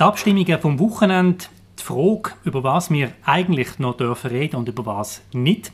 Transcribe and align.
Die 0.00 0.04
Abstimmungen 0.04 0.58
vom 0.58 0.78
Wochenende, 0.78 1.44
die 1.78 1.82
Frage, 1.82 2.30
über 2.44 2.64
was 2.64 2.90
wir 2.90 3.12
eigentlich 3.22 3.78
noch 3.78 3.98
dürfen 3.98 4.30
reden 4.30 4.56
und 4.56 4.66
über 4.66 4.86
was 4.86 5.20
nicht. 5.34 5.72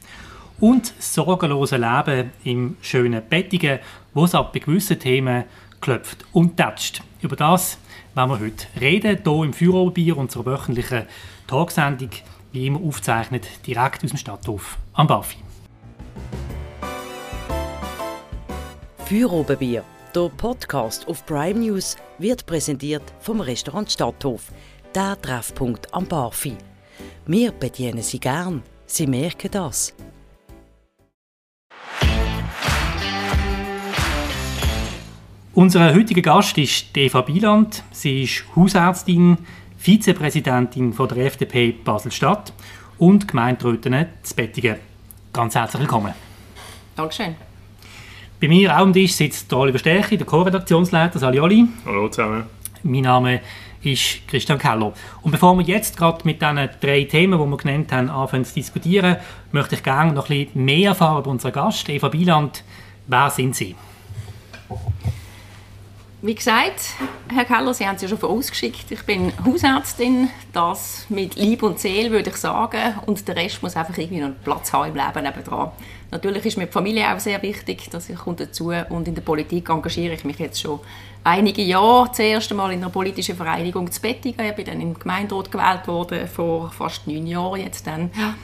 Und 0.59 0.93
das 0.99 1.15
sorgenlose 1.15 1.77
Leben 1.77 2.33
im 2.43 2.77
schönen 2.81 3.23
Bettigen, 3.25 3.79
wo 4.15 4.25
es 4.25 4.35
ab 4.35 4.53
gewissen 4.53 4.99
Themen 4.99 5.45
klopft 5.81 6.25
und 6.33 6.57
tätscht. 6.57 7.05
Über 7.23 7.37
das 7.37 7.79
werden 8.17 8.31
wir 8.31 8.41
heute 8.41 8.67
reden, 8.81 9.21
hier 9.23 9.45
im 9.45 9.53
Feueroberbier, 9.53 10.17
unserer 10.17 10.45
wöchentlichen 10.45 11.05
Tagsendung, 11.47 12.11
wie 12.51 12.67
immer 12.67 12.81
aufzeichnet, 12.81 13.47
direkt 13.65 14.03
aus 14.03 14.11
dem 14.11 14.19
Stadthof 14.19 14.77
am 14.95 15.07
Bafi. 15.07 15.39
Feuerobenbier, 19.05 19.85
der 20.17 20.31
Podcast 20.31 21.07
auf 21.09 21.27
Prime 21.27 21.61
News, 21.61 21.95
wird 22.19 22.47
präsentiert 22.47 23.03
vom 23.21 23.43
Restaurant 23.43 23.93
Stadthof, 23.93 24.51
der 24.95 25.21
Treffpunkt 25.21 25.93
am 25.93 26.07
Barfi. 26.07 26.57
Wir 27.27 27.53
bedienen 27.53 28.03
Sie 28.03 28.19
gern, 28.19 28.63
Sie 28.87 29.07
merken 29.07 29.51
das. 29.51 29.95
Unser 35.53 35.95
heutiger 35.95 36.23
Gast 36.23 36.57
ist 36.57 36.97
Eva 36.97 37.21
Bieland. 37.21 37.83
Sie 37.91 38.23
ist 38.23 38.45
Hausärztin, 38.57 39.37
Vizepräsidentin 39.77 40.95
von 40.95 41.09
der 41.09 41.27
FDP 41.27 41.73
Basel-Stadt 41.73 42.55
und 42.97 43.29
Gemeinderätin 43.29 44.07
zu 44.23 44.35
Bettigen. 44.35 44.77
Ganz 45.35 45.55
herzlich 45.55 45.81
willkommen. 45.81 46.15
Dankeschön. 46.95 47.37
Bei 48.39 48.49
mir 48.49 48.71
auch 48.75 48.81
am 48.81 48.93
Tisch 48.93 49.15
sitzt 49.15 49.51
der 49.51 49.59
Oliver 49.59 49.79
Stärchi, 49.79 50.19
der 50.19 50.27
Co-Redaktionsleiter. 50.27 51.19
Sali 51.19 51.39
Hallo 51.39 52.09
zusammen. 52.09 52.45
Mein 52.83 53.01
Name 53.01 53.41
ist 53.83 54.29
Christian 54.29 54.59
Keller. 54.59 54.93
Und 55.23 55.31
bevor 55.31 55.57
wir 55.57 55.65
jetzt 55.65 55.97
gerade 55.97 56.19
mit 56.25 56.43
diesen 56.43 56.69
drei 56.83 57.05
Themen, 57.05 57.41
die 57.41 57.47
wir 57.47 57.57
genannt 57.57 57.93
haben, 57.93 58.11
anfangen 58.11 58.45
zu 58.45 58.53
diskutieren, 58.53 59.17
möchte 59.53 59.77
ich 59.77 59.83
gerne 59.83 60.13
noch 60.13 60.29
ein 60.29 60.45
bisschen 60.45 60.65
mehr 60.67 60.91
erfahren 60.91 61.21
über 61.21 61.31
unseren 61.31 61.53
Gast, 61.53 61.89
Eva 61.89 62.09
Bieland. 62.09 62.63
Wer 63.07 63.31
sind 63.31 63.57
Sie? 63.57 63.75
Wie 66.27 66.35
gesagt, 66.35 66.95
Herr 67.33 67.45
Keller, 67.45 67.73
Sie 67.73 67.87
haben 67.87 67.95
es 67.95 68.03
ja 68.03 68.09
schon 68.09 68.19
vorausgeschickt. 68.19 68.91
Ich 68.91 69.03
bin 69.03 69.33
Hausärztin, 69.45 70.29
das 70.53 71.07
mit 71.09 71.37
Lieb 71.37 71.63
und 71.63 71.79
Seele, 71.79 72.11
würde 72.11 72.31
ich 72.31 72.37
sagen. 72.37 72.95
Und 73.07 73.29
der 73.29 73.37
Rest 73.37 73.63
muss 73.63 73.77
einfach 73.77 73.97
irgendwie 73.97 74.19
noch 74.19 74.27
einen 74.27 74.41
Platz 74.43 74.73
haben 74.73 74.89
im 74.89 74.97
Leben 74.97 75.23
nebendran. 75.23 75.71
Natürlich 76.11 76.45
ist 76.45 76.59
mir 76.59 76.67
die 76.67 76.73
Familie 76.73 77.15
auch 77.15 77.21
sehr 77.21 77.41
wichtig, 77.43 77.89
dass 77.91 78.09
ich 78.09 78.19
dazu 78.19 78.73
und 78.89 79.07
in 79.07 79.15
der 79.15 79.23
Politik 79.23 79.69
engagiere 79.69 80.15
ich 80.15 80.25
mich 80.25 80.41
jetzt 80.41 80.61
schon 80.61 80.81
einige 81.23 81.63
Jahre. 81.63 82.09
Das 82.09 82.19
erste 82.19 82.55
Mal 82.55 82.73
in 82.73 82.83
einer 82.83 82.91
politischen 82.91 83.37
Vereinigung 83.37 83.89
zu 83.93 84.01
Bettigen. 84.01 84.45
Ich 84.45 84.55
bin 84.57 84.65
dann 84.65 84.81
im 84.81 84.99
Gemeinderat 84.99 85.53
gewählt 85.53 85.87
worden, 85.87 86.27
vor 86.27 86.73
fast 86.73 87.07
neun 87.07 87.29
Jahren 87.29 87.61
jetzt 87.61 87.87
dann. 87.87 88.11
Ja. 88.19 88.35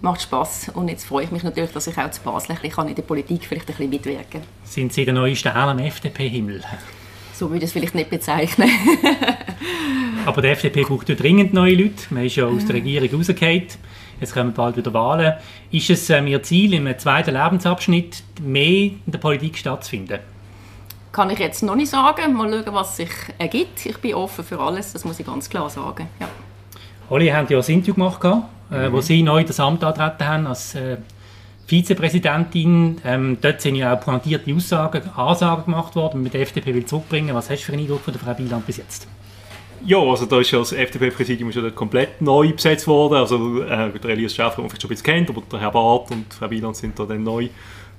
Macht 0.00 0.22
Spass 0.22 0.70
und 0.74 0.88
jetzt 0.88 1.04
freue 1.04 1.26
ich 1.26 1.30
mich 1.30 1.44
natürlich, 1.44 1.70
dass 1.70 1.86
ich 1.86 1.96
auch 1.98 2.10
zu 2.10 2.20
Basel 2.20 2.56
ein 2.56 2.58
bisschen 2.60 2.88
in 2.88 2.96
der 2.96 3.02
Politik 3.02 3.44
vielleicht 3.44 3.68
ein 3.68 3.76
bisschen 3.76 3.90
mitwirken 3.90 4.40
kann. 4.40 4.42
Sind 4.64 4.92
Sie 4.92 5.04
der 5.04 5.14
neue 5.14 5.36
Stern 5.36 5.68
am 5.68 5.78
FDP-Himmel? 5.78 6.64
So 7.38 7.50
würde 7.50 7.58
ich 7.58 7.64
es 7.66 7.72
vielleicht 7.72 7.94
nicht 7.94 8.10
bezeichnen. 8.10 8.68
Aber 10.26 10.42
die 10.42 10.48
FDP 10.48 10.82
braucht 10.82 11.08
ja 11.08 11.14
dringend 11.14 11.54
neue 11.54 11.76
Leute. 11.76 11.94
Man 12.10 12.24
ist 12.24 12.34
ja 12.34 12.46
aus 12.46 12.66
der 12.66 12.74
Regierung 12.74 13.08
rausgefallen. 13.16 13.68
Jetzt 14.20 14.34
kommen 14.34 14.52
bald 14.52 14.76
wieder 14.76 14.92
Wahlen. 14.92 15.34
Ist 15.70 15.88
es 15.88 16.10
äh, 16.10 16.20
Ihr 16.24 16.42
Ziel, 16.42 16.74
im 16.74 16.98
zweiten 16.98 17.34
Lebensabschnitt 17.34 18.24
mehr 18.42 18.90
in 18.90 19.00
der 19.06 19.20
Politik 19.20 19.56
stattzufinden? 19.56 20.18
Kann 21.12 21.30
ich 21.30 21.38
jetzt 21.38 21.62
noch 21.62 21.76
nicht 21.76 21.90
sagen. 21.90 22.32
Mal 22.32 22.50
schauen, 22.50 22.74
was 22.74 22.96
sich 22.96 23.10
ergibt. 23.38 23.86
Ich 23.86 23.98
bin 23.98 24.14
offen 24.14 24.44
für 24.44 24.58
alles, 24.58 24.92
das 24.92 25.04
muss 25.04 25.20
ich 25.20 25.26
ganz 25.26 25.48
klar 25.48 25.70
sagen. 25.70 26.08
Ja. 26.18 26.28
Olli, 27.08 27.28
haben 27.28 27.46
ja 27.48 27.58
ein 27.58 27.64
Interview 27.64 27.94
gemacht, 27.94 28.24
äh, 28.72 28.88
mhm. 28.88 28.92
wo 28.92 29.00
Sie 29.00 29.22
neu 29.22 29.44
das 29.44 29.60
Amt 29.60 29.84
antreten 29.84 30.26
haben 30.26 30.46
als 30.48 30.74
äh, 30.74 30.96
Vizepräsidentin. 31.68 32.96
Ähm, 33.04 33.36
dort 33.40 33.60
sind 33.60 33.76
ja 33.76 33.94
auch 33.94 34.00
pointierte 34.00 34.52
Aussagen, 34.54 35.02
Ansagen 35.14 35.66
gemacht 35.66 35.94
worden, 35.94 36.22
mit 36.22 36.32
der 36.32 36.40
FDP 36.40 36.74
will 36.74 36.86
zurückbringen. 36.86 37.34
Was 37.34 37.50
hast 37.50 37.60
du 37.60 37.66
für 37.66 37.72
einen 37.74 37.82
Eindruck 37.82 38.00
von 38.00 38.14
der 38.14 38.22
Frau 38.22 38.32
Bieland 38.32 38.66
bis 38.66 38.78
jetzt? 38.78 39.06
Ja, 39.84 39.98
also 39.98 40.26
da 40.26 40.40
ist 40.40 40.50
ja 40.50 40.58
das 40.58 40.72
FDP-Präsidium 40.72 41.52
schon 41.52 41.72
komplett 41.74 42.20
neu 42.22 42.52
besetzt 42.52 42.86
worden. 42.86 43.14
Also 43.14 43.62
äh, 43.62 43.90
der 43.98 44.10
Elias 44.10 44.34
Schäfer, 44.34 44.56
den 44.56 44.62
man 44.62 44.70
vielleicht 44.70 44.82
schon 44.82 44.88
ein 44.88 44.94
bisschen 44.94 45.04
kennt, 45.04 45.30
aber 45.30 45.42
der 45.52 45.60
Herr 45.60 45.70
Barth 45.70 46.10
und 46.10 46.32
Frau 46.32 46.50
Wieland 46.50 46.74
sind 46.74 46.98
da 46.98 47.04
dann 47.04 47.22
neu 47.22 47.48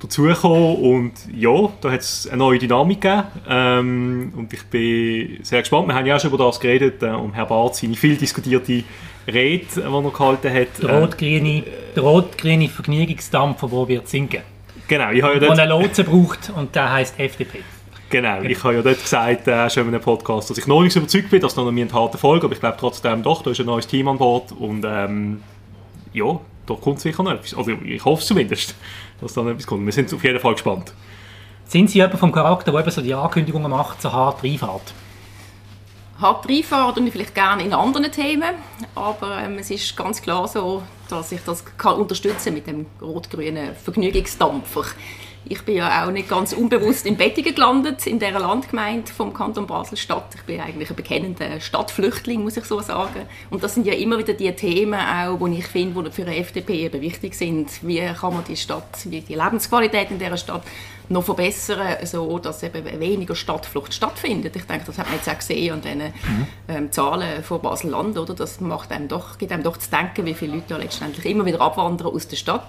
dazugekommen. 0.00 0.76
Und 0.76 1.12
ja, 1.32 1.70
da 1.80 1.92
hat 1.92 2.00
es 2.00 2.26
eine 2.26 2.38
neue 2.38 2.58
Dynamik 2.58 3.00
gegeben. 3.00 3.22
Ähm, 3.48 4.32
und 4.36 4.52
ich 4.52 4.64
bin 4.64 5.38
sehr 5.44 5.60
gespannt. 5.60 5.86
Wir 5.86 5.94
haben 5.94 6.06
ja 6.06 6.16
auch 6.16 6.20
schon 6.20 6.32
über 6.32 6.44
das 6.44 6.58
geredet, 6.58 7.02
äh, 7.04 7.10
um 7.10 7.32
Herr 7.32 7.46
Barth 7.46 7.76
seine 7.76 7.94
viel 7.94 8.16
diskutierte 8.16 8.82
Rede, 9.26 9.66
die 9.74 9.80
er 9.80 10.10
gehalten 10.10 10.52
hat. 10.52 10.82
Der 10.82 11.00
rot-grüne, 11.00 11.62
äh, 11.94 11.98
rot-grüne 11.98 12.68
Vergnügungsdampfer, 12.68 13.68
der 13.68 13.88
wird 13.88 14.08
sinken. 14.08 14.42
Genau. 14.88 15.10
Ich 15.10 15.22
habe 15.22 15.34
ja 15.34 15.40
dort... 15.40 15.58
einen 15.58 15.68
Lotsen 15.70 16.04
braucht 16.04 16.50
und 16.56 16.74
der 16.74 16.92
heißt 16.92 17.18
FDP. 17.18 17.60
Genau, 18.10 18.42
ich 18.42 18.64
habe 18.64 18.74
ja 18.74 18.82
dort 18.82 19.00
gesagt, 19.00 19.46
äh, 19.46 19.70
schon 19.70 19.84
in 19.84 19.94
einem 19.94 20.02
Podcast, 20.02 20.50
dass 20.50 20.58
ich 20.58 20.66
noch 20.66 20.82
nicht 20.82 20.96
überzeugt 20.96 21.30
bin, 21.30 21.40
dass 21.40 21.54
noch 21.54 21.68
eine 21.68 21.92
harte 21.92 22.18
Folge, 22.18 22.46
aber 22.46 22.54
ich 22.54 22.60
glaube 22.60 22.76
trotzdem 22.78 23.22
doch, 23.22 23.42
da 23.42 23.52
ist 23.52 23.60
ein 23.60 23.66
neues 23.66 23.86
Team 23.86 24.08
an 24.08 24.18
Bord 24.18 24.50
und 24.50 24.84
ähm, 24.84 25.40
ja, 26.12 26.40
da 26.66 26.74
kommt 26.74 26.98
sicher 26.98 27.22
noch 27.22 27.30
etwas. 27.30 27.54
Also 27.54 27.70
ich 27.84 28.04
hoffe 28.04 28.24
zumindest, 28.24 28.74
dass 29.20 29.34
da 29.34 29.42
noch 29.42 29.50
etwas 29.50 29.66
kommt. 29.66 29.86
Wir 29.86 29.92
sind 29.92 30.12
auf 30.12 30.24
jeden 30.24 30.40
Fall 30.40 30.54
gespannt. 30.54 30.92
Sind 31.66 31.88
Sie 31.88 31.98
jemand 31.98 32.18
vom 32.18 32.32
Charakter, 32.32 32.72
der 32.72 32.80
eben 32.80 32.90
so 32.90 33.00
die 33.00 33.14
Ankündigungen 33.14 33.70
macht, 33.70 34.02
so 34.02 34.12
hart 34.12 34.42
reinfährt? 34.42 34.92
Hart 36.20 36.48
reinfährt 36.48 36.98
und 36.98 37.06
ich 37.06 37.12
vielleicht 37.12 37.34
gerne 37.34 37.62
in 37.62 37.72
anderen 37.72 38.10
Themen, 38.12 38.54
aber 38.94 39.38
ähm, 39.38 39.58
es 39.58 39.70
ist 39.70 39.96
ganz 39.96 40.20
klar 40.20 40.46
so, 40.48 40.82
dass 41.08 41.32
ich 41.32 41.40
das 41.44 41.64
kann 41.76 41.96
unterstützen 41.96 42.54
mit 42.54 42.66
dem 42.66 42.86
rot-grünen 43.00 43.74
Vergnügungsdampfer. 43.74 44.84
Ich 45.46 45.62
bin 45.62 45.76
ja 45.76 46.04
auch 46.04 46.10
nicht 46.10 46.28
ganz 46.28 46.52
unbewusst 46.52 47.06
in 47.06 47.16
Bettigen 47.16 47.54
gelandet, 47.54 48.06
in 48.06 48.18
der 48.18 48.38
Landgemeinde 48.38 49.10
vom 49.10 49.32
Kanton 49.32 49.66
Basel-Stadt. 49.66 50.34
Ich 50.34 50.42
bin 50.42 50.60
eigentlich 50.60 50.90
ein 50.90 50.96
bekennender 50.96 51.60
Stadtflüchtling, 51.60 52.42
muss 52.42 52.58
ich 52.58 52.64
so 52.64 52.80
sagen. 52.80 53.26
Und 53.48 53.62
das 53.62 53.74
sind 53.74 53.86
ja 53.86 53.94
immer 53.94 54.18
wieder 54.18 54.34
die 54.34 54.52
Themen, 54.52 55.00
auch, 55.00 55.38
die 55.38 55.58
ich 55.58 55.66
finde, 55.66 56.04
die 56.04 56.10
für 56.10 56.24
die 56.24 56.36
FDP 56.36 56.84
eben 56.84 57.00
wichtig 57.00 57.34
sind. 57.34 57.70
Wie 57.82 58.00
kann 58.00 58.34
man 58.34 58.44
die 58.44 58.56
Stadt, 58.56 58.98
wie 59.06 59.22
die 59.22 59.34
Lebensqualität 59.34 60.10
in 60.10 60.18
dieser 60.18 60.36
Stadt 60.36 60.62
noch 61.08 61.24
verbessern, 61.24 61.96
so 62.04 62.38
dass 62.38 62.62
eben 62.62 63.00
weniger 63.00 63.34
Stadtflucht 63.34 63.92
stattfindet. 63.92 64.54
Ich 64.54 64.64
denke, 64.64 64.84
das 64.86 64.96
hat 64.96 65.06
man 65.06 65.16
jetzt 65.16 65.28
auch 65.28 65.36
gesehen 65.36 65.74
an 65.74 65.80
diesen 65.80 65.98
mhm. 65.98 66.46
ähm, 66.68 66.92
Zahlen 66.92 67.42
von 67.42 67.60
Basel-Land, 67.60 68.16
oder? 68.16 68.34
Das 68.34 68.60
macht 68.60 68.92
einem 68.92 69.08
doch, 69.08 69.36
gibt 69.36 69.50
einem 69.50 69.64
doch 69.64 69.76
zu 69.76 69.90
denken, 69.90 70.24
wie 70.24 70.34
viele 70.34 70.54
Leute 70.54 70.74
ja 70.74 70.76
letztendlich 70.76 71.26
immer 71.26 71.44
wieder 71.44 71.60
abwandern 71.60 72.08
aus 72.08 72.28
der 72.28 72.36
Stadt 72.36 72.68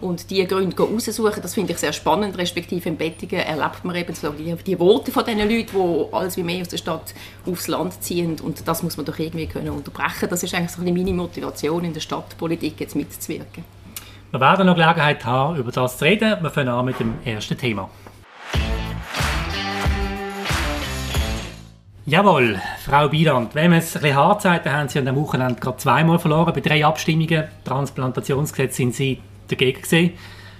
und 0.00 0.30
die 0.30 0.46
Gründe 0.46 0.76
raussuchen, 0.76 1.42
das 1.42 1.54
finde 1.54 1.72
ich 1.72 1.78
sehr 1.78 1.92
spannend, 1.92 2.36
respektive 2.38 2.88
im 2.88 2.96
Bettigen 2.96 3.40
erlebt 3.40 3.84
man 3.84 3.96
eben 3.96 4.14
die, 4.38 4.54
die 4.54 4.78
Worte 4.78 5.12
von 5.12 5.24
diesen 5.24 5.40
Leuten, 5.40 5.70
die 5.72 6.14
alles 6.14 6.36
wie 6.36 6.42
mehr 6.42 6.60
aus 6.62 6.68
der 6.68 6.78
Stadt 6.78 7.14
aufs 7.46 7.68
Land 7.68 8.02
ziehen 8.02 8.36
und 8.42 8.66
das 8.66 8.82
muss 8.82 8.96
man 8.96 9.06
doch 9.06 9.18
irgendwie 9.18 9.46
können 9.46 9.70
unterbrechen. 9.70 10.28
Das 10.28 10.42
ist 10.42 10.54
eigentlich 10.54 10.70
so 10.70 10.82
meine 10.82 11.12
Motivation 11.12 11.84
in 11.84 11.92
der 11.92 12.00
Stadtpolitik 12.00 12.80
jetzt 12.80 12.96
mitzuwirken. 12.96 13.64
Wir 14.30 14.40
werden 14.40 14.66
noch 14.66 14.76
Gelegenheit 14.76 15.24
haben, 15.24 15.56
über 15.56 15.72
das 15.72 15.98
zu 15.98 16.04
reden. 16.04 16.40
Wir 16.40 16.50
fangen 16.50 16.68
an 16.68 16.84
mit 16.84 17.00
dem 17.00 17.14
ersten 17.24 17.58
Thema. 17.58 17.90
Jawohl, 22.06 22.60
Frau 22.84 23.08
Bieland, 23.08 23.54
wenn 23.54 23.72
es 23.72 23.94
ein 23.94 24.02
bisschen 24.02 24.16
hart 24.16 24.44
haben 24.44 24.88
Sie 24.88 24.98
an 24.98 25.04
dem 25.04 25.16
Wochenende 25.16 25.60
gerade 25.60 25.76
zweimal 25.76 26.18
verloren 26.18 26.52
bei 26.52 26.60
drei 26.60 26.84
Abstimmungen. 26.84 27.44
Transplantationsgesetz 27.64 28.76
sind 28.76 28.94
Sie 28.94 29.20
dagegen 29.50 29.82
gesehen. 29.82 30.12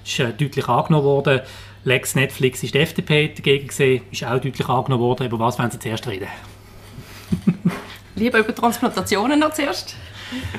Ist 0.04 0.18
äh, 0.18 0.32
deutlich 0.32 0.68
angenommen 0.68 1.04
worden. 1.04 1.40
Lex 1.84 2.14
Netflix 2.14 2.62
ist 2.62 2.74
die 2.74 2.78
FDP 2.78 3.32
dagegen 3.34 3.68
gesehen, 3.68 4.02
ist 4.10 4.24
auch 4.24 4.38
deutlich 4.38 4.68
angenommen 4.68 5.02
worden. 5.02 5.26
Über 5.26 5.38
was 5.38 5.58
wollen 5.58 5.70
Sie 5.70 5.78
zuerst 5.78 6.06
reden? 6.06 6.28
Lieber 8.16 8.38
über 8.38 8.54
Transplantationen 8.54 9.38
noch 9.40 9.52
zuerst. 9.52 9.96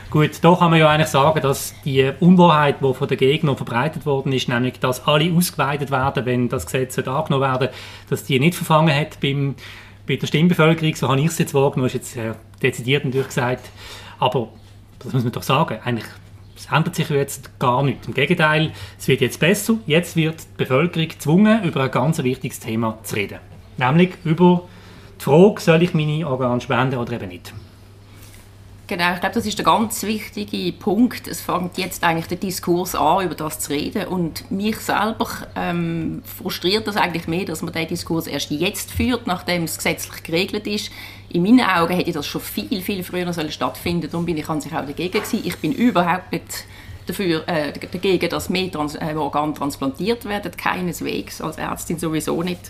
Gut, 0.10 0.31
da 0.42 0.56
kann 0.56 0.72
man 0.72 0.80
ja 0.80 0.89
eigentlich 0.89 1.07
sagen, 1.07 1.42
dass 1.42 1.74
die 1.86 2.12
Unwahrheit, 2.19 2.78
die 2.81 2.94
von 2.94 3.07
den 3.07 3.18
Gegnern 3.18 3.56
verbreitet 3.56 4.06
worden 4.06 4.34
ist, 4.34 4.50
nämlich, 4.50 4.80
dass 4.80 5.06
alle 5.07 5.31
ausgeweitet 5.31 5.92
werden, 5.92 6.25
wenn 6.25 6.50
das 6.50 6.66
Gesetz 6.66 6.98
angenommen 6.98 7.42
werden 7.42 7.69
dass 8.10 8.24
die 8.24 8.39
nicht 8.39 8.56
verfangen 8.56 8.94
hat 8.94 9.19
beim, 9.22 9.56
bei 10.07 10.16
der 10.18 10.27
Stimmbevölkerung. 10.27 10.95
So 10.95 11.07
habe 11.07 11.22
ich 11.22 11.27
es 11.27 11.38
jetzt 11.38 11.54
wahrgenommen, 11.54 11.88
ist 11.88 11.94
jetzt 11.94 12.18
äh, 12.18 12.34
dezidiert 12.62 13.06
natürlich 13.06 13.27
gesagt. 13.27 13.69
Aber 14.19 14.50
das 15.00 15.13
muss 15.13 15.24
man 15.24 15.31
doch 15.31 15.44
sagen, 15.44 15.80
eigentlich 15.84 16.07
ändert 16.72 16.96
sich 16.96 17.10
jetzt 17.10 17.60
gar 17.60 17.84
nichts. 17.84 18.08
Im 18.08 18.14
Gegenteil, 18.14 18.72
es 18.98 19.08
wird 19.08 19.22
jetzt 19.22 19.40
besser. 19.40 19.76
Jetzt 19.86 20.16
wird 20.16 20.42
die 20.42 20.58
Bevölkerung 20.58 21.08
gezwungen, 21.08 21.64
über 21.64 21.84
ein 21.84 21.92
ganz 21.92 22.24
wichtiges 22.24 22.60
Thema 22.60 22.98
zu 23.04 23.16
reden. 23.16 23.40
Nämlich 23.78 24.14
über 24.24 24.64
die 25.20 25.24
Frage, 25.24 25.62
soll 25.62 25.84
ich 25.84 25.94
meine 25.94 26.28
Organe 26.28 26.62
spenden 26.62 26.98
oder 26.98 27.14
eben 27.14 27.28
nicht. 27.30 27.54
Genau, 28.92 29.14
ich 29.14 29.22
glaube, 29.22 29.36
das 29.36 29.46
ist 29.46 29.58
der 29.58 29.64
ganz 29.64 30.04
wichtige 30.04 30.74
Punkt. 30.74 31.26
Es 31.26 31.40
fängt 31.40 31.78
jetzt 31.78 32.04
eigentlich 32.04 32.28
der 32.28 32.36
Diskurs 32.36 32.94
an, 32.94 33.24
über 33.24 33.36
das 33.36 33.62
zu 33.62 33.72
reden. 33.72 34.06
Und 34.08 34.52
mich 34.52 34.76
selber 34.80 35.30
ähm, 35.56 36.22
frustriert 36.26 36.88
das 36.88 36.98
eigentlich 36.98 37.26
mehr, 37.26 37.46
dass 37.46 37.62
man 37.62 37.72
den 37.72 37.88
Diskurs 37.88 38.28
erst 38.28 38.52
jetzt 38.52 38.92
führt, 38.92 39.28
nachdem 39.28 39.64
es 39.64 39.78
gesetzlich 39.78 40.24
geregelt 40.24 40.68
ist. 40.68 40.92
In 41.30 41.44
meinen 41.44 41.62
Augen 41.62 41.94
hätte 41.94 42.12
das 42.12 42.28
schon 42.28 42.42
viel, 42.42 42.82
viel 42.82 43.02
früher 43.06 43.32
sollen 43.32 43.54
stattfinden 43.54 44.12
Darum 44.12 44.26
bin 44.26 44.36
ich 44.36 44.50
an 44.50 44.60
sich 44.60 44.74
auch 44.74 44.86
dagegen 44.86 45.14
gewesen. 45.14 45.40
Ich 45.42 45.56
bin 45.60 45.72
überhaupt 45.72 46.34
nicht 46.34 46.66
dafür, 47.08 47.48
äh, 47.48 47.72
dagegen, 47.72 48.30
dass 48.30 48.50
mehr 48.50 48.70
Trans 48.70 48.96
äh, 48.96 49.16
Organe 49.16 49.54
transplantiert 49.54 50.26
werden. 50.26 50.52
Keineswegs, 50.58 51.40
als 51.40 51.58
Ärztin 51.58 51.98
sowieso 51.98 52.44
nicht. 52.44 52.70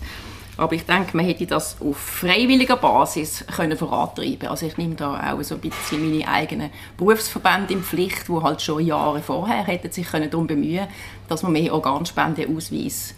Aber 0.62 0.76
ich 0.76 0.86
denke, 0.86 1.18
man 1.18 1.26
hätte 1.26 1.48
das 1.48 1.76
auf 1.82 1.98
freiwilliger 1.98 2.78
Basis 2.78 3.44
können 3.48 3.76
vorantreiben 3.76 4.48
Also 4.48 4.68
ich 4.68 4.78
nehme 4.78 4.94
da 4.94 5.34
auch 5.34 5.42
so 5.42 5.56
ein 5.56 5.60
bisschen 5.60 6.08
meine 6.08 6.28
eigenen 6.28 6.70
Berufsverbände 6.98 7.74
in 7.74 7.82
Pflicht, 7.82 8.28
die 8.28 8.34
halt 8.34 8.62
schon 8.62 8.86
Jahre 8.86 9.24
vorher 9.24 9.66
hätten 9.66 9.92
sich 9.92 10.06
können 10.06 10.30
darum 10.30 10.46
bemühen 10.46 10.88
dass 11.28 11.42
wir 11.42 11.50
mehr 11.50 11.74
Organspendeausweis 11.74 13.16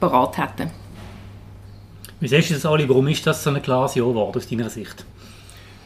parat 0.00 0.38
hätten. 0.38 0.72
Wie 2.18 2.26
siehst 2.26 2.50
du 2.50 2.54
das, 2.54 2.66
Ali? 2.66 2.88
Warum 2.88 3.06
ist 3.06 3.24
das 3.24 3.44
so 3.44 3.50
ein 3.50 3.62
klares 3.62 3.94
Ja 3.94 4.02
geworden 4.02 4.36
aus 4.36 4.48
deiner 4.48 4.70
Sicht? 4.70 5.06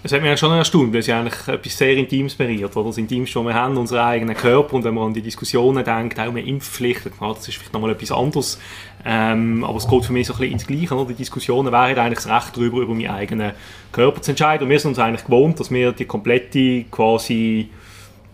Es 0.01 0.13
hat 0.13 0.23
mich 0.23 0.39
schon 0.39 0.53
erstaunt, 0.53 0.93
weil 0.93 1.01
es 1.01 1.09
ja 1.09 1.19
eigentlich 1.19 1.49
etwas 1.49 1.77
sehr 1.77 1.97
Intimes 1.97 2.37
berührt. 2.37 2.77
Oder? 2.77 2.87
Das 2.87 2.99
Intimste, 2.99 3.41
was 3.41 3.47
wir 3.47 3.55
haben, 3.55 3.77
unseren 3.77 3.99
eigenen 3.99 4.37
Körper. 4.37 4.75
Und 4.75 4.85
wenn 4.85 4.95
man 4.95 5.09
an 5.09 5.15
die 5.15 5.23
Diskussionen 5.23 5.85
denkt, 5.85 6.21
auch 6.21 6.31
mehr 6.31 6.45
Impfpflichten, 6.45 7.13
das 7.19 7.49
ist 7.49 7.57
vielleicht 7.57 7.73
nochmal 7.73 7.91
etwas 7.91 8.13
anderes. 8.13 8.61
Ähm, 9.05 9.65
aber 9.65 9.77
es 9.77 9.89
geht 9.89 10.05
für 10.05 10.13
mich 10.13 10.29
so 10.29 10.35
ein 10.35 10.39
bisschen 10.39 10.53
ins 10.53 10.67
Gleiche. 10.69 10.95
Oder? 10.95 11.09
Die 11.09 11.15
Diskussionen 11.15 11.73
wären 11.73 11.99
eigentlich 11.99 12.25
das 12.25 12.29
Recht 12.29 12.57
darüber, 12.57 12.79
über 12.79 12.95
meinen 12.95 13.11
eigenen 13.11 13.53
Körper 13.91 14.23
zu 14.23 14.31
entscheiden. 14.31 14.65
Und 14.65 14.71
wir 14.71 14.79
sind 14.79 14.91
uns 14.91 15.01
eigentlich 15.01 15.25
gewohnt, 15.25 15.59
dass 15.59 15.71
wir 15.73 15.91
die 15.91 16.05
komplette 16.05 16.85
quasi 16.93 17.69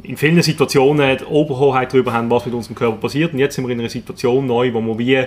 in 0.02 0.19
vielen 0.19 0.43
Situationen 0.43 1.17
die 1.17 1.25
Oberhoheit 1.25 1.94
darüber 1.94 2.12
haben, 2.12 2.28
was 2.28 2.44
mit 2.44 2.55
unserem 2.55 2.76
Körper 2.76 2.99
passiert. 2.99 3.32
Und 3.32 3.38
jetzt 3.38 3.55
sind 3.55 3.67
wir 3.67 3.72
in 3.72 3.81
einer 3.81 3.88
Situation 3.88 4.46
neu, 4.46 4.75
wo 4.75 4.82
wir 4.82 4.99
wie, 4.99 5.25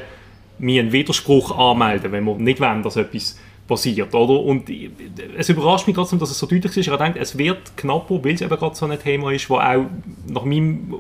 wie 0.60 0.80
einen 0.80 0.92
Widerspruch 0.92 1.58
anmelden, 1.58 2.12
wenn 2.12 2.26
wir 2.26 2.36
nicht 2.36 2.60
wollen, 2.60 2.84
dass 2.84 2.96
etwas 2.96 3.40
passiert, 3.68 4.14
oder? 4.16 4.40
Und 4.40 4.70
es 5.38 5.50
überrascht 5.50 5.88
mich 5.88 5.96
trotzdem, 5.96 6.20
dass 6.20 6.32
es 6.32 6.40
so 6.40 6.46
deutlich 6.46 6.78
ist. 6.78 6.88
Ich 6.88 6.96
denke, 6.96 7.20
es 7.20 7.38
wird 7.38 7.76
knapper, 7.76 8.24
weil 8.24 8.36
es 8.36 8.42
eben 8.42 8.56
gerade 8.56 8.76
so 8.76 8.86
ein 8.86 9.00
Thema 9.00 9.32
ist, 9.32 9.50
das 9.50 9.58
auch 9.58 9.86
nach, 10.28 10.44
meinem, 10.44 10.94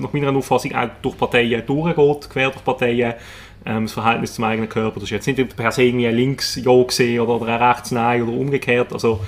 nach 0.00 0.12
meiner 0.12 0.36
Auffassung 0.36 0.74
auch 0.74 0.88
durch 1.00 1.16
Parteien 1.16 1.64
durchgeht, 1.64 2.30
quer 2.30 2.50
durch 2.50 2.64
Parteien. 2.64 3.14
Ähm, 3.64 3.84
das 3.84 3.92
Verhältnis 3.92 4.34
zum 4.34 4.44
eigenen 4.44 4.68
Körper. 4.68 4.94
Das 4.98 5.04
ist 5.04 5.10
jetzt 5.10 5.26
nicht 5.26 5.56
per 5.56 5.70
se 5.70 5.84
irgendwie 5.84 6.08
ein 6.08 6.16
links-Ja 6.16 6.82
gesehen 6.82 7.20
oder, 7.20 7.40
oder 7.40 7.54
ein 7.54 7.62
rechts-Nein 7.62 8.22
oder 8.22 8.32
umgekehrt. 8.32 8.92
Also, 8.92 9.20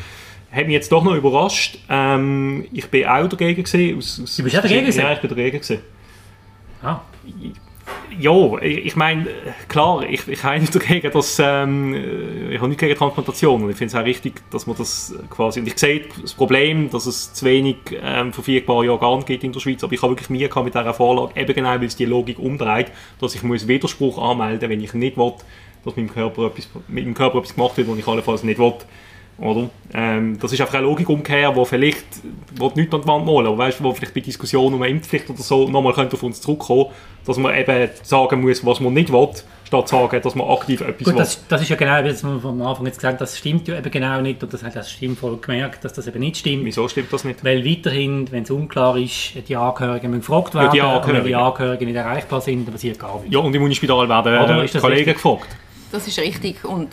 hat 0.51 0.67
mich 0.67 0.75
jetzt 0.75 0.91
doch 0.91 1.05
noch 1.05 1.15
überrascht. 1.15 1.79
Ähm, 1.89 2.67
ich 2.73 2.89
bin 2.91 3.07
auch 3.07 3.29
dagegen 3.29 3.63
gesehen. 3.63 3.97
Aus, 3.97 4.21
aus, 4.21 4.37
du 4.37 4.43
bist 4.43 4.57
auch 4.57 4.63
dagegen 4.63 4.87
gesehen? 4.87 5.05
Ja, 5.05 5.13
ich 5.13 5.21
bin 5.21 5.31
dagegen 5.31 5.59
gesehen. 5.59 5.81
Ah 6.83 7.01
ja, 8.19 8.59
ich 8.61 8.97
meine, 8.97 9.27
klar, 9.69 10.05
ich, 10.09 10.27
ich 10.29 10.43
habe 10.43 10.59
nicht 10.59 10.75
dagegen, 10.75 11.11
dass, 11.11 11.39
ähm, 11.39 11.95
ich 12.51 12.59
habe 12.59 12.69
nicht 12.69 12.81
gegen 12.81 12.97
Transplantation 12.97 13.63
und 13.63 13.71
ich 13.71 13.77
finde 13.77 13.97
es 13.97 14.01
auch 14.01 14.05
richtig, 14.05 14.43
dass 14.51 14.67
man 14.67 14.77
das 14.77 15.15
quasi, 15.31 15.61
und 15.61 15.67
ich 15.67 15.79
sehe 15.79 16.03
das 16.21 16.35
Problem, 16.35 16.91
dass 16.91 17.07
es 17.07 17.33
zu 17.33 17.45
wenig 17.45 17.77
ähm, 18.03 18.33
verfügbare 18.33 18.91
Organe 18.91 19.25
gibt 19.25 19.45
in 19.45 19.53
der 19.53 19.61
Schweiz, 19.61 19.83
aber 19.85 19.93
ich 19.93 20.03
habe 20.03 20.13
wirklich 20.13 20.31
Mühe 20.31 20.49
mit 20.63 20.75
dieser 20.75 20.95
Vorlage, 20.95 21.39
eben 21.41 21.55
genau, 21.55 21.71
weil 21.71 21.85
es 21.85 21.97
die 21.97 22.05
Logik 22.05 22.39
umdreht, 22.39 22.93
dass 23.21 23.35
ich 23.35 23.43
muss 23.43 23.69
Widerspruch 23.69 24.19
anmelden 24.19 24.71
wenn 24.71 24.81
ich 24.81 24.95
nicht 24.95 25.17
will, 25.17 25.33
dass 25.85 25.97
mit 25.97 26.09
dem 26.09 26.15
Körper 26.15 26.47
etwas, 26.47 26.69
mit 26.89 27.07
dem 27.07 27.15
Körper 27.15 27.39
etwas 27.39 27.55
gemacht 27.55 27.77
wird, 27.77 27.89
was 27.89 27.99
ich 27.99 28.07
allenfalls 28.07 28.43
nicht 28.43 28.59
will. 28.59 28.75
Oder? 29.39 29.69
Ähm, 29.93 30.39
das 30.39 30.53
ist 30.53 30.61
einfach 30.61 30.75
eine 30.75 30.85
Logikumkehr, 30.85 31.55
wo 31.57 31.65
vielleicht 31.65 32.05
wo 32.57 32.71
nicht 32.75 32.95
an 32.95 33.03
die 33.03 33.09
Wand 33.09 33.27
malen, 33.27 33.47
aber 33.47 33.59
weißt, 33.59 33.83
wo 33.83 33.93
vielleicht 33.93 34.15
bei 34.15 34.21
Diskussionen 34.21 34.75
um 34.75 34.83
eine 34.83 34.93
Impfpflicht 34.93 35.29
oder 35.29 35.43
so 35.43 35.69
nochmal 35.69 35.93
auf 35.93 36.23
uns 36.23 36.41
zurückkommen, 36.41 36.87
dass 37.27 37.37
man 37.39 37.57
eben 37.57 37.91
sagen 38.03 38.43
muss, 38.43 38.65
was 38.65 38.79
man 38.79 38.93
nicht 38.93 39.13
will, 39.13 39.29
statt 39.67 39.89
zu 39.89 39.97
sagen, 39.97 40.23
dass 40.23 40.35
man 40.37 40.49
aktiv 40.49 40.81
etwas 40.83 41.05
Gut, 41.05 41.19
das, 41.19 41.49
das, 41.49 41.63
ist 41.63 41.69
ja 41.69 41.77
genau, 41.77 42.05
wie 42.05 42.23
wir 42.23 42.49
am 42.49 42.63
Anfang 42.63 42.87
jetzt 42.87 42.99
gesagt 42.99 43.21
das 43.21 43.37
stimmt 43.37 43.67
ja 43.67 43.77
eben 43.77 43.91
genau 43.91 44.21
nicht 44.21 44.43
und 44.43 44.53
das 44.53 44.63
hat 44.63 44.77
das 44.77 44.91
Stimmvolk 44.91 45.43
gemerkt, 45.43 45.85
dass 45.85 45.93
das 45.93 46.07
eben 46.07 46.21
nicht 46.21 46.37
stimmt. 46.37 46.65
Wieso 46.65 46.87
stimmt 46.87 47.13
das 47.13 47.25
nicht? 47.25 47.45
Weil 47.45 47.65
weiterhin, 47.65 48.31
wenn 48.31 48.45
es 48.45 48.51
unklar 48.51 48.97
ist, 48.97 49.33
die 49.49 49.57
Angehörigen 49.57 50.11
müssen 50.11 50.21
gefragt 50.21 50.55
werden, 50.55 50.67
ja, 50.67 50.71
die 50.73 50.81
Angehörigen. 50.81 51.25
wenn 51.25 51.29
die 51.29 51.35
Angehörigen 51.35 51.87
nicht 51.87 51.97
erreichbar 51.97 52.41
sind, 52.41 52.67
dann 52.67 52.73
passiert 52.73 53.01
gar 53.01 53.17
nichts. 53.17 53.35
Ja, 53.35 53.41
und 53.41 53.55
im 53.55 53.63
Unispital 53.63 54.09
werden 54.09 54.71
Kollegen 54.81 55.13
gefragt. 55.13 55.49
Das 55.95 56.09
ist 56.09 56.19
richtig. 56.19 56.65
Und 56.65 56.89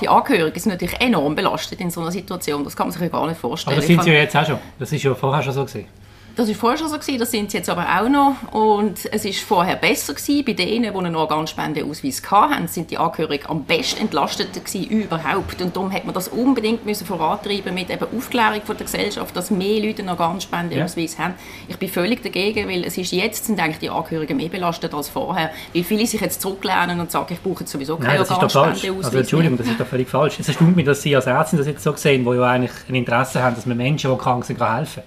die 0.00 0.08
Angehörigen 0.08 0.60
sind 0.60 0.70
natürlich 0.70 1.00
enorm 1.00 1.34
belastet 1.34 1.80
in 1.80 1.90
so 1.90 2.00
einer 2.00 2.12
Situation. 2.12 2.62
Das 2.62 2.76
kann 2.76 2.86
man 2.86 2.92
sich 2.92 3.02
ja 3.02 3.08
gar 3.08 3.26
nicht 3.26 3.40
vorstellen. 3.40 3.72
Aber 3.72 3.80
das 3.80 3.88
sind 3.88 4.04
sie 4.04 4.10
ja 4.10 4.20
jetzt 4.20 4.36
auch 4.36 4.46
schon. 4.46 4.58
Das 4.78 4.92
ist 4.92 5.02
ja 5.02 5.12
vorher 5.12 5.42
schon 5.42 5.52
so 5.52 5.64
gesehen. 5.64 5.88
Das 6.36 6.48
war 6.48 6.54
vorher 6.56 6.78
schon 6.78 6.88
so, 6.88 6.98
gewesen, 6.98 7.18
das 7.18 7.30
sind 7.30 7.52
sie 7.52 7.58
jetzt 7.58 7.70
aber 7.70 7.86
auch 7.86 8.08
noch. 8.08 8.52
Und 8.52 8.98
es 9.12 9.24
war 9.24 9.32
vorher 9.32 9.76
besser 9.76 10.14
gewesen. 10.14 10.44
Bei 10.44 10.52
denen, 10.52 10.92
die 10.92 10.98
einen 10.98 11.14
Organspendeausweis 11.14 12.22
hatten, 12.28 12.66
sind 12.66 12.90
die 12.90 12.98
Angehörigen 12.98 13.46
am 13.48 13.62
besten 13.62 14.00
entlastet 14.00 14.52
gewesen 14.52 14.84
überhaupt. 14.88 15.62
Und 15.62 15.76
darum 15.76 15.92
hat 15.92 16.04
man 16.04 16.12
das 16.12 16.26
unbedingt 16.28 16.84
müssen 16.84 17.06
vorantreiben 17.06 17.72
mit 17.72 17.88
eben 17.88 18.06
Aufklärung 18.16 18.62
von 18.62 18.76
der 18.76 18.86
Gesellschaft, 18.86 19.36
dass 19.36 19.52
mehr 19.52 19.80
Leute 19.80 20.02
einen 20.02 20.08
Organspendeausweis 20.08 21.16
ja. 21.16 21.24
haben. 21.24 21.34
Ich 21.68 21.76
bin 21.76 21.88
völlig 21.88 22.22
dagegen, 22.24 22.68
weil 22.68 22.82
es 22.82 22.98
ist 22.98 23.12
jetzt 23.12 23.44
sind 23.44 23.60
eigentlich 23.60 23.78
die 23.78 23.90
Angehörigen 23.90 24.36
mehr 24.36 24.48
belastet 24.48 24.92
als 24.92 25.08
vorher. 25.08 25.50
Weil 25.72 25.84
viele 25.84 26.04
sich 26.04 26.20
jetzt 26.20 26.42
zurücklehnen 26.42 26.98
und 26.98 27.12
sagen, 27.12 27.32
ich 27.32 27.40
brauche 27.40 27.64
sowieso 27.64 27.96
keinen 27.96 28.18
Organspendeausweis. 28.18 29.04
Also 29.04 29.18
Entschuldigung, 29.18 29.56
das 29.56 29.68
ist 29.68 29.78
doch 29.78 29.86
völlig 29.86 30.08
falsch. 30.08 30.40
Es 30.40 30.48
erstaunt 30.48 30.74
mich, 30.74 30.84
dass 30.84 31.00
Sie 31.00 31.14
als 31.14 31.26
Ärztin 31.26 31.58
das 31.58 31.68
jetzt 31.68 31.84
so 31.84 31.94
sehen, 31.94 32.24
wo 32.24 32.34
ja 32.34 32.42
eigentlich 32.42 32.72
ein 32.88 32.96
Interesse 32.96 33.40
haben, 33.40 33.54
dass 33.54 33.66
man 33.66 33.76
Menschen, 33.76 34.10
die 34.10 34.18
krank 34.18 34.44
sind, 34.44 34.60
helfen 34.60 35.02
kann. 35.02 35.04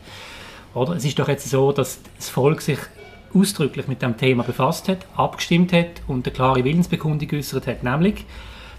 Oder? 0.77 0.93
Es 0.95 1.05
ist 1.05 1.17
doch 1.17 1.27
jetzt 1.27 1.49
so, 1.49 1.71
dass 1.71 1.99
das 2.17 2.29
Volk 2.29 2.61
sich 2.61 2.77
ausdrücklich 3.33 3.87
mit 3.87 4.01
dem 4.01 4.15
Thema 4.15 4.43
befasst 4.43 4.87
hat, 4.87 4.99
abgestimmt 5.15 5.73
hat 5.73 6.01
und 6.07 6.25
eine 6.25 6.33
klare 6.33 6.63
Willensbekundung 6.63 7.27
geäußert 7.27 7.67
hat, 7.67 7.83
nämlich, 7.83 8.25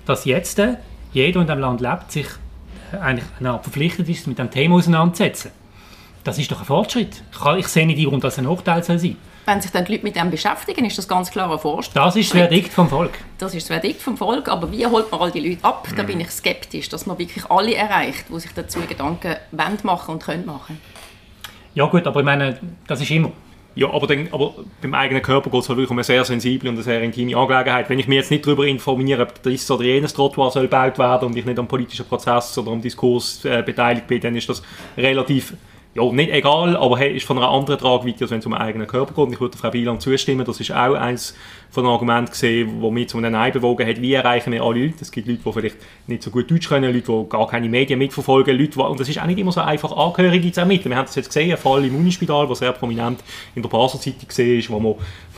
dass 0.06 0.25
jetzt 0.25 0.59
jeder, 0.59 0.79
der 1.12 1.27
in 1.43 1.47
diesem 1.47 1.59
Land 1.59 1.81
lebt, 1.81 2.12
sich 2.12 2.27
eigentlich 2.99 3.27
verpflichtet 3.41 4.09
ist, 4.09 4.27
mit 4.27 4.39
dem 4.39 4.50
Thema 4.50 4.77
auseinanderzusetzen. 4.77 5.50
Das 6.25 6.39
ist 6.39 6.50
doch 6.50 6.61
ein 6.61 6.67
Fortschritt. 6.67 7.23
Ich, 7.33 7.39
kann, 7.39 7.59
ich 7.59 7.69
sehe 7.69 7.87
nicht, 7.87 8.05
warum 8.06 8.21
das 8.21 8.39
ein 8.39 8.45
Nachteil 8.45 8.83
soll 8.83 8.99
sein 8.99 9.17
wenn 9.49 9.62
sich 9.62 9.71
dann 9.71 9.87
die 9.87 9.93
Leute 9.93 10.05
mit 10.05 10.15
dem 10.15 10.31
beschäftigen, 10.31 10.85
ist 10.85 10.99
das 10.99 11.09
ganz 11.09 11.31
klar 11.31 11.50
ein 11.50 11.59
Fortschritt. 11.59 11.97
Das 11.97 12.15
ist 12.17 12.31
das 12.31 12.39
Verdikt 12.39 12.71
vom 12.71 12.87
Volk. 12.87 13.12
Das 13.39 13.55
ist 13.55 13.62
das 13.62 13.79
Verdikt 13.79 14.03
vom 14.03 14.15
Volk, 14.19 14.47
aber 14.47 14.71
wie 14.71 14.85
holt 14.85 15.11
man 15.11 15.23
all 15.23 15.31
die 15.31 15.41
Leute 15.41 15.65
ab? 15.65 15.89
Da 15.97 16.03
mhm. 16.03 16.06
bin 16.06 16.21
ich 16.21 16.31
skeptisch, 16.31 16.91
dass 16.91 17.06
man 17.06 17.19
wirklich 17.19 17.50
alle 17.50 17.75
erreicht, 17.75 18.27
die 18.29 18.41
sich 18.41 18.53
dazu 18.53 18.79
Gedanken 18.81 19.37
machen 19.85 20.12
und 20.12 20.23
können 20.23 20.45
machen. 20.45 20.79
Ja 21.79 21.87
gut, 21.87 22.05
aber 22.09 22.19
ich 22.19 22.27
meine, 22.27 22.59
das 22.89 23.01
ist 23.01 23.09
immer. 23.13 23.31
Ja, 23.77 23.89
aber, 23.93 24.09
dann, 24.09 24.27
aber 24.33 24.53
beim 24.83 24.95
eigenen 24.95 25.23
Körper 25.23 25.49
geht 25.49 25.61
es 25.61 25.69
halt 25.69 25.77
wirklich 25.77 25.93
um 25.93 25.97
eine 25.99 26.03
sehr 26.03 26.25
sensible 26.25 26.69
und 26.69 26.75
eine 26.75 26.83
sehr 26.83 27.01
intime 27.01 27.37
Angelegenheit. 27.37 27.89
Wenn 27.89 28.01
ich 28.01 28.09
mich 28.09 28.17
jetzt 28.17 28.33
nicht 28.33 28.45
darüber 28.45 28.67
informiere, 28.67 29.23
ob 29.23 29.41
das 29.45 29.71
oder 29.71 29.85
jenes 29.85 30.13
Trottoir 30.13 30.51
soll 30.51 30.65
gebaut 30.65 30.99
werden 30.99 31.29
und 31.29 31.37
ich 31.37 31.45
nicht 31.45 31.57
am 31.57 31.69
politischen 31.69 32.05
Prozess 32.05 32.59
oder 32.59 32.73
am 32.73 32.83
Diskurs 32.83 33.45
äh, 33.45 33.63
beteiligt 33.65 34.09
bin, 34.09 34.21
dann 34.21 34.35
ist 34.35 34.49
das 34.49 34.61
relativ 34.97 35.55
ja, 35.99 36.12
nicht 36.12 36.31
egal, 36.31 36.76
aber 36.76 36.99
hey, 36.99 37.17
ist 37.17 37.26
von 37.26 37.38
einer 37.38 37.49
anderen 37.49 37.78
Tragweite, 37.78 38.25
als 38.25 38.31
wenn 38.31 38.38
es 38.38 38.47
um 38.47 38.55
einen 38.55 38.62
eigenen 38.62 38.87
Körper 38.87 39.12
geht. 39.14 39.25
Und 39.25 39.33
ich 39.33 39.40
würde 39.40 39.59
Frau 39.59 39.73
Wieland 39.73 40.00
zustimmen, 40.00 40.45
das 40.45 40.61
ist 40.61 40.71
auch 40.71 40.95
eines 40.95 41.35
von 41.71 41.85
den 41.85 41.93
Argumenten 41.93 42.31
gesehen, 42.31 42.81
wo 42.81 42.90
mich 42.90 43.09
zu 43.09 43.19
einem 43.19 43.33
Nein 43.33 43.52
bewogen 43.52 43.87
hat, 43.87 44.00
wie 44.00 44.14
erreichen 44.14 44.52
wir 44.52 44.62
alle 44.62 44.87
Leute. 44.87 44.97
Es 45.00 45.11
gibt 45.11 45.28
Leute, 45.28 45.40
die 45.45 45.52
vielleicht 45.52 45.76
nicht 46.07 46.23
so 46.23 46.31
gut 46.31 46.50
Deutsch 46.50 46.69
können, 46.69 46.93
Leute, 46.93 47.12
die 47.12 47.28
gar 47.28 47.47
keine 47.47 47.69
Medien 47.69 47.99
mitverfolgen, 47.99 48.57
Leute, 48.57 48.71
die, 48.71 48.78
und 48.78 48.99
das 48.99 49.09
ist 49.09 49.21
auch 49.21 49.26
nicht 49.26 49.38
immer 49.38 49.52
so 49.52 49.61
einfach, 49.61 49.95
Angehörige 49.95 50.50
zu 50.52 50.61
ermitteln. 50.61 50.90
Wir 50.90 50.97
haben 50.97 51.07
das 51.07 51.17
jetzt 51.17 51.28
gesehen, 51.28 51.50
ein 51.50 51.59
Fall 51.59 51.85
im 51.85 51.95
Unispital, 51.95 52.47
der 52.47 52.57
sehr 52.57 52.73
prominent 52.73 53.21
in 53.55 53.62
der 53.62 53.69
Basel 53.69 54.00
Zeitung 54.00 54.28
gesehen 54.28 54.59
ist, 54.61 54.71
wo 54.71 54.78
man 54.78 54.95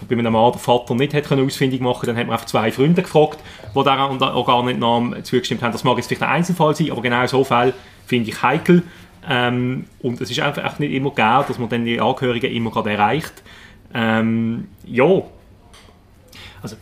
bei 0.09 0.17
einem 0.17 0.33
Mann 0.33 0.53
den 0.53 0.61
Vater 0.61 0.95
nicht 0.95 1.15
hat 1.15 1.25
können 1.25 1.45
ausfindig 1.45 1.81
machen 1.81 2.07
dann 2.07 2.17
hat 2.17 2.27
man 2.27 2.35
einfach 2.35 2.47
zwei 2.47 2.71
Freunde 2.71 3.03
gefragt, 3.03 3.39
die 3.75 3.83
dieser 3.83 4.35
Organentnahme 4.35 5.23
zugestimmt 5.23 5.63
haben. 5.63 5.73
Das 5.73 5.85
mag 5.85 5.97
jetzt 5.97 6.07
vielleicht 6.07 6.23
ein 6.23 6.31
Einzelfall 6.31 6.75
sein, 6.75 6.91
aber 6.91 7.03
genau 7.03 7.27
so 7.27 7.45
Fälle 7.45 7.75
finde 8.07 8.31
ich 8.31 8.43
heikel. 8.43 8.83
Ähm, 9.29 9.85
und 10.03 10.21
es 10.21 10.31
ist 10.31 10.41
einfach 10.41 10.79
nicht 10.79 10.93
immer 10.93 11.11
gegeben, 11.11 11.45
dass 11.47 11.59
man 11.59 11.69
dann 11.69 11.85
die 11.85 12.01
Angehörigen 12.01 12.53
immer 12.53 12.71
gerade 12.71 12.93
erreicht. 12.93 13.43
Ähm, 13.93 14.69
ja. 14.85 15.23
Also, 16.63 16.77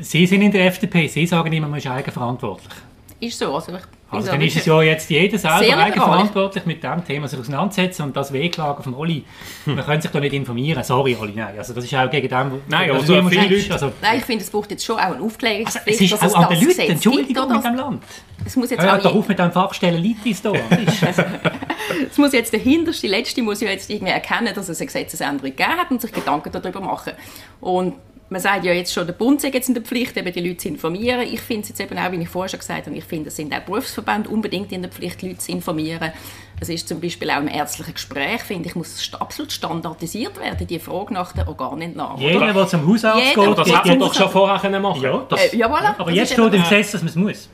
Sie 0.00 0.26
sind 0.26 0.42
in 0.42 0.52
der 0.52 0.66
FDP, 0.66 1.06
Sie 1.06 1.26
sagen 1.26 1.52
immer, 1.52 1.68
man 1.68 1.78
ist 1.78 1.86
eigenverantwortlich. 1.86 2.72
Ist 3.20 3.38
so. 3.38 3.54
Also, 3.54 3.74
ich 3.74 3.82
also 4.10 4.30
dann 4.30 4.40
ist 4.40 4.56
es 4.56 4.66
ja 4.66 4.82
jetzt 4.82 5.08
jeder 5.08 5.38
selber 5.38 5.76
eigenverantwortlich 5.76 6.66
mit 6.66 6.82
dem 6.82 7.04
Thema 7.04 7.28
sich 7.28 7.38
auseinandersetzen 7.38 8.02
und 8.02 8.16
das 8.16 8.32
Wehklagen 8.32 8.82
vom 8.82 8.94
Olli. 8.94 9.24
Hm. 9.64 9.76
Man 9.76 9.84
könnte 9.84 10.02
sich 10.02 10.10
da 10.10 10.20
nicht 10.20 10.32
informieren. 10.32 10.82
Sorry, 10.82 11.16
Olli, 11.20 11.32
nein. 11.34 11.54
Also 11.56 11.72
das 11.74 11.84
ist 11.84 11.94
auch 11.94 12.10
gegen 12.10 12.28
dem... 12.28 12.60
Nein, 12.68 12.90
also 12.90 13.20
so 13.20 13.28
viele 13.28 13.46
Leute... 13.46 13.72
Also, 13.72 13.92
nein, 14.02 14.18
ich 14.18 14.24
finde, 14.24 14.44
es 14.44 14.50
braucht 14.50 14.70
jetzt 14.70 14.84
schon 14.84 14.96
auch 14.96 15.14
eine 15.14 15.22
Aufklärungspflicht. 15.22 16.00
Also, 16.00 16.14
es 16.16 16.22
ist 16.22 16.34
auch 16.34 16.42
an 16.42 16.54
den 16.54 16.66
Leuten, 16.66 16.80
Entschuldigung, 16.80 17.52
mit 17.52 17.64
dem 17.64 17.74
Land. 17.74 18.02
Es 18.44 18.56
muss 18.56 18.70
jetzt 18.70 18.82
Hör 18.82 18.98
doch 18.98 19.14
auf 19.14 19.28
mit 19.28 19.38
dem 19.38 19.52
Fachstellen 19.52 20.02
Litis 20.02 20.42
da. 20.42 20.52
es 22.10 22.18
muss 22.18 22.32
jetzt 22.32 22.52
der 22.52 22.60
hinterste, 22.60 23.06
letzte 23.06 23.42
muss 23.42 23.60
ja 23.60 23.68
jetzt 23.68 23.90
irgendwie 23.90 24.12
erkennen, 24.12 24.52
dass 24.54 24.68
es 24.68 24.80
eine 24.80 24.86
Gesetzesänderung 24.86 25.50
gegeben 25.50 25.76
hat 25.78 25.90
und 25.90 26.00
sich 26.00 26.12
Gedanken 26.12 26.50
darüber 26.50 26.80
machen. 26.80 27.12
Und 27.60 27.94
man 28.30 28.40
sagt 28.40 28.64
ja 28.64 28.72
jetzt 28.72 28.92
schon, 28.92 29.06
der 29.06 29.12
Bund 29.12 29.40
sei 29.40 29.48
jetzt 29.48 29.68
in 29.68 29.74
der 29.74 29.82
Pflicht, 29.82 30.16
eben 30.16 30.32
die 30.32 30.40
Leute 30.40 30.58
zu 30.58 30.68
informieren. 30.68 31.22
Ich 31.22 31.40
finde 31.40 31.62
es 31.62 31.68
jetzt 31.70 31.80
eben 31.80 31.98
auch, 31.98 32.12
wie 32.12 32.22
ich 32.22 32.28
vorher 32.28 32.48
schon 32.48 32.60
gesagt 32.60 32.86
habe, 32.86 32.96
ich 32.96 33.04
finde, 33.04 33.28
es 33.28 33.36
sind 33.36 33.52
auch 33.52 33.60
Berufsverbände 33.60 34.28
unbedingt 34.28 34.70
in 34.70 34.82
der 34.82 34.90
Pflicht, 34.90 35.20
Leute 35.22 35.38
zu 35.38 35.50
informieren. 35.50 36.12
Es 36.60 36.68
ist 36.68 36.86
zum 36.86 37.00
Beispiel 37.00 37.28
auch 37.30 37.38
im 37.38 37.48
ärztlichen 37.48 37.94
Gespräch, 37.94 38.42
finde 38.42 38.68
ich, 38.68 38.76
muss 38.76 39.10
absolut 39.18 39.50
standardisiert 39.50 40.38
werden, 40.38 40.64
die 40.66 40.78
Frage 40.78 41.12
nach 41.12 41.32
der 41.32 41.48
Organentnahme. 41.48 42.20
Jeder, 42.22 42.52
der 42.52 42.68
zum 42.68 42.86
Hausarzt 42.86 43.20
Jeder, 43.30 43.46
geht, 43.48 43.58
Das 43.58 43.68
hätte 43.68 43.88
man 43.88 43.98
doch 43.98 44.14
schon 44.14 44.30
vorher 44.30 44.58
können 44.60 44.82
machen 44.82 45.02
Ja, 45.02 45.26
das, 45.28 45.52
Äh, 45.52 45.56
ja, 45.56 45.66
voilà. 45.66 45.94
aber 45.98 46.10
Das 46.10 46.14
jetzt 46.14 46.32
steht 46.32 46.54
im 46.54 46.62
Gesetz, 46.62 46.92
dass 46.92 47.02
man 47.02 47.08
es 47.08 47.16
muss. 47.16 47.48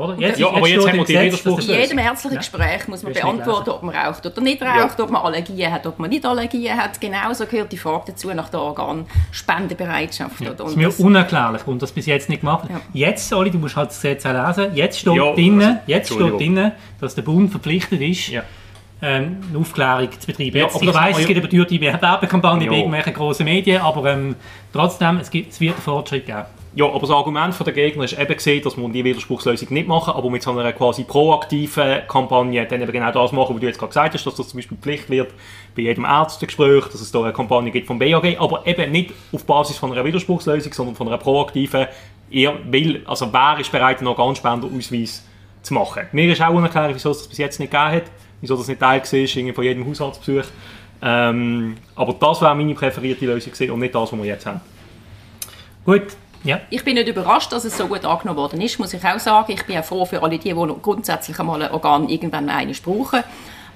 Oder? 0.00 0.16
Jetzt, 0.18 0.38
Ja, 0.40 0.48
aber 0.48 0.66
jetzt 0.68 0.86
haben 0.88 0.96
wir 0.98 1.04
die 1.04 1.12
Widerspruchslösung. 1.18 1.74
In 1.74 1.80
jedem 1.80 1.98
ärztlichen 1.98 2.34
Ja. 2.34 2.38
Gespräch 2.40 2.88
muss 2.88 3.02
man 3.02 3.12
beantworten, 3.12 3.70
ob 3.70 3.82
man 3.82 3.94
raucht 3.94 4.24
oder 4.26 4.40
nicht 4.40 4.62
raucht, 4.62 4.98
ob 5.00 5.10
man 5.10 5.22
Allergien 5.22 5.72
hat, 5.72 5.86
ob 5.86 5.98
man 5.98 6.10
nicht 6.10 6.24
Allergien 6.24 6.76
hat. 6.76 7.00
Genauso 7.00 7.46
gehört 7.46 7.70
die 7.72 7.78
Frage 7.78 8.04
dazu 8.08 8.32
nach 8.34 8.48
der 8.48 8.60
Organspendebereitschaft. 8.60 10.40
Ja, 10.40 10.48
oder? 10.48 10.56
das 10.56 10.70
ist 10.70 10.76
mir 10.76 10.86
das- 10.86 10.98
unerklärlich 11.00 11.66
und 11.66 11.82
das 11.82 11.92
bis 11.92 12.06
jetzt 12.06 12.28
nicht 12.28 12.40
gemacht. 12.40 12.68
Ja. 12.68 12.80
Jetzt, 12.92 13.32
Oli, 13.32 13.50
du 13.50 13.58
musst 13.58 13.76
halt 13.76 13.90
das 13.90 14.00
Gesetz 14.00 14.26
auch 14.26 14.46
lesen. 14.56 14.74
Jetzt 14.74 14.98
steht 15.00 15.14
Ja, 15.14 15.32
drinnen, 15.32 15.62
also, 15.62 15.78
jetzt 15.86 16.12
steht 16.12 16.32
drinnen, 16.38 16.72
dass 17.00 17.14
der 17.14 17.22
Bund 17.22 17.50
verpflichtet 17.50 18.00
ist, 18.00 18.28
Ja. 18.28 18.42
ähm, 19.02 19.38
eine 19.48 19.58
Aufklärung 19.58 20.08
zu 20.18 20.26
betreiben. 20.26 20.56
Ja, 20.56 20.64
Jetzt, 20.64 20.76
aber 20.76 20.84
ich 20.84 20.88
weiss, 20.94 20.94
kann 20.94 21.10
es 21.10 21.16
man 21.18 21.26
gibt 21.26 21.38
eine 21.54 21.64
beteuerte 21.64 22.00
Werbekampagne 22.02 22.66
bei 22.66 22.72
Ja. 22.72 22.78
irgendwelchen 22.78 23.14
grossen 23.14 23.44
Medien, 23.44 23.80
aber 23.82 24.12
ähm, 24.12 24.36
trotzdem, 24.72 25.18
es, 25.18 25.30
gibt, 25.30 25.52
es 25.52 25.60
wird 25.60 25.74
einen 25.74 25.82
Fortschritt 25.82 26.26
geben. 26.26 26.44
Ja, 26.72 26.86
aber 26.86 27.00
das 27.00 27.10
Argument 27.10 27.66
der 27.66 27.72
Gegner 27.72 28.04
ist 28.04 28.16
eben 28.16 28.32
gesehen, 28.32 28.62
dass 28.62 28.76
man 28.76 28.92
die 28.92 29.02
Widerspruchslösung 29.02 29.72
nicht 29.72 29.88
machen, 29.88 30.14
aber 30.14 30.30
mit 30.30 30.40
so 30.42 30.52
einer 30.52 30.72
quasi 30.72 31.02
proaktiven 31.02 32.02
Kampagne 32.06 32.64
dann 32.64 32.80
eben 32.80 32.92
genau 32.92 33.10
das 33.10 33.32
machen, 33.32 33.56
was 33.56 33.60
du 33.60 33.66
jetzt 33.66 33.78
gerade 33.78 33.90
gesagt 33.90 34.14
hast, 34.14 34.24
dass 34.24 34.36
das 34.36 34.48
zum 34.48 34.58
Beispiel 34.58 34.78
Pflicht 34.78 35.10
wird 35.10 35.32
bei 35.74 35.82
jedem 35.82 36.04
Ärztegespräch, 36.04 36.84
dass 36.84 37.00
es 37.00 37.10
da 37.10 37.22
eine 37.24 37.32
Kampagne 37.32 37.72
gibt 37.72 37.88
vom 37.88 37.98
BAG, 37.98 38.36
aber 38.38 38.64
eben 38.68 38.92
nicht 38.92 39.12
auf 39.32 39.44
Basis 39.44 39.78
von 39.78 39.90
einer 39.90 40.04
Widerspruchslösung, 40.04 40.72
sondern 40.72 40.94
von 40.94 41.08
einer 41.08 41.18
proaktiven, 41.18 41.88
er 42.30 42.54
will, 42.70 43.02
also 43.04 43.32
wer 43.32 43.58
ist 43.58 43.72
bereit, 43.72 43.98
einen 43.98 44.06
Organspenderausweis 44.06 45.24
zu 45.62 45.74
machen. 45.74 46.02
Mir 46.12 46.30
ist 46.32 46.40
auch 46.40 46.54
unerklärlich, 46.54 46.94
wieso 46.94 47.10
es 47.10 47.18
das 47.18 47.28
bis 47.28 47.38
jetzt 47.38 47.58
nicht 47.58 47.72
gegeben 47.72 47.90
hat, 47.90 48.04
wieso 48.40 48.56
das 48.56 48.68
nicht 48.68 48.78
Teil 48.78 49.00
war 49.00 49.54
von 49.54 49.64
jedem 49.64 49.88
Haushaltsbesuch. 49.88 50.44
Ähm, 51.02 51.76
aber 51.96 52.12
das 52.12 52.40
wäre 52.40 52.54
meine 52.54 52.74
präferierte 52.74 53.26
Lösung 53.26 53.52
gewesen 53.52 53.72
und 53.72 53.80
nicht 53.80 53.94
das, 53.94 54.12
was 54.12 54.18
wir 54.18 54.26
jetzt 54.26 54.46
haben. 54.46 54.60
Gut, 55.84 56.14
ja. 56.44 56.60
Ich 56.70 56.84
bin 56.84 56.94
nicht 56.94 57.08
überrascht, 57.08 57.52
dass 57.52 57.64
es 57.64 57.76
so 57.76 57.86
gut 57.86 58.04
angenommen 58.04 58.38
worden 58.38 58.60
ist, 58.60 58.78
muss 58.78 58.94
ich 58.94 59.04
auch 59.04 59.18
sagen. 59.18 59.52
Ich 59.52 59.64
bin 59.64 59.78
auch 59.78 59.84
froh 59.84 60.04
für 60.06 60.22
alle 60.22 60.38
die, 60.38 60.54
die 60.54 60.74
grundsätzlich 60.82 61.38
einmal 61.38 61.62
ein 61.62 61.70
Organ 61.70 62.08
irgendwann 62.08 62.48
eines 62.48 62.80
brauchen. 62.80 63.22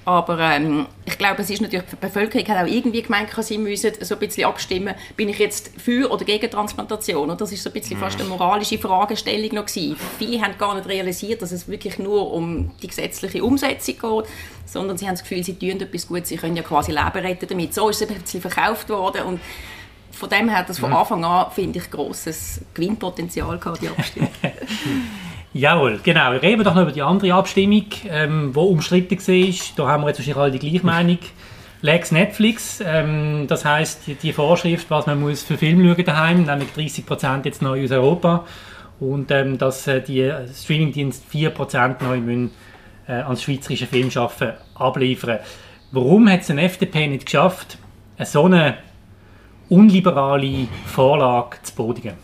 Aber 0.06 0.38
ähm, 0.38 0.86
ich 1.06 1.16
glaube, 1.16 1.40
es 1.40 1.48
ist 1.48 1.62
natürlich, 1.62 1.86
die 1.90 1.96
Bevölkerung 1.96 2.46
hat 2.46 2.62
auch 2.62 2.70
irgendwie 2.70 3.00
gemeint, 3.00 3.30
sie 3.38 3.56
müssen 3.56 3.92
so 4.00 4.14
ein 4.14 4.20
bisschen 4.20 4.44
abstimmen, 4.44 4.94
bin 5.16 5.30
ich 5.30 5.38
jetzt 5.38 5.70
für 5.80 6.10
oder 6.10 6.24
gegen 6.26 6.50
Transplantation? 6.50 7.30
Und 7.30 7.40
das 7.40 7.52
ist 7.52 7.62
so 7.62 7.70
ein 7.70 7.72
bisschen 7.72 7.96
fast 7.96 8.20
eine 8.20 8.28
moralische 8.28 8.78
Fragestellung 8.78 9.54
noch 9.54 9.64
gewesen. 9.64 9.96
Viele 10.18 10.42
haben 10.42 10.58
gar 10.58 10.74
nicht 10.74 10.86
realisiert, 10.88 11.40
dass 11.40 11.52
es 11.52 11.68
wirklich 11.68 11.98
nur 11.98 12.32
um 12.32 12.70
die 12.82 12.88
gesetzliche 12.88 13.42
Umsetzung 13.42 13.94
geht, 13.98 14.30
sondern 14.66 14.98
sie 14.98 15.06
haben 15.06 15.14
das 15.14 15.22
Gefühl, 15.22 15.42
sie 15.42 15.58
tun 15.58 15.80
etwas 15.80 16.06
gut, 16.06 16.26
sie 16.26 16.36
können 16.36 16.56
ja 16.56 16.62
quasi 16.62 16.92
Leben 16.92 17.26
retten 17.26 17.48
damit. 17.48 17.72
So 17.72 17.88
ist 17.88 18.02
es 18.02 18.08
ein 18.08 18.14
bisschen 18.20 18.42
verkauft 18.42 18.90
worden 18.90 19.22
und 19.22 19.40
von 20.16 20.28
dem 20.28 20.48
her 20.48 20.58
hat 20.58 20.68
das 20.68 20.78
von 20.78 20.92
Anfang 20.92 21.24
an, 21.24 21.50
finde 21.50 21.78
ich, 21.78 21.90
grosses 21.90 22.60
Gewinnpotenzial 22.74 23.58
gehabt, 23.58 23.82
die 23.82 23.88
Abstimmung. 23.88 24.30
Jawohl, 25.52 26.00
genau. 26.02 26.32
Reden 26.32 26.58
wir 26.58 26.64
doch 26.64 26.74
noch 26.74 26.82
über 26.82 26.92
die 26.92 27.02
andere 27.02 27.32
Abstimmung, 27.32 27.86
ähm, 28.08 28.52
die 28.52 28.58
umstritten 28.58 29.16
war. 29.16 29.54
Da 29.76 29.86
haben 29.88 30.02
wir 30.02 30.08
jetzt 30.08 30.18
wahrscheinlich 30.18 30.36
alle 30.36 30.50
die 30.50 30.58
gleiche 30.58 30.84
Meinung. 30.84 31.18
Lex 31.80 32.12
Netflix, 32.12 32.82
ähm, 32.84 33.46
das 33.46 33.64
heisst, 33.64 34.02
die, 34.22 34.32
Vorschrift, 34.32 34.90
was 34.90 35.06
man 35.06 35.20
muss 35.20 35.42
für 35.42 35.58
Film 35.58 35.86
schauen 35.86 36.04
daheim, 36.04 36.42
nämlich 36.44 36.70
30% 36.70 37.44
jetzt 37.44 37.60
neu 37.60 37.84
aus 37.84 37.90
Europa 37.90 38.46
und 39.00 39.30
ähm, 39.30 39.58
dass 39.58 39.86
äh, 39.86 40.00
die 40.00 40.32
Streamingdienste 40.52 41.24
4% 41.30 42.02
neu 42.02 42.20
müssen, 42.20 42.52
äh, 43.06 43.12
ans 43.12 43.42
schweizerische 43.42 43.86
Filmschaffen 43.86 44.52
abliefern. 44.74 45.40
Warum 45.92 46.28
hat 46.30 46.40
es 46.40 46.50
eine 46.50 46.62
FDP 46.62 47.06
nicht 47.06 47.26
geschafft, 47.26 47.76
eine 48.16 48.26
so 48.26 48.46
eine 48.46 48.78
unliberale 49.74 50.68
Vorlage 50.86 51.56
zu 51.62 51.74
bodigen? 51.74 52.14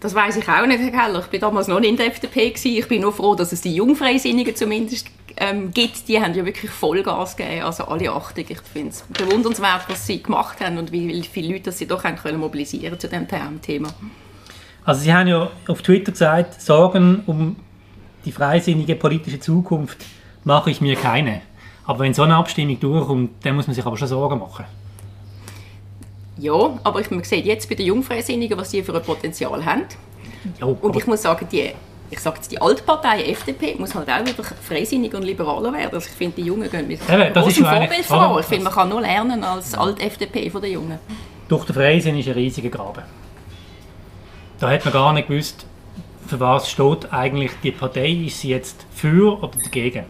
Das 0.00 0.14
weiß 0.14 0.36
ich 0.36 0.48
auch 0.48 0.66
nicht, 0.66 0.80
Herr 0.80 0.90
Keller. 0.90 1.24
Ich 1.24 1.32
war 1.32 1.48
damals 1.48 1.68
noch 1.68 1.80
nicht 1.80 1.90
in 1.90 1.96
der 1.96 2.06
FDP. 2.06 2.50
Gewesen. 2.50 2.76
Ich 2.76 2.86
bin 2.86 3.02
nur 3.02 3.12
froh, 3.12 3.34
dass 3.34 3.52
es 3.52 3.62
die 3.62 3.74
Jungfreisinnigen 3.74 4.54
zumindest 4.54 5.08
ähm, 5.36 5.72
gibt. 5.72 6.06
Die 6.08 6.20
haben 6.20 6.34
ja 6.34 6.44
wirklich 6.44 6.70
Vollgas 6.70 7.36
gegeben, 7.36 7.62
also 7.62 7.84
alle 7.84 8.12
Achtung. 8.12 8.44
Ich 8.48 8.60
finde 8.60 8.90
es 8.90 9.02
bewundernswert, 9.02 9.88
was 9.88 10.06
sie 10.06 10.22
gemacht 10.22 10.60
haben 10.60 10.78
und 10.78 10.92
wie 10.92 11.22
viele 11.22 11.54
Leute 11.54 11.72
sie 11.72 11.86
doch 11.86 12.04
haben 12.04 12.16
können 12.16 12.38
mobilisieren 12.38 12.98
zu 12.98 13.08
diesem 13.08 13.26
Thema. 13.62 13.88
Also 14.84 15.00
Sie 15.00 15.12
haben 15.12 15.26
ja 15.26 15.50
auf 15.66 15.82
Twitter 15.82 16.12
gesagt, 16.12 16.60
Sorgen 16.60 17.22
um 17.26 17.56
die 18.24 18.32
freisinnige 18.32 18.94
politische 18.96 19.40
Zukunft 19.40 19.98
mache 20.44 20.70
ich 20.70 20.80
mir 20.80 20.96
keine. 20.96 21.40
Aber 21.84 22.00
wenn 22.00 22.14
so 22.14 22.22
eine 22.22 22.36
Abstimmung 22.36 22.78
durchkommt, 22.78 23.44
dann 23.44 23.56
muss 23.56 23.66
man 23.66 23.74
sich 23.74 23.84
aber 23.84 23.96
schon 23.96 24.08
Sorgen 24.08 24.38
machen. 24.38 24.64
Ja, 26.38 26.78
aber 26.84 27.00
ich, 27.00 27.10
man 27.10 27.24
sieht 27.24 27.46
jetzt 27.46 27.68
bei 27.68 27.74
den 27.74 27.86
Jungfreisinnigen, 27.86 28.58
was 28.58 28.70
sie 28.70 28.82
für 28.82 28.94
ein 28.94 29.02
Potenzial 29.02 29.64
haben. 29.64 29.82
Ja, 30.60 30.66
Und 30.66 30.84
aber- 30.84 30.98
ich 30.98 31.06
muss 31.06 31.22
sagen, 31.22 31.46
die, 31.50 31.70
ich 32.10 32.18
sage 32.20 32.36
jetzt, 32.36 32.52
die 32.52 32.60
Altpartei 32.60 33.22
FDP 33.30 33.74
muss 33.78 33.94
halt 33.94 34.08
auch 34.10 34.20
wieder 34.20 34.44
freisinniger 34.44 35.16
und 35.18 35.24
liberaler 35.24 35.72
werden. 35.72 35.94
Also 35.94 36.08
ich 36.08 36.14
finde, 36.16 36.36
die 36.36 36.42
Jungen 36.46 36.70
gehen 36.70 36.86
mit 36.86 37.00
Eben, 37.08 37.32
das 37.34 37.46
ist 37.46 37.56
großem 37.58 37.64
Vorbild 37.64 38.04
vor. 38.04 38.40
Ich 38.40 38.46
finde, 38.46 38.64
man 38.64 38.72
kann 38.72 38.88
nur 38.88 39.00
lernen 39.00 39.42
als 39.42 39.74
Alt-FDP 39.74 40.50
von 40.50 40.60
den 40.62 40.72
Jungen. 40.72 40.98
durch 41.48 41.64
den 41.64 41.74
Freisinn 41.74 42.18
ist 42.18 42.28
ein 42.28 42.34
riesiger 42.34 42.68
Graben. 42.68 43.02
Da 44.60 44.70
hat 44.70 44.84
man 44.84 44.92
gar 44.92 45.12
nicht 45.12 45.28
gewusst, 45.28 45.66
für 46.26 46.40
was 46.40 46.70
steht 46.70 47.12
eigentlich 47.12 47.52
die 47.62 47.70
Partei. 47.72 48.08
Ist 48.08 48.40
sie 48.40 48.48
jetzt 48.50 48.84
für 48.94 49.38
oder 49.42 49.52
dagegen? 49.62 50.04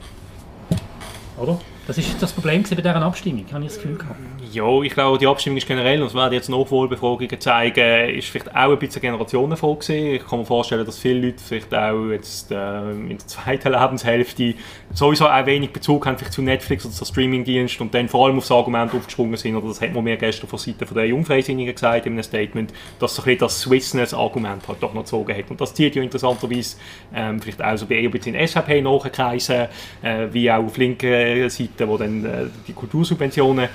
Oder? 1.38 1.59
Das 1.87 1.99
ist 1.99 2.21
das 2.21 2.33
Problem 2.33 2.62
bei 2.62 2.75
dieser 2.75 2.97
Abstimmung, 2.97 3.45
habe 3.52 3.64
ich 3.64 3.68
das 3.71 3.80
Gefühl 3.80 3.97
gehabt. 3.99 4.18
Ja, 4.53 4.83
ich 4.83 4.93
glaube, 4.93 5.19
die 5.19 5.26
Abstimmung 5.26 5.57
ist 5.57 5.67
generell, 5.67 6.00
und 6.00 6.07
das 6.07 6.15
werden 6.15 6.35
jetzt 6.35 6.49
Nachwahlbefragungen 6.49 7.41
zeigen, 7.41 8.11
ist 8.11 8.29
vielleicht 8.29 8.55
auch 8.55 8.71
ein 8.71 8.79
bisschen 8.79 9.03
Generationenfrage 9.03 9.76
gewesen. 9.76 10.15
Ich 10.15 10.26
kann 10.26 10.41
mir 10.41 10.45
vorstellen, 10.45 10.85
dass 10.85 10.99
viele 10.99 11.26
Leute 11.26 11.43
vielleicht 11.43 11.75
auch 11.75 12.11
jetzt 12.11 12.53
äh, 12.53 12.91
in 12.91 13.09
der 13.09 13.26
zweiten 13.26 13.73
Lebenshälfte 13.73 14.55
sowieso 14.93 15.26
auch 15.26 15.47
wenig 15.47 15.73
Bezug 15.73 16.07
haben 16.07 16.17
vielleicht 16.19 16.35
zu 16.35 16.43
Netflix 16.43 16.85
oder 16.85 16.95
zu 16.95 17.05
Streamingdienst 17.05 17.81
und 17.81 17.95
dann 17.95 18.09
vor 18.09 18.26
allem 18.26 18.38
aufs 18.38 18.50
Argument 18.50 18.95
aufgesprungen 18.95 19.37
sind, 19.37 19.57
oder 19.57 19.69
das 19.69 19.81
hat 19.81 19.93
man 19.93 20.05
mir 20.05 20.17
gestern 20.17 20.49
von 20.49 20.59
Seiten 20.59 20.87
der 20.95 21.07
Jungfreisinnigen 21.07 21.75
gesagt 21.75 22.07
in 22.07 22.12
einem 22.12 22.23
Statement, 22.23 22.73
dass 22.99 23.15
so 23.15 23.23
ein 23.23 23.25
bisschen 23.25 23.38
das 23.41 23.61
Swissness-Argument 23.62 24.69
halt 24.69 24.83
doch 24.83 24.95
noch 24.95 25.03
gezogen 25.03 25.37
hat. 25.37 25.50
Und 25.50 25.61
das 25.61 25.75
zieht 25.75 25.97
ja 25.97 26.03
interessanterweise 26.03 26.76
ähm, 27.15 27.41
vielleicht 27.41 27.62
auch 27.62 27.76
so 27.76 27.87
ein 27.88 28.11
bisschen 28.11 28.35
SVP 28.47 28.83
nachkreisen, 28.83 29.67
äh, 30.03 30.29
wie 30.31 30.50
auch 30.50 30.65
auf 30.65 30.76
linken 30.76 31.49
Seite, 31.50 31.88
wo 31.88 31.97
dann 31.97 32.25
äh, 32.25 32.45
die 32.67 32.75
Kultursubventionen 32.75 33.69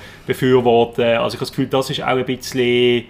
befürworten. 0.62 1.18
Also 1.18 1.36
ich 1.36 1.36
habe 1.36 1.40
das 1.40 1.50
Gefühl, 1.50 1.68
das 1.68 1.90
ist 1.90 2.02
auch 2.02 2.08
ein 2.08 2.26
bisschen 2.26 3.06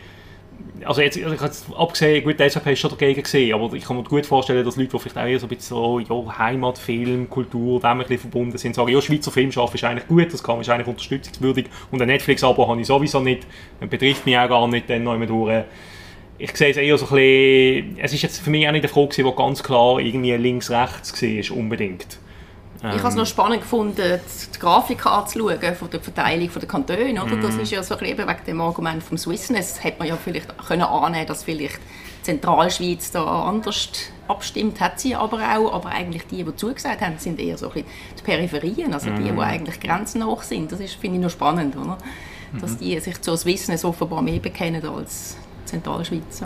also 0.85 1.01
jetzt, 1.01 1.17
ich 1.17 1.23
habe 1.23 1.35
jetzt 1.35 1.65
abgesehen, 1.75 2.23
gut, 2.23 2.39
die 2.39 2.49
SVP 2.49 2.73
ist 2.73 2.79
schon 2.79 2.91
dagegen 2.91 3.21
gesehen, 3.21 3.53
aber 3.53 3.73
ich 3.73 3.83
kann 3.83 3.97
mir 3.97 4.03
gut 4.03 4.25
vorstellen, 4.25 4.63
dass 4.63 4.75
Leute, 4.75 4.91
die 4.91 4.99
vielleicht 4.99 5.17
auch 5.17 5.25
eher 5.25 5.39
so 5.39 5.45
ein 5.45 5.49
bisschen 5.49 5.75
so, 5.75 5.99
ja, 5.99 6.37
Heimatfilm, 6.37 7.29
Kultur, 7.29 7.79
dem 7.79 7.89
ein 7.89 7.97
bisschen 7.99 8.19
verbunden 8.19 8.57
sind, 8.57 8.75
sagen, 8.75 8.91
ja, 8.91 9.01
Schweizer 9.01 9.31
Film 9.31 9.51
schaffen 9.51 9.75
ist 9.75 9.83
eigentlich 9.83 10.07
gut, 10.07 10.33
das 10.33 10.43
kann, 10.43 10.59
ist 10.61 10.69
eigentlich 10.69 10.87
unterstützungswürdig 10.87 11.65
und 11.91 12.01
ein 12.01 12.07
Netflix-Abo 12.07 12.67
habe 12.67 12.81
ich 12.81 12.87
sowieso 12.87 13.19
nicht, 13.19 13.45
das 13.79 13.89
betrifft 13.89 14.25
mich 14.25 14.37
auch 14.37 14.49
gar 14.49 14.67
nicht, 14.67 14.89
dann 14.89 15.03
noch 15.03 15.19
durch. 15.25 15.63
Ich 16.37 16.55
sehe 16.55 16.71
es 16.71 16.77
eher 16.77 16.97
so 16.97 17.05
ein 17.05 17.15
bisschen, 17.15 17.97
es 17.99 18.13
ist 18.13 18.21
jetzt 18.23 18.39
für 18.39 18.49
mich 18.49 18.67
auch 18.67 18.71
nicht 18.71 18.83
eine 18.83 18.93
Frage 18.93 19.23
die 19.23 19.35
ganz 19.35 19.61
klar 19.61 19.99
irgendwie 19.99 20.33
links-rechts 20.33 21.21
war, 21.21 21.57
unbedingt. 21.57 22.19
Ich 22.83 22.97
habe 22.97 23.09
es 23.09 23.15
noch 23.15 23.27
spannend 23.27 23.61
gefunden, 23.61 23.95
die 23.95 24.59
Grafik 24.59 25.05
anzuschauen 25.05 25.75
von 25.75 25.89
der 25.91 25.99
Verteilung 25.99 26.49
der 26.51 26.67
Kantone. 26.67 27.23
Oder? 27.23 27.37
Das 27.37 27.55
ist 27.55 27.71
ja 27.71 27.83
so 27.83 27.93
ein 27.93 27.99
bisschen 27.99 28.17
wegen 28.17 28.45
dem 28.47 28.61
Argument 28.61 29.03
vom 29.03 29.19
Swissness, 29.19 29.83
hätte 29.83 29.99
man 29.99 30.07
ja 30.07 30.17
vielleicht 30.17 30.57
können 30.65 30.81
annehmen 30.81 31.27
dass 31.27 31.43
vielleicht 31.43 31.77
die 31.77 32.23
Zentralschweiz 32.23 33.11
da 33.11 33.43
anders 33.43 33.89
abstimmt, 34.27 34.79
hat 34.79 34.99
sie 34.99 35.15
aber 35.15 35.37
auch. 35.37 35.73
Aber 35.73 35.89
eigentlich 35.89 36.25
die, 36.25 36.43
die 36.43 36.55
zugesagt 36.55 37.01
haben, 37.01 37.19
sind 37.19 37.39
eher 37.39 37.57
so 37.57 37.67
ein 37.67 37.73
bisschen 37.73 37.89
die 38.17 38.23
Peripherien, 38.23 38.93
also 38.93 39.11
die, 39.11 39.31
die 39.31 39.39
eigentlich 39.39 39.79
grenznah 39.79 40.35
sind. 40.41 40.71
Das 40.71 40.79
ist, 40.79 40.95
finde 40.95 41.17
ich 41.17 41.23
noch 41.23 41.31
spannend, 41.31 41.75
oder? 41.75 41.97
dass 42.59 42.77
die 42.77 42.99
sich 42.99 43.21
zu 43.21 43.35
Swissness 43.35 43.85
offenbar 43.85 44.21
mehr 44.21 44.39
bekennen 44.39 44.85
als 44.85 45.37
die 45.61 45.65
Zentralschweiz. 45.65 46.43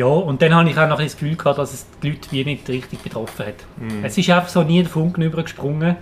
Ja. 0.00 0.06
Und 0.06 0.40
dann 0.40 0.54
habe 0.54 0.70
ich 0.70 0.78
auch 0.78 0.88
noch 0.88 0.98
das 0.98 1.12
Gefühl 1.12 1.36
gehabt, 1.36 1.58
dass 1.58 1.74
es 1.74 1.86
die 2.02 2.10
Leute 2.10 2.32
wie 2.32 2.44
nicht 2.44 2.66
richtig 2.68 3.00
betroffen 3.00 3.46
hat. 3.46 3.54
Es 4.02 4.16
ist 4.16 4.30
einfach 4.30 4.48
so 4.48 4.62
nie 4.62 4.80
der 4.82 4.90
Funken 4.90 5.22
übergesprungen. 5.22 5.96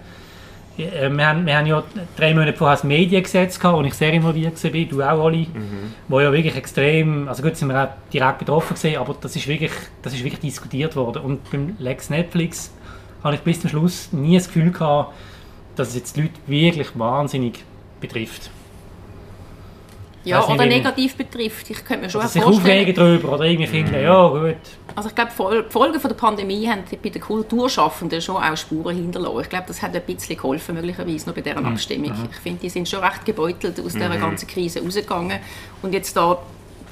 Äh, 0.78 1.10
Wir 1.10 1.26
haben, 1.26 1.44
wir 1.44 1.56
haben 1.56 1.66
ja 1.66 1.82
drei 2.16 2.32
Monate 2.32 2.52
vorher 2.56 2.76
das 2.76 2.84
Mediengesetz 2.84 3.58
gehabt, 3.58 3.76
wo 3.76 3.82
ich 3.82 3.94
sehr 3.94 4.12
involviert 4.12 4.62
war, 4.62 4.70
du 4.70 5.02
auch, 5.02 5.24
Oli, 5.24 5.48
wo 6.06 6.20
ja 6.20 6.30
wirklich 6.32 6.54
extrem, 6.54 7.28
also 7.28 7.42
gut, 7.42 7.56
sind 7.56 7.68
wir 7.68 7.82
auch 7.82 7.88
direkt 8.12 8.38
betroffen 8.38 8.76
gewesen, 8.76 8.98
aber 8.98 9.16
das 9.20 9.34
ist 9.34 9.48
wirklich, 9.48 9.72
das 10.02 10.14
ist 10.14 10.22
wirklich 10.22 10.40
diskutiert 10.40 10.94
worden. 10.94 11.22
Und 11.22 11.50
beim 11.50 11.74
Lex 11.80 12.08
Netflix 12.10 12.72
habe 13.24 13.34
ich 13.34 13.40
bis 13.40 13.60
zum 13.60 13.70
Schluss 13.70 14.12
nie 14.12 14.36
das 14.36 14.46
Gefühl 14.46 14.70
gehabt, 14.70 15.12
dass 15.74 15.88
es 15.88 15.94
jetzt 15.96 16.16
die 16.16 16.22
Leute 16.22 16.34
wirklich 16.46 16.96
wahnsinnig 16.96 17.64
betrifft. 18.00 18.50
Ja, 20.28 20.38
nicht, 20.40 20.48
oder 20.50 20.64
wie- 20.64 20.68
negativ 20.68 21.16
betrifft. 21.16 21.70
Ich 21.70 21.84
könnte 21.84 22.04
mir 22.04 22.10
schon 22.10 22.20
Also 22.20 22.32
sich 22.32 22.42
vorstellen. 22.42 22.66
aufregen 22.66 22.94
darüber 22.94 23.32
oder 23.34 23.44
irgendwie 23.44 23.66
finden, 23.66 23.94
ja 24.00 24.28
gut. 24.28 24.56
Also 24.96 25.08
ich 25.10 25.14
glaube, 25.14 25.30
die 25.66 25.70
Folgen 25.72 26.00
von 26.00 26.08
der 26.08 26.16
Pandemie 26.16 26.68
haben 26.68 26.82
bei 27.02 27.08
den 27.08 27.20
Kulturschaffenden 27.22 28.20
schon 28.20 28.36
auch 28.36 28.56
Spuren 28.56 28.96
hinterlassen. 28.96 29.40
Ich 29.42 29.48
glaube, 29.48 29.64
das 29.68 29.80
hat 29.82 29.94
ein 29.94 30.02
bisschen 30.02 30.36
geholfen, 30.36 30.74
möglicherweise 30.74 31.26
noch 31.28 31.34
bei 31.34 31.40
dieser 31.40 31.58
Abstimmung. 31.64 32.12
Ich 32.30 32.36
finde, 32.38 32.60
die 32.60 32.68
sind 32.70 32.88
schon 32.88 33.00
recht 33.04 33.24
gebeutelt 33.24 33.78
aus 33.80 33.92
dieser 33.92 34.16
ganzen 34.16 34.46
Krise 34.48 34.82
rausgegangen. 34.82 35.38
Und 35.82 35.92
jetzt 35.92 36.16
da 36.16 36.38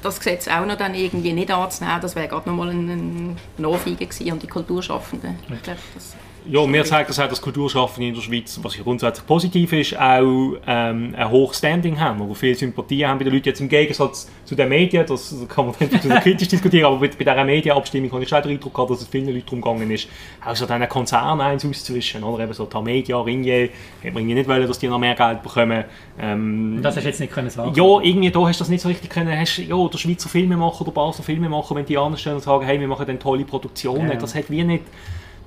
das 0.01 0.19
Gesetz 0.19 0.47
auch 0.47 0.65
noch 0.65 0.77
dann 0.77 0.93
irgendwie 0.93 1.33
nicht 1.33 1.49
anzunehmen, 1.51 1.99
das 2.01 2.15
wäre 2.15 2.27
gerade 2.27 2.47
nochmal 2.47 2.69
ein, 2.69 3.35
ein 3.57 3.65
Ohrfeige 3.65 4.05
gewesen 4.05 4.31
an 4.31 4.39
die 4.39 4.47
Kulturschaffenden. 4.47 5.39
Ich 5.51 5.63
glaube, 5.63 5.79
das 5.95 6.15
Ja, 6.49 6.65
mir 6.65 6.85
zeigt 6.85 7.09
das 7.09 7.19
auch, 7.19 7.27
dass 7.27 7.41
Kulturschaffende 7.41 8.07
in 8.07 8.13
der 8.15 8.21
Schweiz, 8.21 8.57
was 8.61 8.77
grundsätzlich 8.77 9.25
positiv 9.27 9.73
ist, 9.73 9.99
auch 9.99 10.53
ähm, 10.65 11.13
ein 11.17 11.29
hohes 11.29 11.57
Standing 11.57 11.99
haben 11.99 12.21
oder 12.21 12.35
viel 12.35 12.55
Sympathie 12.55 13.05
haben 13.05 13.17
bei 13.17 13.25
den 13.25 13.33
Leuten. 13.33 13.49
Jetzt 13.49 13.59
im 13.59 13.67
Gegensatz 13.67 14.29
zu 14.45 14.55
den 14.55 14.69
Medien, 14.69 15.05
das 15.05 15.35
kann 15.49 15.65
man 15.65 15.75
dann 15.79 16.21
kritisch 16.21 16.47
diskutieren, 16.47 16.85
aber 16.85 16.97
bei, 16.97 17.07
bei 17.09 17.23
dieser 17.25 17.43
Medienabstimmung 17.43 18.11
habe 18.13 18.23
ich 18.23 18.29
schon 18.29 18.41
den 18.43 18.51
Eindruck 18.51 18.73
gehabt, 18.73 18.91
dass 18.91 19.01
es 19.01 19.07
vielen 19.07 19.27
Leuten 19.27 19.45
darum 19.45 19.61
gegangen 19.61 19.91
ist, 19.91 20.07
auch 20.45 20.55
so 20.55 20.65
diesen 20.65 20.87
Konzernen 20.89 21.41
eins 21.41 21.65
auszuwischen. 21.65 22.23
Oder 22.23 22.43
eben 22.45 22.53
so 22.53 22.65
Tamedia, 22.65 23.19
Ringier, 23.19 23.69
hätte 24.01 24.13
man 24.13 24.25
nicht 24.25 24.47
wollen, 24.47 24.67
dass 24.67 24.79
die 24.79 24.87
noch 24.87 24.99
mehr 24.99 25.15
Geld 25.15 25.43
bekommen. 25.43 25.83
Ähm, 26.19 26.75
Und 26.77 26.81
das 26.81 26.95
hast 26.95 27.03
du 27.03 27.09
jetzt 27.09 27.19
nicht 27.19 27.33
können 27.33 27.49
sagen. 27.49 27.73
ja, 27.75 27.99
irgendwie 28.01 28.31
da 28.31 28.39
hast 28.47 28.59
du 28.59 28.63
das 28.63 28.69
nicht 28.69 28.81
so 28.81 28.87
richtig 28.89 29.09
können. 29.09 29.37
Hast, 29.37 29.57
ja, 29.57 29.87
der 29.87 29.97
Schweizer 29.97 30.29
Filmemacher 30.29 30.81
oder 30.81 30.91
Basler 30.91 31.23
Filmemacher, 31.23 31.75
wenn 31.75 31.85
die 31.85 31.97
anstehen 31.97 32.33
und 32.35 32.41
sagen, 32.41 32.65
hey, 32.65 32.79
wir 32.79 32.87
machen 32.87 33.05
dann 33.05 33.19
tolle 33.19 33.43
Produktionen, 33.43 34.09
Ja. 34.11 34.15
das 34.15 34.33
hat 34.33 34.49
wie 34.49 34.63
nicht, 34.63 34.83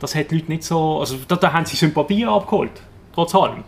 das 0.00 0.14
hat 0.14 0.30
die 0.30 0.36
Leute 0.36 0.50
nicht 0.50 0.64
so, 0.64 0.98
also 1.00 1.16
da, 1.28 1.36
da 1.36 1.52
haben 1.52 1.66
sie 1.66 1.76
Sympathie 1.76 2.26
abgeholt, 2.26 2.82
trotz 3.14 3.34
allem. 3.34 3.62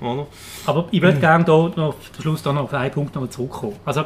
Oder? 0.00 0.26
Aber 0.66 0.88
ich 0.90 1.00
würde 1.00 1.18
gerne 1.18 1.44
da 1.44 1.70
noch 1.74 1.94
Schluss 2.20 2.42
da 2.42 2.52
noch 2.52 2.64
auf 2.64 2.74
einen 2.74 2.90
Punkt 2.90 3.14
noch 3.14 3.28
zurückkommen. 3.28 3.76
Also, 3.84 4.04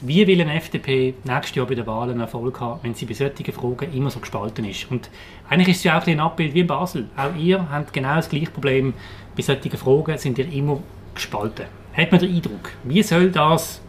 wie 0.00 0.26
will 0.26 0.40
eine 0.40 0.54
FDP 0.54 1.14
nächstes 1.24 1.56
Jahr 1.56 1.66
bei 1.66 1.74
den 1.74 1.86
Wahlen 1.86 2.20
Erfolg 2.20 2.60
haben, 2.60 2.80
wenn 2.82 2.94
sie 2.94 3.06
bei 3.06 3.14
solchen 3.14 3.52
Fragen 3.52 3.92
immer 3.92 4.10
so 4.10 4.20
gespalten 4.20 4.64
ist? 4.64 4.90
Und 4.90 5.10
eigentlich 5.48 5.68
ist 5.68 5.76
es 5.78 5.84
ja 5.84 5.98
auch 5.98 6.06
ein 6.06 6.20
Abbild 6.20 6.54
wie 6.54 6.60
in 6.60 6.66
Basel. 6.66 7.08
Auch 7.16 7.34
ihr 7.36 7.68
habt 7.70 7.92
genau 7.92 8.16
das 8.16 8.28
gleiche 8.28 8.50
Problem. 8.50 8.94
Bei 9.36 9.42
solchen 9.42 9.70
Fragen 9.70 10.18
sind 10.18 10.38
ihr 10.38 10.50
immer 10.52 10.80
gespalten. 11.14 11.66
Hat 11.92 12.12
man 12.12 12.20
den 12.20 12.34
Eindruck, 12.34 12.70
wie 12.84 13.02
soll 13.02 13.30
das 13.30 13.80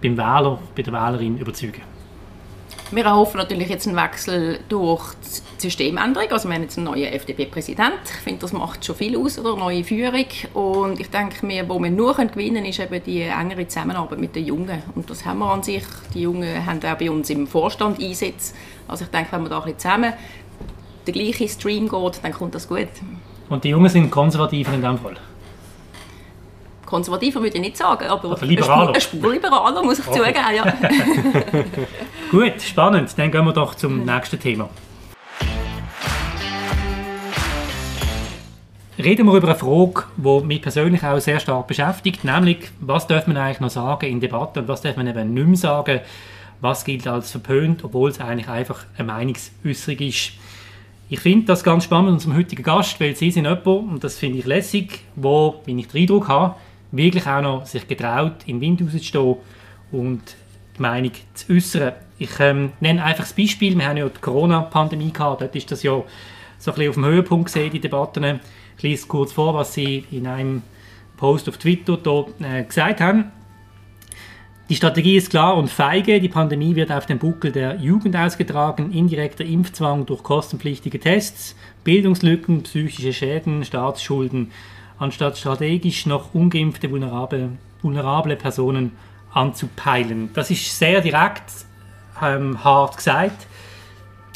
beim 0.00 0.16
Wähler, 0.16 0.58
bei 0.76 0.82
der 0.82 0.92
Wählerin 0.92 1.38
überzeugen? 1.38 1.91
Wir 2.94 3.06
erhoffen 3.06 3.38
natürlich 3.38 3.70
jetzt 3.70 3.88
einen 3.88 3.96
Wechsel 3.96 4.60
durch 4.68 5.02
die 5.56 5.62
Systemänderung. 5.62 6.30
Also 6.30 6.46
wir 6.48 6.54
haben 6.54 6.62
jetzt 6.62 6.76
einen 6.76 6.84
neuen 6.84 7.04
FDP-Präsident. 7.10 7.94
Ich 8.04 8.20
finde, 8.20 8.40
das 8.42 8.52
macht 8.52 8.84
schon 8.84 8.94
viel 8.96 9.16
aus, 9.16 9.38
oder? 9.38 9.56
Neue 9.56 9.82
Führung. 9.82 10.26
Und 10.52 11.00
ich 11.00 11.08
denke 11.08 11.46
mir, 11.46 11.66
wo 11.70 11.78
wir 11.78 11.90
nur 11.90 12.14
gewinnen 12.14 12.54
können, 12.56 12.64
ist 12.66 12.80
eben 12.80 13.02
die 13.02 13.22
engere 13.22 13.66
Zusammenarbeit 13.66 14.18
mit 14.18 14.36
den 14.36 14.44
Jungen. 14.44 14.82
Und 14.94 15.08
das 15.08 15.24
haben 15.24 15.38
wir 15.38 15.50
an 15.50 15.62
sich. 15.62 15.84
Die 16.12 16.20
Jungen 16.20 16.66
haben 16.66 16.80
auch 16.84 16.98
bei 16.98 17.10
uns 17.10 17.30
im 17.30 17.46
Vorstand 17.46 17.98
Einsätze. 17.98 18.52
Also 18.86 19.04
ich 19.06 19.10
denke, 19.10 19.32
wenn 19.32 19.40
man 19.42 19.50
da 19.50 19.58
ein 19.58 19.64
bisschen 19.64 19.78
zusammen 19.78 20.12
den 21.06 21.14
gleichen 21.14 21.48
Stream 21.48 21.88
geht, 21.88 22.20
dann 22.22 22.32
kommt 22.32 22.54
das 22.54 22.68
gut. 22.68 22.88
Und 23.48 23.64
die 23.64 23.70
Jungen 23.70 23.88
sind 23.88 24.10
konservativ 24.10 24.68
in 24.72 24.82
dem 24.82 24.98
Fall. 24.98 25.16
Konservativer 26.84 27.40
würde 27.40 27.56
ich 27.56 27.62
nicht 27.62 27.78
sagen, 27.78 28.04
aber 28.06 28.32
Also 28.32 28.44
liberaler. 28.44 28.90
eine 28.90 29.00
Spur 29.00 29.32
liberaler, 29.32 29.82
muss 29.82 29.98
ich 29.98 30.04
zugeben. 30.04 30.34
Ja. 30.54 30.64
Gut, 32.32 32.62
spannend. 32.62 33.12
Dann 33.18 33.30
gehen 33.30 33.44
wir 33.44 33.52
doch 33.52 33.74
zum 33.74 34.06
nächsten 34.06 34.40
Thema. 34.40 34.70
Reden 38.98 39.26
wir 39.26 39.34
über 39.34 39.48
eine 39.48 39.58
Frage, 39.58 40.04
die 40.16 40.46
mich 40.46 40.62
persönlich 40.62 41.04
auch 41.04 41.18
sehr 41.18 41.40
stark 41.40 41.66
beschäftigt, 41.66 42.24
nämlich, 42.24 42.70
was 42.80 43.06
darf 43.06 43.26
man 43.26 43.36
eigentlich 43.36 43.60
noch 43.60 43.68
sagen 43.68 44.06
in 44.06 44.18
Debatten 44.18 44.60
und 44.60 44.68
was 44.68 44.80
darf 44.80 44.96
man 44.96 45.08
eben 45.08 45.34
nicht 45.34 45.46
mehr 45.46 45.56
sagen, 45.56 46.00
was 46.62 46.86
gilt 46.86 47.06
als 47.06 47.32
verpönt, 47.32 47.84
obwohl 47.84 48.08
es 48.08 48.18
eigentlich 48.18 48.48
einfach 48.48 48.86
eine 48.96 49.08
Meinungsäußerung 49.08 49.98
ist. 49.98 50.32
Ich 51.10 51.20
finde 51.20 51.48
das 51.48 51.62
ganz 51.62 51.84
spannend 51.84 52.12
unserem 52.12 52.34
heutigen 52.34 52.62
Gast, 52.62 52.98
weil 52.98 53.14
sie 53.14 53.30
sind 53.30 53.44
jemand, 53.44 53.66
und 53.66 54.02
das 54.02 54.18
finde 54.18 54.38
ich 54.38 54.46
lässig, 54.46 55.00
wo, 55.16 55.60
wenn 55.66 55.78
ich 55.78 55.88
den 55.88 56.00
Eindruck 56.00 56.28
habe, 56.28 56.54
wirklich 56.92 57.26
auch 57.26 57.42
noch 57.42 57.66
sich 57.66 57.86
getraut, 57.86 58.46
den 58.46 58.62
Wind 58.62 58.80
rauszustehen 58.80 59.36
und 59.90 60.22
die 60.78 60.80
Meinung 60.80 61.12
zu 61.34 61.52
äußern. 61.52 61.92
Ich 62.22 62.38
ähm, 62.38 62.70
nenne 62.78 63.02
einfach 63.02 63.24
das 63.24 63.32
Beispiel, 63.32 63.76
wir 63.76 63.88
haben 63.88 63.96
ja 63.96 64.08
die 64.08 64.20
Corona-Pandemie 64.20 65.12
gehabt, 65.12 65.40
dort 65.40 65.56
ist 65.56 65.72
das 65.72 65.82
ja 65.82 66.04
so 66.56 66.70
ein 66.70 66.74
bisschen 66.76 66.88
auf 66.90 66.94
dem 66.94 67.04
Höhepunkt 67.04 67.46
gesehen, 67.46 67.72
die 67.72 67.80
Debatten. 67.80 68.38
Ich 68.76 68.82
lese 68.84 69.08
kurz 69.08 69.32
vor, 69.32 69.54
was 69.54 69.74
Sie 69.74 70.04
in 70.12 70.28
einem 70.28 70.62
Post 71.16 71.48
auf 71.48 71.58
Twitter 71.58 71.96
da, 71.96 72.26
äh, 72.40 72.62
gesagt 72.62 73.00
haben. 73.00 73.32
Die 74.68 74.76
Strategie 74.76 75.16
ist 75.16 75.30
klar 75.30 75.56
und 75.56 75.68
feige. 75.68 76.20
Die 76.20 76.28
Pandemie 76.28 76.76
wird 76.76 76.92
auf 76.92 77.06
dem 77.06 77.18
Buckel 77.18 77.50
der 77.50 77.74
Jugend 77.80 78.14
ausgetragen. 78.14 78.92
Indirekter 78.92 79.44
Impfzwang 79.44 80.06
durch 80.06 80.22
kostenpflichtige 80.22 81.00
Tests, 81.00 81.56
Bildungslücken, 81.82 82.62
psychische 82.62 83.12
Schäden, 83.12 83.64
Staatsschulden. 83.64 84.52
Anstatt 85.00 85.38
strategisch 85.38 86.06
noch 86.06 86.32
ungeimpfte, 86.34 86.88
vulnerable, 86.88 87.50
vulnerable 87.82 88.36
Personen 88.36 88.92
anzupeilen. 89.32 90.30
Das 90.34 90.52
ist 90.52 90.78
sehr 90.78 91.00
direkt, 91.00 91.66
ähm, 92.20 92.62
hart 92.62 92.96
gesagt. 92.96 93.46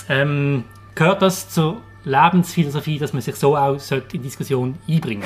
Ähm, 0.09 0.65
gehört 0.95 1.23
das 1.23 1.49
zur 1.49 1.79
Lebensphilosophie, 2.05 2.99
dass 2.99 3.13
man 3.13 3.23
sich 3.23 3.35
so 3.37 3.57
auch 3.57 3.79
sollte 3.79 4.17
in 4.17 4.23
Diskussion 4.23 4.79
einbringen 4.89 5.25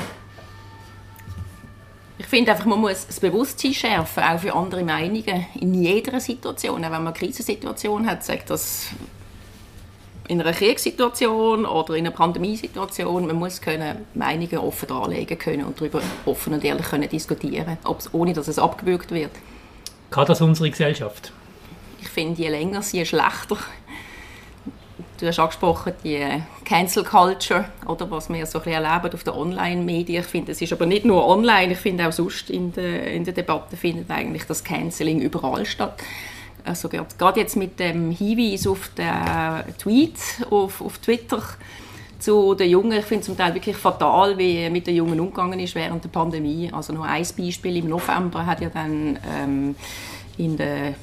Ich 2.18 2.26
finde 2.26 2.52
einfach, 2.52 2.64
man 2.64 2.80
muss 2.80 3.06
das 3.06 3.20
Bewusstsein 3.20 3.74
schärfen, 3.74 4.22
auch 4.22 4.38
für 4.38 4.54
andere 4.54 4.82
Meinungen, 4.82 5.46
in 5.60 5.74
jeder 5.74 6.18
Situation. 6.20 6.84
Auch 6.84 6.90
wenn 6.90 7.04
man 7.04 7.08
eine 7.08 7.12
Krisensituation 7.12 8.06
hat, 8.06 8.24
sagt 8.24 8.48
das 8.48 8.88
in 10.30 10.40
einer 10.40 10.52
Kriegssituation 10.52 11.66
oder 11.66 11.94
in 11.94 12.06
einer 12.06 12.14
Pandemiesituation, 12.14 13.26
man 13.26 13.36
muss 13.36 13.60
können 13.60 14.06
Meinungen 14.14 14.58
offen 14.58 14.86
darlegen 14.88 15.36
können 15.36 15.64
und 15.64 15.78
darüber 15.80 16.00
offen 16.24 16.54
und 16.54 16.64
ehrlich 16.64 16.86
können 16.86 17.08
diskutieren, 17.08 17.76
ohne 18.12 18.32
dass 18.32 18.46
es 18.46 18.58
abgewürgt 18.58 19.10
wird. 19.10 19.32
Kann 20.10 20.26
das 20.26 20.40
unsere 20.40 20.70
Gesellschaft? 20.70 21.32
Ich 22.00 22.08
finde, 22.08 22.40
je 22.40 22.48
länger 22.48 22.82
sie, 22.82 22.98
je 22.98 23.04
schlechter. 23.04 23.58
Du 25.18 25.26
hast 25.26 25.38
angesprochen, 25.38 25.92
die 26.02 26.24
Cancel 26.64 27.04
Culture, 27.04 27.66
oder 27.86 28.10
was 28.10 28.30
wir 28.30 28.46
so 28.46 28.58
ein 28.62 28.72
erleben 28.72 29.12
auf 29.12 29.22
den 29.22 29.34
Online-Medien. 29.34 30.22
Ich 30.22 30.28
finde, 30.28 30.52
es 30.52 30.62
ist 30.62 30.72
aber 30.72 30.86
nicht 30.86 31.04
nur 31.04 31.26
online, 31.26 31.74
ich 31.74 31.78
finde 31.78 32.08
auch 32.08 32.12
sonst 32.12 32.48
in 32.48 32.72
der, 32.72 33.12
in 33.12 33.24
der 33.24 33.34
Debatte 33.34 33.76
findet 33.76 34.10
eigentlich 34.10 34.44
das 34.44 34.64
Canceling 34.64 35.20
überall 35.20 35.66
statt. 35.66 36.02
Also 36.64 36.88
gerade 36.88 37.40
jetzt 37.40 37.56
mit 37.56 37.78
dem 37.78 38.10
Hinweis 38.10 38.66
auf 38.66 38.90
den 38.96 39.76
Tweet 39.78 40.16
auf, 40.50 40.80
auf 40.80 40.98
Twitter 40.98 41.42
zu 42.18 42.54
den 42.54 42.70
Jungen, 42.70 42.98
ich 42.98 43.04
finde 43.04 43.20
es 43.20 43.26
zum 43.26 43.36
Teil 43.36 43.54
wirklich 43.54 43.76
fatal, 43.76 44.36
wie 44.38 44.68
mit 44.70 44.86
den 44.86 44.94
Jungen 44.94 45.20
umgegangen 45.20 45.58
ist 45.60 45.74
während 45.74 46.04
der 46.04 46.10
Pandemie. 46.10 46.70
Also 46.72 46.92
nur 46.92 47.04
ein 47.04 47.26
Beispiel, 47.36 47.76
im 47.76 47.88
November 47.88 48.46
hat 48.46 48.60
ja 48.60 48.68
dann 48.68 49.18
ähm, 49.38 49.74
in 50.36 50.56
der 50.56 50.94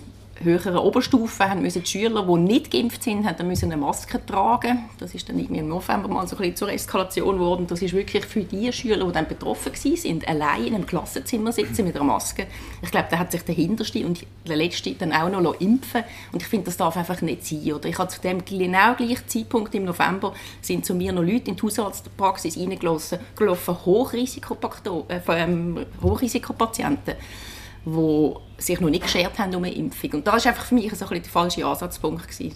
höheren 0.44 0.78
Oberstufe 0.78 1.50
haben 1.50 1.62
müssen 1.62 1.84
die 1.84 1.90
Schüler, 1.90 2.24
die 2.24 2.40
nicht 2.40 2.72
geimpft 2.72 3.04
sind, 3.04 3.26
haben 3.26 3.48
müssen 3.48 3.72
eine 3.72 3.80
Maske 3.80 4.24
tragen. 4.26 4.86
Das 5.00 5.14
ist 5.14 5.28
dann 5.30 5.40
irgendwie 5.40 5.60
im 5.60 5.68
November 5.68 6.08
mal 6.08 6.28
so 6.28 6.36
ein 6.36 6.40
bisschen 6.40 6.56
zur 6.56 6.72
Eskalation 6.72 7.38
geworden. 7.38 7.68
Das 7.68 7.82
ist 7.82 7.94
wirklich 7.94 8.26
für 8.26 8.42
die 8.44 8.72
Schüler, 8.72 9.06
die 9.06 9.12
dann 9.12 9.28
betroffen 9.28 9.74
waren, 9.74 9.96
sind, 9.96 10.28
allein 10.28 10.66
in 10.66 10.76
einem 10.76 10.86
Klassenzimmer 10.86 11.52
sitzen 11.52 11.86
mit 11.86 11.96
einer 11.96 12.06
Maske. 12.06 12.48
Ich 12.82 12.92
glaube, 12.92 13.08
da 13.10 13.20
hat 13.20 13.32
sich 13.32 13.44
der 13.44 13.56
Hinterste 13.56 14.06
und 14.06 14.26
der 14.48 14.56
Letzte 14.56 14.94
dann 14.94 15.14
auch 15.14 15.30
noch 15.30 15.60
impfen 15.60 16.04
Und 16.32 16.42
ich 16.42 16.48
finde, 16.48 16.66
das 16.66 16.78
darf 16.78 16.98
einfach 16.98 17.22
nicht 17.22 17.46
sein. 17.46 17.74
Oder 17.74 17.90
ich 17.90 17.98
habe 17.98 18.10
zu 18.10 18.22
dem 18.22 18.44
genau 18.46 18.94
gleichen 18.96 19.28
Zeitpunkt 19.28 19.74
im 19.76 19.86
November 19.86 20.34
sind 20.62 20.86
zu 20.86 20.94
mir 20.96 21.12
noch 21.12 21.24
Leute 21.24 21.50
in 21.50 21.56
die 21.56 21.62
Hausarztpraxis 21.62 22.58
reingelassen, 22.58 23.20
gelaufen, 23.36 23.78
äh, 25.10 25.20
ähm, 25.30 25.86
Hochrisikopatienten 26.02 27.16
die 27.88 28.34
sich 28.58 28.80
noch 28.80 28.90
nicht 28.90 29.04
geschert 29.04 29.38
haben 29.38 29.54
um 29.56 29.64
eine 29.64 29.74
Impfung. 29.74 30.12
Und 30.14 30.28
das 30.28 30.46
war 30.46 30.52
einfach 30.52 30.66
für 30.66 30.76
mich 30.76 30.86
so 30.86 31.06
ein 31.06 31.10
bisschen 31.10 31.24
der 31.24 31.32
falsche 31.32 31.66
Ansatzpunkt. 31.66 32.28
Gewesen. 32.28 32.56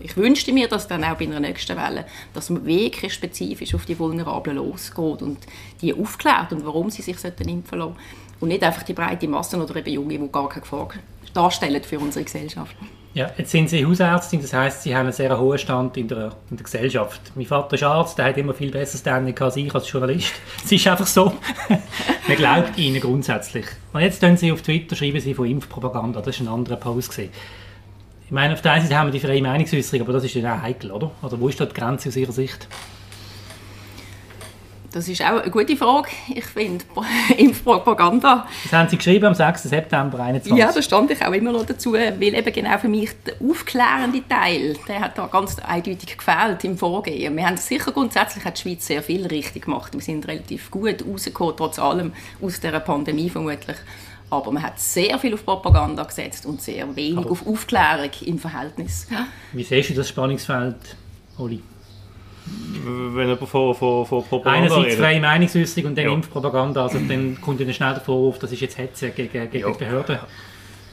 Ich 0.00 0.16
wünschte 0.16 0.52
mir, 0.52 0.68
dass 0.68 0.86
dann 0.86 1.04
auch 1.04 1.16
bei 1.16 1.24
einer 1.24 1.40
nächsten 1.40 1.76
Welle, 1.76 2.06
dass 2.34 2.50
man 2.50 2.64
wirklich 2.64 3.12
spezifisch 3.12 3.74
auf 3.74 3.84
die 3.84 3.98
Vulnerablen 3.98 4.56
losgeht 4.56 5.22
und 5.22 5.38
die 5.80 5.94
aufklärt 5.94 6.52
und 6.52 6.64
warum 6.64 6.90
sie 6.90 7.02
sich 7.02 7.16
impfen 7.24 7.78
lassen 7.78 7.96
Und 8.38 8.48
nicht 8.48 8.62
einfach 8.62 8.82
die 8.82 8.92
breite 8.92 9.28
Masse 9.28 9.60
oder 9.60 9.76
eben 9.76 9.90
Junge, 9.90 10.18
die 10.18 10.32
gar 10.32 10.48
keine 10.48 10.62
Gefahr 10.62 10.88
darstellen 11.34 11.82
für 11.82 11.98
unsere 11.98 12.24
Gesellschaft. 12.24 12.76
Ja, 13.12 13.28
jetzt 13.36 13.50
sind 13.50 13.68
Sie 13.68 13.84
Hausärztin, 13.84 14.40
das 14.40 14.52
heißt, 14.52 14.84
Sie 14.84 14.94
haben 14.94 15.06
einen 15.06 15.12
sehr 15.12 15.36
hohen 15.36 15.58
Stand 15.58 15.96
in 15.96 16.06
der, 16.06 16.30
in 16.48 16.56
der 16.56 16.62
Gesellschaft. 16.62 17.20
Mein 17.34 17.44
Vater 17.44 17.74
ist 17.74 17.82
Arzt, 17.82 18.16
der 18.16 18.26
hat 18.26 18.38
immer 18.38 18.54
viel 18.54 18.70
besseres 18.70 19.00
Standing 19.00 19.36
als 19.36 19.56
ich 19.56 19.74
als 19.74 19.90
Journalist. 19.90 20.32
Es 20.64 20.70
ist 20.70 20.86
einfach 20.86 21.08
so. 21.08 21.32
Man 22.28 22.36
glaubt 22.36 22.78
Ihnen 22.78 23.00
grundsätzlich. 23.00 23.66
Und 23.92 24.02
jetzt 24.02 24.20
tun 24.20 24.36
Sie 24.36 24.52
auf 24.52 24.62
Twitter, 24.62 24.94
schreiben 24.94 25.20
Sie 25.20 25.34
von 25.34 25.46
Impfpropaganda. 25.46 26.20
Das 26.20 26.36
ist 26.36 26.42
ein 26.42 26.48
anderer 26.48 26.76
Post 26.76 27.08
gesehen. 27.08 27.30
Ich 28.26 28.30
meine, 28.30 28.54
auf 28.54 28.62
der 28.62 28.72
einen 28.72 28.84
Seite 28.84 28.96
haben 28.96 29.08
wir 29.08 29.18
die 29.18 29.26
freie 29.26 29.42
Meinungsäußerung, 29.42 30.02
aber 30.02 30.12
das 30.12 30.22
ist 30.22 30.34
ja 30.34 30.54
auch 30.54 30.62
heikel, 30.62 30.92
oder? 30.92 31.10
Oder 31.20 31.40
wo 31.40 31.48
ist 31.48 31.60
da 31.60 31.66
die 31.66 31.74
Grenze 31.74 32.10
aus 32.10 32.16
Ihrer 32.16 32.30
Sicht? 32.30 32.68
Das 34.92 35.06
ist 35.06 35.22
auch 35.22 35.40
eine 35.40 35.50
gute 35.50 35.76
Frage. 35.76 36.08
Ich 36.34 36.44
finde, 36.46 36.84
Impfpropaganda... 37.36 38.46
Das 38.64 38.72
haben 38.72 38.88
Sie 38.88 38.96
geschrieben 38.96 39.26
am 39.26 39.34
6. 39.34 39.62
September 39.62 40.16
2021. 40.16 40.56
Ja, 40.56 40.72
da 40.72 40.82
stand 40.82 41.12
ich 41.12 41.24
auch 41.24 41.32
immer 41.32 41.52
noch 41.52 41.64
dazu, 41.64 41.92
weil 41.92 42.22
eben 42.22 42.52
genau 42.52 42.76
für 42.78 42.88
mich 42.88 43.10
der 43.24 43.34
aufklärende 43.40 44.26
Teil, 44.28 44.76
der 44.88 45.00
hat 45.00 45.16
da 45.16 45.28
ganz 45.28 45.58
eindeutig 45.60 46.16
gefehlt 46.16 46.64
im 46.64 46.76
Vorgehen. 46.76 47.36
Wir 47.36 47.46
haben 47.46 47.56
sicher 47.56 47.92
grundsätzlich 47.92 48.44
hat 48.44 48.58
die 48.58 48.62
Schweiz 48.62 48.86
sehr 48.86 49.02
viel 49.02 49.26
richtig 49.26 49.66
gemacht. 49.66 49.92
Wir 49.92 50.00
sind 50.00 50.26
relativ 50.26 50.70
gut 50.72 51.04
rausgekommen, 51.06 51.54
trotz 51.56 51.78
allem 51.78 52.12
aus 52.42 52.58
dieser 52.58 52.80
Pandemie 52.80 53.30
vermutlich. 53.30 53.76
Aber 54.28 54.50
man 54.50 54.62
hat 54.62 54.80
sehr 54.80 55.18
viel 55.20 55.34
auf 55.34 55.44
Propaganda 55.44 56.02
gesetzt 56.02 56.46
und 56.46 56.62
sehr 56.62 56.96
wenig 56.96 57.18
Aber 57.18 57.30
auf 57.30 57.46
Aufklärung 57.46 58.10
im 58.24 58.38
Verhältnis. 58.38 59.06
Wie 59.52 59.64
siehst 59.64 59.90
du 59.90 59.94
das 59.94 60.08
Spannungsfeld, 60.08 60.96
Oli? 61.38 61.60
Wenn 62.84 63.28
jemand 63.28 63.48
von, 63.48 63.74
von, 63.74 64.06
von 64.06 64.24
Propaganda 64.24 64.58
Einerseits 64.64 64.84
redet. 64.86 64.98
freie 64.98 65.20
Meinungsäußerung 65.20 65.90
und 65.90 65.98
dann 65.98 66.04
Ja. 66.06 66.12
Impfpropaganda. 66.12 66.82
Also 66.82 66.98
dann 67.06 67.38
kommt 67.40 67.60
dann 67.60 67.72
schnell 67.72 67.94
der 67.94 68.02
Vorwurf, 68.02 68.38
das 68.38 68.52
ist 68.52 68.60
jetzt 68.60 68.78
Hetze 68.78 69.10
gegen, 69.10 69.50
gegen 69.50 69.58
Ja. 69.66 69.70
die 69.72 69.78
Behörden. 69.78 70.18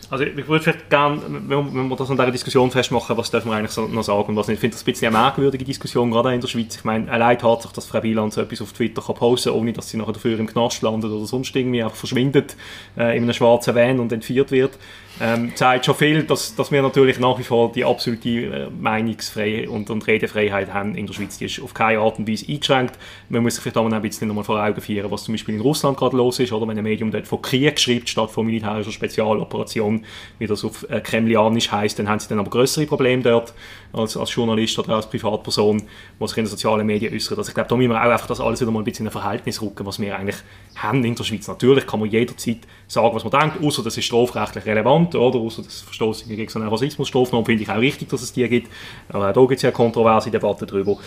Also 0.10 0.24
ich 0.24 0.48
würde 0.48 0.64
vielleicht 0.64 0.90
gerne, 0.90 1.20
wenn, 1.48 1.90
wir 1.90 1.96
das 1.98 2.10
an 2.10 2.16
dieser 2.16 2.32
Diskussion 2.32 2.72
festmachen, 2.72 3.18
was 3.18 3.30
dürfen 3.30 3.52
wir 3.52 3.58
eigentlich 3.58 3.76
noch 3.76 4.04
sagen 4.04 4.30
und 4.30 4.36
was 4.38 4.48
nicht. 4.48 4.56
Ich 4.56 4.60
finde 4.62 4.76
das 4.76 4.84
ein 4.84 4.86
bisschen 4.86 5.08
eine 5.14 5.18
merkwürdige 5.18 5.66
Diskussion, 5.66 6.10
gerade 6.12 6.34
in 6.34 6.40
der 6.40 6.48
Schweiz. 6.48 6.78
Ich 6.78 6.86
meine, 6.86 7.12
allein 7.12 7.38
Tatsache, 7.38 7.74
dass 7.74 7.88
Frau 7.88 8.02
Wieland 8.04 8.32
so 8.32 8.40
etwas 8.40 8.62
auf 8.62 8.72
Twitter 8.72 9.02
kann 9.02 9.16
posten 9.16 9.50
ohne 9.50 9.74
dass 9.74 9.90
sie 9.90 9.98
nachher 9.98 10.14
dafür 10.14 10.40
im 10.40 10.48
Knast 10.48 10.82
landet 10.82 11.12
oder 11.12 11.26
sonst 11.26 11.54
irgendwie 11.54 11.84
einfach 11.84 11.98
verschwindet 11.98 12.56
äh, 12.98 13.18
in 13.18 13.24
einem 13.24 13.34
schwarzen 13.34 13.76
Van 13.76 14.00
und 14.00 14.14
entführt 14.14 14.52
wird, 14.52 14.78
ähm, 15.20 15.56
zeigt 15.56 15.86
schon 15.86 15.96
viel, 15.96 16.24
dass, 16.24 16.56
dass 16.56 16.72
wir 16.72 16.82
natürlich 16.82 17.20
nach 17.20 17.40
wie 17.40 17.44
vor 17.44 17.72
die 17.72 17.84
absolute 17.84 18.30
äh, 18.30 18.70
Meinungsfreiheit 18.70 19.68
und, 19.68 19.90
und 19.90 20.06
Redefreiheit 20.06 20.74
haben 20.74 20.96
in 20.96 21.08
der 21.08 21.14
Schweiz. 21.14 21.38
Die 21.38 21.46
ist 21.46 21.62
auf 21.62 21.74
keine 21.74 22.00
Art 22.00 22.20
und 22.20 22.30
Weise 22.30 22.46
eingeschränkt. 22.48 22.98
Man 23.30 23.42
muss 23.42 23.56
sich 23.56 23.64
vielleicht 23.64 23.78
auch 23.78 23.92
ein 23.92 24.02
bisschen 24.02 24.28
nochmal 24.28 24.44
vor 24.44 24.64
Augen 24.64 24.80
führen, 24.80 25.10
was 25.10 25.24
zum 25.24 25.34
Beispiel 25.34 25.56
in 25.56 25.62
Russland 25.62 25.98
gerade 25.98 26.16
los 26.16 26.40
ist, 26.40 26.54
oder 26.54 26.68
wenn 26.68 26.78
ein 26.78 26.84
Medium 26.84 27.12
dort 27.12 27.28
von 27.28 27.42
Krieg 27.42 27.80
schreibt, 27.80 28.10
statt 28.10 28.30
von 28.30 28.46
militärischer 28.46 28.92
Spezialoperation, 28.92 30.06
wie 30.38 30.48
das 30.48 30.64
auf 30.64 30.88
äh, 30.90 31.02
Kremlianisch 31.02 31.72
heißt, 31.72 31.98
dann 31.98 32.08
haben 32.08 32.20
sie 32.20 32.30
dann 32.30 32.40
aber 32.40 32.50
größere 32.50 32.86
Probleme 32.86 33.24
dort 33.24 33.54
als, 33.94 34.16
als 34.18 34.34
Journalist 34.34 34.78
oder 34.80 34.96
als 34.96 35.10
Privatperson, 35.10 35.84
die 36.20 36.28
sich 36.28 36.38
in 36.38 36.44
den 36.44 36.50
sozialen 36.50 36.86
Medien 36.86 37.14
äußern. 37.14 37.38
Also 37.38 37.50
ich 37.50 37.56
glaube, 37.56 37.70
da 37.70 37.76
müssen 37.76 37.90
wir 37.90 37.98
auch 38.00 38.12
einfach 38.12 38.28
das 38.28 38.40
alles 38.40 38.62
wieder 38.62 38.72
mal 38.72 38.80
ein 38.80 38.86
bisschen 38.86 39.06
in 39.06 39.10
ein 39.10 39.20
Verhältnis 39.20 39.62
rücken, 39.62 39.86
was 39.86 40.00
wir 40.00 40.16
eigentlich 40.16 40.38
haben 40.76 41.04
in 41.04 41.16
der 41.16 41.24
Schweiz. 41.24 41.48
Natürlich 41.48 41.88
kann 41.88 42.00
man 42.00 42.10
jederzeit 42.10 42.60
sagen, 42.88 43.16
was 43.16 43.24
man 43.24 43.32
denkt, 43.32 43.64
außer 43.64 43.84
das 43.84 43.98
ist 43.98 44.06
strafrechtlich 44.06 44.66
relevant, 44.66 45.07
oder? 45.16 45.40
Außer 45.40 45.64
das 45.64 45.82
Verstoß 45.82 46.28
gegen 46.28 46.50
so 46.50 46.60
eine 46.60 46.72
Rassismusstrafnorm 46.72 47.46
finde 47.46 47.64
ich 47.64 47.70
auch 47.70 47.78
richtig, 47.78 48.10
dass 48.10 48.22
es 48.22 48.34
die 48.34 48.48
gibt. 48.48 48.70
Aber 49.10 49.30
auch 49.30 49.34
da 49.34 49.42
gibt 49.42 49.58
es 49.58 49.62
ja 49.62 49.72
kontroverse 49.72 50.32
Debatte 50.32 50.66
darüber. 50.66 50.98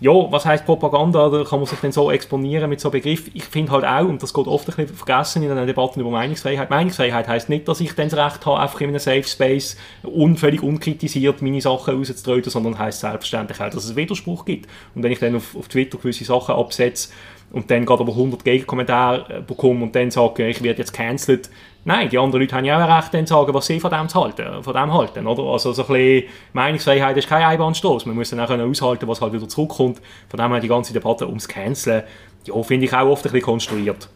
Ja, 0.00 0.12
was 0.12 0.44
heißt 0.44 0.64
Propaganda? 0.64 1.28
Da 1.28 1.44
kann 1.44 1.58
man 1.58 1.66
sich 1.66 1.78
dann 1.80 1.92
so 1.92 2.10
exponieren 2.10 2.70
mit 2.70 2.80
so 2.80 2.90
Begriff. 2.90 3.30
Ich 3.34 3.44
finde 3.44 3.72
halt 3.72 3.84
auch, 3.84 4.08
und 4.08 4.22
das 4.22 4.32
geht 4.32 4.46
oft 4.46 4.68
ein 4.68 4.74
bisschen 4.76 4.96
vergessen 4.96 5.42
in 5.42 5.54
den 5.54 5.66
Debatten 5.66 6.00
über 6.00 6.10
Meinungsfreiheit. 6.10 6.70
Meinungsfreiheit 6.70 7.26
heißt 7.26 7.48
nicht, 7.48 7.66
dass 7.66 7.80
ich 7.80 7.94
dann 7.94 8.08
das 8.08 8.18
Recht 8.18 8.46
habe, 8.46 8.60
einfach 8.60 8.80
in 8.80 8.88
einem 8.88 8.98
Safe 8.98 9.24
Space 9.24 9.76
un, 10.04 10.36
völlig 10.36 10.62
unkritisiert 10.62 11.42
meine 11.42 11.60
Sachen 11.60 11.96
rauszutreten, 11.96 12.50
sondern 12.50 12.78
heißt 12.78 13.00
selbstverständlich 13.00 13.60
auch, 13.60 13.70
dass 13.70 13.84
es 13.84 13.96
Widerspruch 13.96 14.44
gibt. 14.44 14.68
Und 14.94 15.02
wenn 15.02 15.12
ich 15.12 15.18
dann 15.18 15.36
auf, 15.36 15.56
auf 15.56 15.68
Twitter 15.68 15.98
gewisse 15.98 16.24
Sachen 16.24 16.54
absetze 16.54 17.10
und 17.50 17.70
dann 17.70 17.86
gerade 17.86 18.02
aber 18.02 18.12
100 18.12 18.44
Gegenkommentare 18.44 19.38
äh, 19.38 19.40
bekomme 19.40 19.84
und 19.84 19.94
dann 19.94 20.10
sage, 20.10 20.48
ich 20.48 20.62
werde 20.62 20.80
jetzt 20.80 20.92
cancelled, 20.92 21.50
Nein, 21.88 22.10
die 22.10 22.18
anderen 22.18 22.42
Leute 22.42 22.54
haben 22.54 22.66
ja 22.66 22.76
auch 22.76 22.86
ein 22.86 22.96
Recht, 22.96 23.14
dann 23.14 23.26
zu 23.26 23.32
sagen, 23.32 23.54
was 23.54 23.64
sie 23.64 23.80
von 23.80 23.90
dem, 23.90 24.12
halten, 24.12 24.62
von 24.62 24.74
dem 24.74 24.92
halten. 24.92 25.26
Oder? 25.26 25.42
Also 25.44 25.72
so 25.72 25.86
ein 25.86 25.88
bisschen 25.88 26.28
Meinungsfreiheit 26.52 27.16
ist 27.16 27.26
kein 27.26 27.42
Einbahnstoß. 27.42 28.04
Man 28.04 28.14
muss 28.14 28.28
dann 28.28 28.40
auch 28.40 28.50
aushalten, 28.50 29.08
was 29.08 29.22
halt 29.22 29.32
wieder 29.32 29.48
zurückkommt. 29.48 29.98
Von 30.28 30.38
dem 30.38 30.52
her 30.52 30.60
die 30.60 30.68
ganze 30.68 30.92
Debatte 30.92 31.26
ums 31.26 31.48
Canceln, 31.48 32.02
ja, 32.44 32.62
finde 32.62 32.84
ich 32.84 32.92
auch 32.92 33.08
oft 33.08 33.24
ein 33.24 33.32
bisschen 33.32 33.46
konstruiert. 33.46 34.06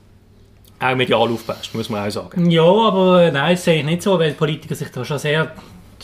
Auch 0.80 0.94
medial 0.94 1.32
aufpasst, 1.32 1.74
muss 1.74 1.88
man 1.88 2.06
auch 2.06 2.10
sagen. 2.10 2.50
Ja, 2.50 2.62
aber 2.62 3.22
äh, 3.22 3.32
nein, 3.32 3.54
das 3.54 3.64
sehe 3.64 3.78
ich 3.78 3.86
nicht 3.86 4.02
so, 4.02 4.18
weil 4.18 4.32
Politiker 4.32 4.74
sich 4.74 4.90
da 4.90 5.02
schon 5.02 5.16
sehr 5.16 5.52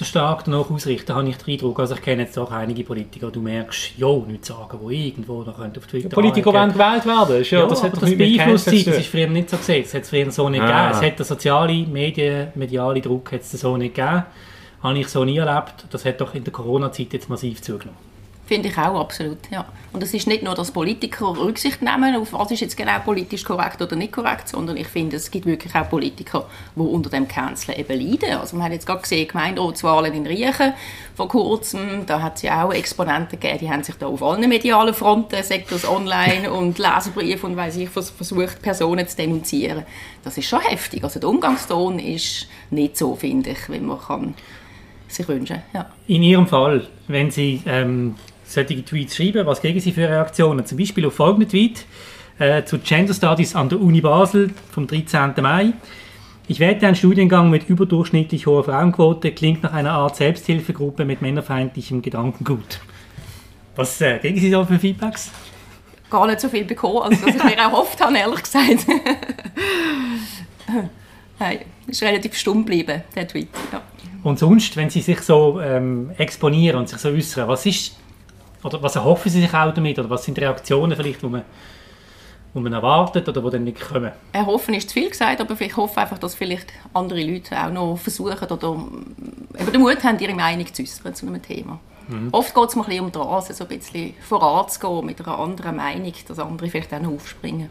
stark 0.05 0.45
danach 0.45 0.71
ausrichten, 0.71 1.15
habe 1.15 1.29
ich 1.29 1.37
den 1.37 1.55
Eindruck. 1.55 1.81
Also 1.81 1.95
ich 1.95 2.03
kenne 2.03 2.23
jetzt 2.23 2.39
auch 2.39 2.51
einige 2.51 2.85
Politiker, 2.85 3.31
du 3.31 3.41
merkst, 3.41 3.99
ja, 3.99 4.09
nicht 4.27 4.45
sagen, 4.45 4.79
wo 4.81 4.91
irgendwo 4.91 5.43
könnte 5.45 5.81
auf 5.81 5.87
Twitter 5.87 6.09
Politiker 6.11 6.55
angeben. 6.55 6.79
wollen 6.79 7.03
gewählt 7.03 7.07
werden. 7.07 7.45
Ja, 7.45 7.59
Ja, 7.61 7.67
das 7.67 7.83
hat 7.83 7.93
doch 7.95 8.01
das 8.01 8.11
nichts 8.11 8.37
beeinflusst 8.37 8.65
zu 8.65 8.85
das 8.85 8.99
ist 8.99 9.07
früher 9.09 9.27
nicht 9.27 9.51
so 9.51 9.57
gesehen, 9.57 9.83
das 9.83 9.95
hat 9.95 10.03
es 10.03 10.11
früher 10.11 10.31
so 10.31 10.49
nicht 10.49 10.61
Ah. 10.63 10.67
gegeben. 10.91 11.01
Es 11.05 11.11
hat 11.13 11.19
den 11.19 11.25
sozialen 11.27 11.93
Medien, 11.93 12.49
medialen 12.55 13.03
Druck 13.03 13.33
hat 13.33 13.41
es 13.41 13.51
so 13.53 13.77
nicht 13.77 13.95
gegeben. 13.95 14.25
Habe 14.83 14.99
ich 14.99 15.09
so 15.09 15.25
nie 15.25 15.39
erlebt. 15.39 15.87
Das 15.91 16.05
hat 16.05 16.21
doch 16.21 16.35
in 16.35 16.45
der 16.45 16.53
Corona-Zeit 16.53 17.13
jetzt 17.13 17.29
massiv 17.29 17.61
zugenommen. 17.63 18.08
Finde 18.49 18.69
ich 18.71 18.79
auch, 18.79 18.99
absolut, 18.99 19.37
ja. 19.51 19.67
Und 19.93 20.03
es 20.03 20.15
ist 20.15 20.27
nicht 20.27 20.43
nur, 20.43 20.55
dass 20.55 20.71
Politiker 20.71 21.37
Rücksicht 21.37 21.83
nehmen, 21.83 22.17
auf 22.17 22.33
was 22.33 22.51
ist 22.51 22.61
jetzt 22.61 22.79
genau 22.79 22.99
politisch 23.05 23.45
korrekt 23.45 23.81
oder 23.83 23.95
nicht 23.95 24.11
korrekt, 24.13 24.49
sondern 24.49 24.79
ich 24.79 24.87
finde, 24.87 25.17
es 25.17 25.31
gibt 25.31 25.45
wirklich 25.45 25.75
auch 25.75 25.89
Politiker, 25.91 26.47
die 26.75 26.81
unter 26.81 27.11
dem 27.11 27.29
Canceln 27.29 27.79
eben 27.79 28.01
leiden. 28.01 28.39
Also 28.39 28.57
man 28.57 28.65
hat 28.65 28.73
jetzt 28.73 28.87
gerade 28.87 29.03
gesehen, 29.03 29.29
Gemeinderatswahlen 29.29 30.15
in 30.15 30.27
Riechen 30.27 30.73
vor 31.15 31.29
kurzem, 31.29 32.07
da 32.07 32.23
hat 32.23 32.37
es 32.37 32.43
ja 32.43 32.65
auch 32.65 32.73
Exponenten 32.73 33.39
gegeben, 33.39 33.59
die 33.61 33.71
haben 33.71 33.83
sich 33.83 33.97
da 33.97 34.07
auf 34.07 34.23
allen 34.23 34.49
medialen 34.49 34.95
Fronten, 34.95 35.43
Sektors 35.43 35.87
online 35.87 36.51
und 36.59 36.79
Leserbriefe 36.79 37.47
und 37.47 37.57
weiss 37.57 37.77
ich, 37.77 37.91
vers- 37.91 38.11
versucht, 38.11 38.63
Personen 38.63 39.07
zu 39.07 39.15
denunzieren. 39.17 39.85
Das 40.25 40.39
ist 40.39 40.49
schon 40.49 40.61
heftig. 40.61 41.05
Also 41.05 41.21
der 41.21 41.29
Umgangston 41.29 41.99
ist 41.99 42.47
nicht 42.71 42.97
so, 42.97 43.15
finde 43.15 43.51
ich, 43.51 43.69
wie 43.69 43.81
man 43.81 43.99
kann 44.01 44.35
sich 45.07 45.27
wünschen. 45.29 45.63
Ja. 45.75 45.87
In 46.07 46.23
Ihrem 46.23 46.47
Fall, 46.47 46.87
wenn 47.09 47.31
Sie 47.31 47.63
ähm, 47.67 48.15
solche 48.53 48.85
Tweets 48.85 49.17
schreiben, 49.17 49.47
was 49.47 49.61
kriegen 49.61 49.81
Sie 49.81 49.93
für 49.93 50.09
Reaktionen? 50.09 50.65
Zum 50.67 50.79
Beispiel 50.79 51.07
auf 51.07 51.15
folgenden 51.15 51.49
Tweet 51.49 51.85
äh, 52.39 52.65
zu 52.65 52.79
Gender 52.79 53.15
Studies 53.15 53.55
an 53.55 53.69
der 53.69 53.81
Uni 53.81 54.01
Basel 54.01 54.51
vom 54.71 54.87
13. 54.87 55.35
Mai. 55.41 55.73
Ich 56.47 56.61
wette, 56.61 56.87
ein 56.87 56.97
Studiengang 56.97 57.51
mit 57.51 57.69
überdurchschnittlich 57.69 58.47
hoher 58.47 58.65
Frauenquote 58.65 59.33
klingt 59.33 59.63
nach 59.63 59.73
einer 59.73 59.93
Art 59.93 60.17
Selbsthilfegruppe 60.17 61.05
mit 61.05 61.21
männerfeindlichem 61.21 62.01
Gedankengut. 62.01 62.81
Was 63.77 64.01
äh, 64.01 64.19
kriegen 64.19 64.41
Sie 64.41 64.51
da 64.51 64.65
für 64.65 64.79
Feedbacks? 64.79 65.31
gar 66.11 66.27
nicht 66.27 66.41
so 66.41 66.49
viel 66.49 66.65
bekommen, 66.65 67.03
als 67.03 67.21
dass 67.21 67.35
ich 67.35 67.45
mir 67.45 67.57
erhofft 67.57 68.01
habe, 68.01 68.17
ehrlich 68.17 68.43
gesagt. 68.43 68.87
Nein, 71.39 71.59
ist 71.87 72.03
relativ 72.03 72.35
stumm 72.35 72.65
geblieben, 72.65 73.03
der 73.15 73.29
Tweet. 73.29 73.49
Ja. 73.73 73.83
Und 74.23 74.39
sonst, 74.39 74.77
wenn 74.77 74.91
Sie 74.91 75.01
sich 75.01 75.21
so 75.21 75.61
ähm, 75.61 76.11
exponieren 76.19 76.79
und 76.81 76.89
sich 76.89 76.99
so 76.99 77.11
äußern, 77.11 77.49
was 77.49 77.65
ist, 77.67 77.97
oder 78.68 78.83
was 78.83 78.96
erhoffen 78.96 79.31
Sie 79.31 79.40
sich 79.40 79.52
auch 79.54 79.72
damit, 79.74 79.98
oder 79.98 80.09
was 80.11 80.24
sind 80.24 80.37
die 80.37 80.42
Reaktionen 80.42 80.96
vielleicht, 80.96 81.22
die 81.22 81.26
man, 81.26 81.42
die 82.54 82.61
man 82.61 82.72
erwartet 82.72 83.28
oder 83.28 83.40
die 83.42 83.50
dann 83.50 83.64
nicht 83.64 83.81
kommen? 83.81 84.12
Erhoffen 84.33 84.74
ist 84.74 84.88
zu 84.90 84.94
viel 84.94 85.09
gesagt, 85.11 85.40
aber 85.40 85.61
ich 85.61 85.76
hoffe 85.76 86.00
einfach, 86.00 86.18
dass 86.18 86.35
vielleicht 86.35 86.72
andere 86.94 87.22
Leute 87.22 87.57
auch 87.62 87.70
noch 87.70 87.96
versuchen 87.96 88.48
oder 88.50 88.72
mm, 88.74 89.14
eben 89.59 89.72
den 89.72 89.81
Mut 89.81 90.02
haben, 90.04 90.18
ihre 90.18 90.35
Meinung 90.35 90.72
zu 90.72 90.83
äußern 90.83 91.14
zu 91.14 91.26
einem 91.26 91.42
Thema. 91.42 91.78
Oft 92.33 92.54
geht 92.54 92.68
es 92.70 92.74
mir 92.74 92.85
ein 92.85 92.88
bisschen 92.88 93.04
um 93.04 93.12
die 93.12 93.18
Rase, 93.18 93.52
so 93.52 93.64
ein 93.64 93.68
bisschen 93.78 94.14
voranzugehen 94.26 95.04
mit 95.04 95.20
einer 95.20 95.38
anderen 95.38 95.76
Meinung, 95.76 96.14
dass 96.26 96.38
andere 96.38 96.70
vielleicht 96.70 96.94
auch 96.94 97.00
noch 97.02 97.12
aufspringen. 97.12 97.68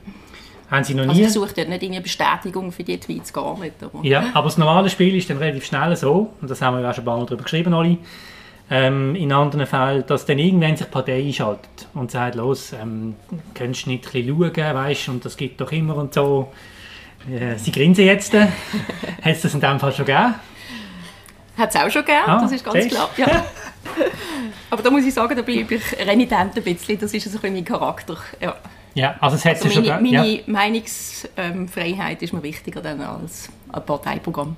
Haben 0.69 0.83
Sie 0.83 0.93
noch 0.93 1.07
Also 1.07 1.13
nie? 1.19 1.25
ich 1.25 1.33
suche 1.33 1.53
dort 1.55 1.69
nicht 1.69 1.81
irgendeine 1.81 2.01
Bestätigung 2.03 2.71
für 2.71 2.83
die 2.83 2.99
Tweets, 2.99 3.33
gar 3.33 3.57
nicht. 3.57 3.81
Aber 3.81 4.03
Ja, 4.05 4.25
aber 4.36 4.45
das 4.45 4.60
normale 4.60 4.91
Spiel 4.91 5.15
ist 5.15 5.27
dann 5.31 5.38
relativ 5.38 5.65
schnell 5.65 5.95
so, 5.95 6.33
und 6.39 6.51
das 6.51 6.62
haben 6.62 6.75
wir 6.77 6.83
ja 6.83 6.91
auch 6.91 6.93
schon 6.93 7.01
ein 7.01 7.05
paar 7.05 7.17
Mal 7.17 7.25
darüber 7.25 7.43
geschrieben, 7.43 7.73
Oli, 7.73 7.97
ähm, 8.69 9.15
in 9.15 9.32
anderen 9.32 9.65
Fällen, 9.65 10.06
dass 10.08 10.25
dann 10.25 10.39
irgendwann 10.39 10.75
sich 10.75 10.88
die 10.88 10.91
Partei 10.91 11.19
einschaltet 11.19 11.88
und 11.93 12.12
sagt, 12.12 12.36
los, 12.36 12.73
ähm, 12.73 13.15
könntest 13.53 13.86
du 13.86 13.91
nicht 13.91 14.06
ein 14.08 14.12
bisschen 14.25 14.56
schauen, 14.65 14.75
weißt, 14.75 15.10
und 15.10 15.25
das 15.25 15.38
gibt 15.38 15.62
doch 15.62 15.71
immer 15.71 15.95
und 15.95 16.13
so. 16.13 16.51
Äh, 17.32 17.58
Sie 17.58 17.71
grinsen 17.71 18.06
jetzt. 18.06 18.34
Hat 18.34 18.47
es 19.23 19.41
das 19.41 19.53
in 19.53 19.62
dem 19.62 19.80
Fall 19.80 19.91
schon 19.93 20.06
gegeben? 20.06 20.36
Hat 21.58 21.69
es 21.69 21.75
auch 21.75 21.89
schon 21.89 22.03
gegeben, 22.06 22.23
Ah, 22.27 22.41
das 22.41 22.51
ist 22.51 22.63
ganz 22.63 22.88
klar. 22.88 23.10
Ja. 23.17 23.27
Aber 24.69 24.84
da 24.84 24.91
muss 24.91 25.06
ich 25.06 25.13
sagen, 25.13 25.36
da 25.36 25.41
bleibe 25.41 25.75
ich 25.75 25.97
renitent 26.06 26.56
ein 26.56 26.63
bisschen. 26.63 26.99
Das 26.99 27.13
ist 27.13 27.23
so 27.23 27.30
ein 27.30 27.41
bisschen 27.41 27.53
mein 27.53 27.65
Charakter. 27.65 28.17
Ja. 28.39 28.56
Ja, 28.93 29.15
also 29.21 29.36
es 29.38 29.45
hat 29.45 29.56
Also 29.63 29.69
schon 29.69 29.86
meine 29.86 29.97
gegeben. 29.99 30.51
meine 30.51 30.71
Ja. 30.71 30.77
Meinungsfreiheit 31.45 32.21
ist 32.21 32.34
mir 32.34 32.43
wichtiger 32.43 32.82
dann 32.82 32.99
als 33.01 33.49
ein 33.71 33.86
Parteiprogramm. 33.86 34.56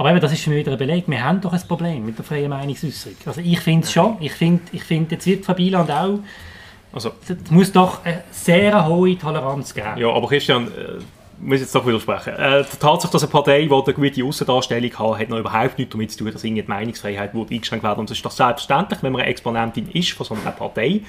Aber 0.00 0.12
eben, 0.12 0.20
das 0.20 0.32
ist 0.32 0.44
für 0.44 0.48
mich 0.48 0.60
wieder 0.60 0.72
ein 0.72 0.78
Beleg. 0.78 1.04
Wir 1.08 1.22
haben 1.22 1.42
doch 1.42 1.52
ein 1.52 1.60
Problem 1.68 2.06
mit 2.06 2.16
der 2.16 2.24
freien 2.24 2.48
Meinungsäußerung. 2.48 3.18
Also 3.26 3.42
ich 3.42 3.60
finde 3.60 3.84
es 3.84 3.92
schon. 3.92 4.16
Ich 4.20 4.32
finde, 4.32 4.62
ich 4.72 4.82
find, 4.82 5.12
jetzt 5.12 5.26
wird 5.26 5.44
Frau 5.44 5.52
Bieland 5.52 5.90
auch, 5.90 6.20
Also, 6.90 7.10
es 7.28 7.50
muss 7.50 7.70
doch 7.70 8.02
eine 8.02 8.24
sehr 8.30 8.86
hohe 8.86 9.18
Toleranz 9.18 9.74
geben. 9.74 9.98
Ja, 9.98 10.08
aber 10.08 10.26
Christian, 10.28 10.68
äh, 10.68 11.02
muss 11.38 11.60
jetzt 11.60 11.74
doch 11.74 11.86
widersprechen. 11.86 12.32
Äh, 12.32 12.64
die 12.64 12.78
Tatsache, 12.78 13.12
dass 13.12 13.22
eine 13.24 13.30
Partei, 13.30 13.66
die 13.66 13.70
eine 13.70 13.92
gute 13.92 14.24
Aussendarstellung 14.24 14.90
hat, 14.90 15.18
hat 15.18 15.28
noch 15.28 15.38
überhaupt 15.38 15.78
nichts 15.78 15.92
damit 15.92 16.10
zu 16.12 16.18
tun, 16.20 16.32
dass 16.32 16.44
irgendwie 16.44 16.62
die 16.62 16.68
Meinungsfreiheit 16.68 17.34
wird 17.34 17.50
eingeschränkt 17.50 17.84
werden. 17.84 18.00
Und 18.00 18.10
es 18.10 18.16
ist 18.16 18.24
doch 18.24 18.30
selbstverständlich, 18.30 19.02
wenn 19.02 19.12
man 19.12 19.20
eine 19.20 19.30
Exponentin 19.30 19.90
ist 19.90 20.12
von 20.12 20.24
so 20.24 20.34
einer 20.34 20.52
Partei, 20.52 21.02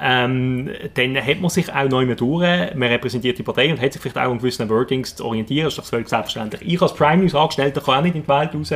ähm, 0.00 0.70
dann 0.94 1.16
hat 1.16 1.40
man 1.40 1.50
sich 1.50 1.72
auch 1.72 1.88
neu 1.88 2.06
mehr 2.06 2.16
durch, 2.16 2.74
man 2.74 2.88
repräsentiert 2.88 3.38
die 3.38 3.42
Partei 3.42 3.70
und 3.70 3.80
hat 3.80 3.92
sich 3.92 4.00
vielleicht 4.00 4.18
auch 4.18 4.30
an 4.30 4.38
gewissen 4.38 4.68
Wordings 4.68 5.16
zu 5.16 5.24
orientieren, 5.24 5.64
das 5.64 5.74
ist 5.74 5.78
doch 5.78 5.84
völlig 5.84 6.08
selbstverständlich. 6.08 6.62
Ich 6.72 6.80
als 6.80 6.94
Prime 6.94 7.22
News 7.22 7.34
Angestellter 7.34 7.80
kann 7.80 7.98
auch 7.98 8.02
nicht 8.02 8.14
in 8.14 8.22
die 8.22 8.28
Welt 8.28 8.54
raus 8.54 8.72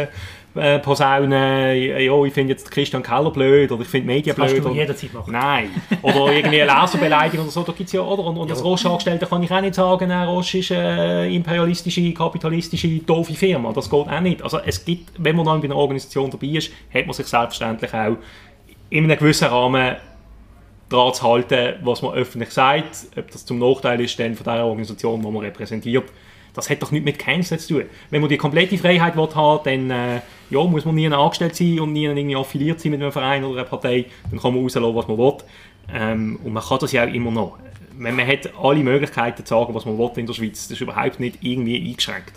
äh, 0.55 0.79
posaunen, 0.81 1.33
ja, 1.33 2.25
ich 2.25 2.33
finde 2.33 2.53
jetzt 2.53 2.71
Christian 2.71 3.03
Keller 3.03 3.31
blöd 3.31 3.73
oder 3.73 3.83
ich 3.83 3.89
finde 3.89 4.07
Medien 4.09 4.35
blöd. 4.35 4.49
Das 4.49 4.55
kannst 4.55 4.69
du 4.69 4.75
jederzeit 4.75 5.15
machen. 5.15 5.33
Nein. 5.33 5.71
Oder 6.03 6.33
irgendwie 6.33 6.63
eine 6.63 6.81
Leserbeleidigung 6.81 7.47
oder 7.47 7.53
so, 7.53 7.63
da 7.63 7.73
gibt's 7.73 7.93
ja, 7.93 8.03
oder? 8.03 8.25
Und, 8.25 8.37
und 8.37 8.51
als 8.51 8.63
Roche-Angestellter 8.63 9.27
kann 9.27 9.43
ich 9.43 9.51
auch 9.51 9.61
nicht 9.61 9.75
sagen, 9.75 10.11
äh, 10.11 10.25
Roche 10.25 10.59
ist 10.59 10.73
eine 10.73 11.33
imperialistische, 11.33 12.13
kapitalistische, 12.13 12.89
doofe 12.99 13.35
Firma. 13.35 13.73
Das 13.73 13.89
geht 13.89 14.09
auch 14.09 14.21
nicht. 14.21 14.43
Also 14.43 14.59
es 14.59 14.85
gibt, 14.85 15.13
wenn 15.19 15.37
man 15.37 15.47
dann 15.47 15.61
bei 15.61 15.67
einer 15.67 15.77
Organisation 15.77 16.31
dabei 16.31 16.49
ist, 16.49 16.71
hat 16.93 17.07
man 17.07 17.15
sich 17.15 17.27
selbstverständlich 17.27 17.95
auch 17.95 18.17
in 18.91 19.05
einem 19.05 19.19
gewissen 19.19 19.49
Rahmen 19.49 19.97
daran 20.93 21.15
zu 21.15 21.23
halten, 21.23 21.75
was 21.83 22.03
man 22.03 22.15
öffentlich 22.15 22.51
sagt, 22.51 23.07
ob 23.17 23.31
das 23.31 23.45
zum 23.45 23.59
Nachteil 23.59 24.01
ist 24.01 24.19
dann 24.19 24.35
von 24.35 24.45
der 24.45 24.65
Organisation, 24.65 25.21
die 25.21 25.31
man 25.31 25.43
repräsentiert. 25.43 26.05
Das 26.55 26.69
hat 26.69 26.83
doch 26.83 26.91
nichts 26.91 27.05
mit 27.05 27.19
Cancel 27.19 27.59
zu 27.59 27.75
tun. 27.75 27.85
Wenn 28.11 28.21
man 28.21 28.29
die 28.29 28.37
komplette 28.37 28.77
Freiheit 28.77 29.17
haben 29.17 29.61
dann 29.65 29.91
äh, 29.91 30.21
ja, 30.51 30.63
muss 30.65 30.85
man 30.85 30.95
nie 30.95 31.09
angestellt 31.09 31.57
sein 31.57 31.81
und 31.81 31.93
nie 31.95 32.05
irgendwie 32.05 32.37
affiliiert 32.37 32.79
sein 32.79 32.93
mit 32.93 33.01
einem 33.01 33.13
Verein 33.13 33.43
oder 33.45 33.61
einer 33.61 33.69
Partei. 33.69 34.07
Dann 34.31 34.39
kann 34.39 34.55
man 34.55 34.63
rauslassen, 34.63 34.95
was 34.95 35.09
man 35.09 35.19
will. 35.19 35.35
Ähm, 35.93 36.39
und 36.45 36.53
man 36.53 36.63
kann 36.63 36.79
das 36.79 36.93
ja 36.93 37.05
auch 37.05 37.13
immer 37.13 37.31
noch. 37.31 37.59
Man, 37.97 38.15
man 38.17 38.27
hat 38.27 38.51
alle 38.61 38.81
Möglichkeiten 38.81 39.45
zu 39.45 39.55
sagen, 39.55 39.75
was 39.75 39.87
man 39.87 39.97
will 39.99 40.11
in 40.17 40.27
der 40.27 40.35
Schweiz. 40.35 40.69
Das 40.69 40.73
ist 40.73 40.81
überhaupt 40.81 41.21
nicht 41.21 41.39
irgendwie 41.41 41.89
eingeschränkt. 41.89 42.33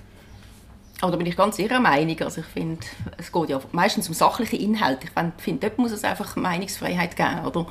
Aber 1.01 1.11
da 1.11 1.17
bin 1.17 1.27
ich 1.27 1.35
ganz 1.35 1.59
ihrer 1.59 1.79
Meinung. 1.79 2.19
Also 2.21 2.41
ich 2.41 2.47
finde, 2.47 2.85
es 3.17 3.31
geht 3.31 3.49
ja 3.49 3.59
meistens 3.73 4.07
um 4.07 4.13
sachliche 4.13 4.55
Inhalte. 4.55 5.07
Ich 5.07 5.43
finde, 5.43 5.67
dort 5.67 5.77
muss 5.77 5.91
es 5.91 6.05
einfach 6.05 6.35
Meinungsfreiheit 6.37 7.17
geben. 7.17 7.45
Oder? 7.45 7.67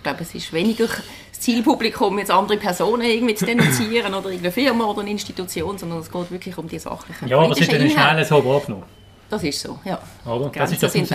Ich 0.00 0.04
glaube, 0.04 0.22
es 0.22 0.34
ist 0.34 0.50
weniger 0.54 0.86
das 0.86 1.40
Zielpublikum, 1.40 2.18
jetzt 2.18 2.30
andere 2.30 2.56
Personen 2.56 3.02
irgendwie 3.02 3.34
zu 3.34 3.44
denunzieren 3.44 4.14
oder 4.14 4.30
irgendeine 4.30 4.50
Firma 4.50 4.86
oder 4.86 5.02
eine 5.02 5.10
Institution, 5.10 5.76
sondern 5.76 5.98
es 5.98 6.10
geht 6.10 6.30
wirklich 6.30 6.56
um 6.56 6.66
die 6.66 6.78
sachlichen 6.78 7.28
Ja, 7.28 7.36
aber 7.36 7.52
es 7.52 7.60
ist 7.60 7.70
dann 7.70 7.90
schnell 7.90 8.24
so 8.24 8.42
wahrgenommen. 8.42 8.84
Das 9.28 9.44
ist 9.44 9.60
so, 9.60 9.78
ja. 9.84 10.00
Oder? 10.24 10.48
Das 10.54 10.72
ist 10.72 10.82
das 10.82 10.94
sind 10.94 11.12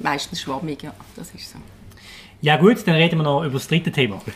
meistens 0.00 0.40
schwammig, 0.40 0.82
ja. 0.82 0.92
Das 1.14 1.30
ist 1.32 1.48
so. 1.48 1.58
Ja 2.40 2.56
gut, 2.56 2.84
dann 2.88 2.96
reden 2.96 3.20
wir 3.20 3.22
noch 3.22 3.44
über 3.44 3.52
das 3.52 3.68
dritte 3.68 3.92
Thema. 3.92 4.20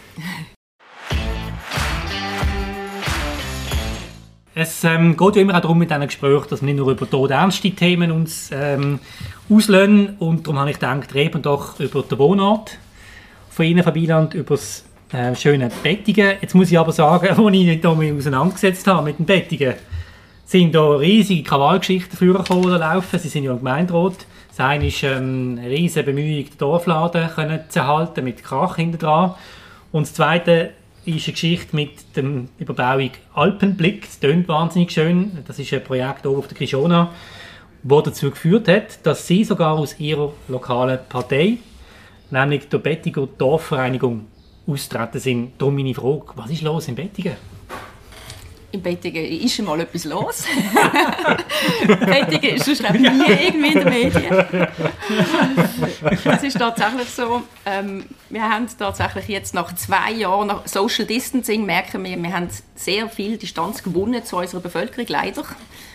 Es 4.55 4.85
ähm, 4.85 5.17
geht 5.17 5.37
ja 5.37 5.43
immer 5.43 5.57
auch 5.57 5.63
darum 5.63 5.79
mit 5.79 5.89
diesen 5.91 6.07
Gesprächen, 6.07 6.45
dass 6.51 6.61
wir 6.61 6.67
nicht 6.67 6.77
nur 6.77 6.91
über 6.91 7.09
todernste 7.09 7.71
Themen 7.71 8.13
uns 8.13 8.51
ähm, 8.53 9.01
auslösen. 9.49 10.17
Und 10.19 10.47
darum 10.47 10.59
habe 10.59 10.71
ich 10.71 10.79
gedacht, 10.79 11.15
reden 11.15 11.37
wir 11.37 11.41
doch 11.41 11.81
über 11.81 12.03
den 12.03 12.19
Wohnort 12.19 12.77
von 13.53 13.67
Ihnen, 13.67 13.85
Frau 13.85 13.93
über 13.93 14.55
das 14.55 14.85
äh, 15.13 15.35
schöne 15.35 15.71
Bettigen. 15.83 16.37
Jetzt 16.41 16.55
muss 16.55 16.71
ich 16.71 16.79
aber 16.79 16.93
sagen, 16.93 17.29
als 17.31 17.39
ich 17.39 17.67
mich 17.67 17.81
damit 17.81 18.17
auseinandergesetzt 18.17 18.87
habe 18.87 19.05
mit 19.05 19.19
dem 19.19 19.27
Bettigen, 19.27 19.75
sind 20.47 20.75
da 20.75 20.97
riesige 20.97 21.43
Krawallgeschichten 21.43 22.17
vorgekommen 22.17 22.79
laufen. 22.79 23.19
Sie 23.19 23.29
sind 23.29 23.45
ja 23.45 23.53
im 23.53 23.59
Gemeinderat. 23.59 24.27
Das 24.49 24.61
eine 24.61 24.87
ist 24.87 25.03
ähm, 25.03 25.59
eine 25.61 25.71
riesige 25.71 26.05
Bemühung, 26.05 26.45
den 26.45 26.59
Dorfladen 26.59 27.29
können 27.29 27.61
zu 27.69 27.81
erhalten, 27.81 28.25
mit 28.25 28.43
Krach 28.43 28.77
hinter 28.77 28.99
dran. 28.99 29.35
Und 29.93 30.07
das 30.07 30.15
zweite 30.15 30.71
ist 31.05 31.27
eine 31.27 31.33
Geschichte 31.33 31.77
mit 31.77 32.17
der 32.17 32.25
Überbauung 32.59 33.11
Alpenblick. 33.35 34.07
Das 34.07 34.21
klingt 34.21 34.49
wahnsinnig 34.49 34.93
schön. 34.93 35.39
Das 35.47 35.59
ist 35.59 35.73
ein 35.75 35.85
Projekt 35.85 36.27
oben 36.27 36.39
auf 36.39 36.49
der 36.49 36.57
Krishona, 36.57 37.11
das 37.83 38.03
dazu 38.05 38.31
geführt 38.31 38.69
hat, 38.69 39.05
dass 39.05 39.27
sie 39.27 39.45
sogar 39.45 39.79
aus 39.79 39.99
ihrer 39.99 40.33
lokalen 40.49 41.01
Partei 41.09 41.59
nämlich 42.33 42.69
der 42.69 42.79
Bettiger 42.79 43.27
Dorfvereinigung 43.27 44.27
austreten 44.67 45.21
sind. 45.21 45.53
Darum 45.59 45.77
meine 45.77 45.95
Frage, 45.95 46.33
was 46.35 46.51
ist 46.51 46.63
los 46.63 46.89
in 46.89 46.95
Bettigen? 46.95 47.37
In 48.73 48.81
Bettigen 48.81 49.23
ist 49.23 49.61
mal 49.61 49.79
etwas 49.81 50.07
los. 50.07 50.45
Bettigen 51.87 52.57
ist 52.57 52.65
sonst 52.65 52.91
nie 52.95 53.07
irgendwie 53.07 53.73
in 53.73 53.79
den 53.81 53.85
Medien. 53.85 54.47
Es 56.25 56.43
ist 56.43 56.59
tatsächlich 56.59 57.11
so, 57.11 57.43
ähm, 57.67 58.07
wir 58.31 58.43
haben 58.43 58.67
tatsächlich 58.79 59.29
jetzt 59.29 59.53
nach 59.53 59.75
zwei 59.75 60.13
Jahren 60.13 60.47
nach 60.47 60.67
Social 60.67 61.05
Distancing 61.05 61.67
merken 61.67 62.03
wir, 62.03 62.17
wir 62.17 62.33
haben 62.33 62.49
sehr 62.75 63.11
viel 63.11 63.37
Distanz 63.37 63.83
gewonnen 63.83 64.25
zu 64.25 64.39
unserer 64.39 64.63
Bevölkerung, 64.63 65.07
leider. 65.07 65.45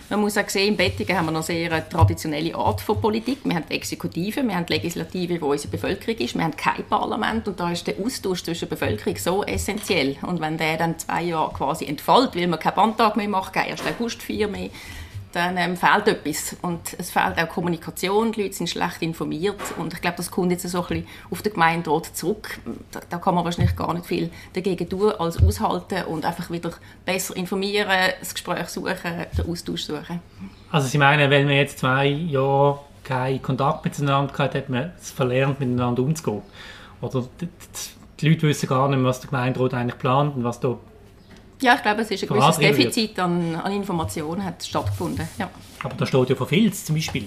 Man 0.09 0.21
muss 0.21 0.37
auch 0.37 0.47
sehen, 0.47 0.69
in 0.69 0.77
Bettingen 0.77 1.17
haben 1.17 1.25
wir 1.25 1.33
noch 1.33 1.43
sehr 1.43 1.69
eine 1.69 1.89
traditionelle 1.89 2.55
Art 2.55 2.79
von 2.79 3.01
Politik. 3.01 3.39
Wir 3.43 3.55
haben 3.55 3.65
die 3.69 3.75
Exekutive, 3.75 4.41
wir 4.41 4.55
haben 4.55 4.65
die 4.65 4.73
Legislative, 4.73 5.41
wo 5.41 5.51
unsere 5.51 5.69
Bevölkerung 5.69 6.15
ist. 6.21 6.33
Wir 6.33 6.45
haben 6.45 6.55
kein 6.55 6.85
Parlament 6.85 7.45
und 7.49 7.59
da 7.59 7.73
ist 7.73 7.87
der 7.87 7.95
Austausch 7.99 8.41
zwischen 8.41 8.69
Bevölkerung 8.69 9.17
so 9.17 9.43
essentiell. 9.43 10.15
Und 10.21 10.39
wenn 10.39 10.57
der 10.57 10.77
dann 10.77 10.97
zwei 10.97 11.23
Jahre 11.23 11.51
quasi 11.51 11.85
entfällt, 11.85 12.37
weil 12.37 12.47
man 12.47 12.57
keinen 12.57 12.75
Bandtag 12.75 13.17
mehr 13.17 13.27
macht, 13.27 13.51
kein 13.51 13.69
1. 13.69 13.81
August 13.85 14.23
4 14.23 14.47
mehr, 14.47 14.69
dann 15.31 15.57
ähm, 15.57 15.77
fehlt 15.77 16.07
etwas. 16.07 16.55
Und 16.61 16.95
es 16.97 17.11
fehlt 17.11 17.37
auch 17.37 17.49
Kommunikation, 17.49 18.31
die 18.31 18.43
Leute 18.43 18.55
sind 18.55 18.69
schlecht 18.69 19.01
informiert 19.01 19.61
und 19.77 19.93
ich 19.93 20.01
glaube, 20.01 20.17
das 20.17 20.31
kommt 20.31 20.51
jetzt 20.51 20.67
so 20.67 20.81
ein 20.81 20.87
bisschen 20.87 21.07
auf 21.29 21.41
den 21.41 21.53
Gemeinderat 21.53 22.05
zurück. 22.15 22.59
Da, 22.91 23.01
da, 23.09 23.17
kann 23.17 23.35
man 23.35 23.45
wahrscheinlich 23.45 23.75
gar 23.75 23.93
nicht 23.93 24.05
viel 24.05 24.31
dagegen 24.53 24.89
tun, 24.89 25.11
als 25.11 25.41
aushalten 25.41 26.03
und 26.05 26.25
einfach 26.25 26.49
wieder 26.49 26.71
besser 27.05 27.35
informieren, 27.35 27.89
das 28.19 28.33
Gespräch 28.33 28.67
suchen, 28.67 29.25
den 29.37 29.49
Austausch 29.49 29.83
suchen. 29.83 30.21
Also 30.71 30.87
Sie 30.87 30.97
meinen, 30.97 31.29
wenn 31.29 31.45
man 31.45 31.55
jetzt 31.55 31.79
zwei 31.79 32.07
Jahre 32.07 32.79
keinen 33.03 33.41
Kontakt 33.41 33.85
miteinander 33.85 34.33
hat, 34.37 34.55
hat 34.55 34.69
man 34.69 34.91
es 34.99 35.11
verlernt, 35.11 35.59
miteinander 35.59 36.01
umzugehen? 36.01 36.41
Oder 37.01 37.25
die, 37.39 37.47
die 38.19 38.29
Leute 38.29 38.47
wissen 38.47 38.67
gar 38.67 38.87
nicht 38.89 38.97
mehr, 38.97 39.07
was 39.07 39.21
der 39.21 39.29
Gemeinderat 39.29 39.73
eigentlich 39.73 39.97
plant 39.97 40.35
und 40.35 40.43
was 40.43 40.59
da 40.59 40.77
ja, 41.61 41.75
ich 41.75 41.81
glaube, 41.81 42.01
es 42.01 42.11
ist 42.11 42.23
ein 42.23 42.29
gewisses 42.29 42.57
Defizit 42.57 43.19
an, 43.19 43.55
an 43.55 43.71
Informationen 43.71 44.43
hat 44.43 44.63
stattgefunden. 44.63 45.27
Ja. 45.37 45.49
Aber 45.83 45.95
da 45.95 46.05
steht 46.05 46.29
ja 46.29 46.35
von 46.35 46.47
Filz 46.47 46.85
zum 46.85 46.95
Beispiel. 46.95 47.25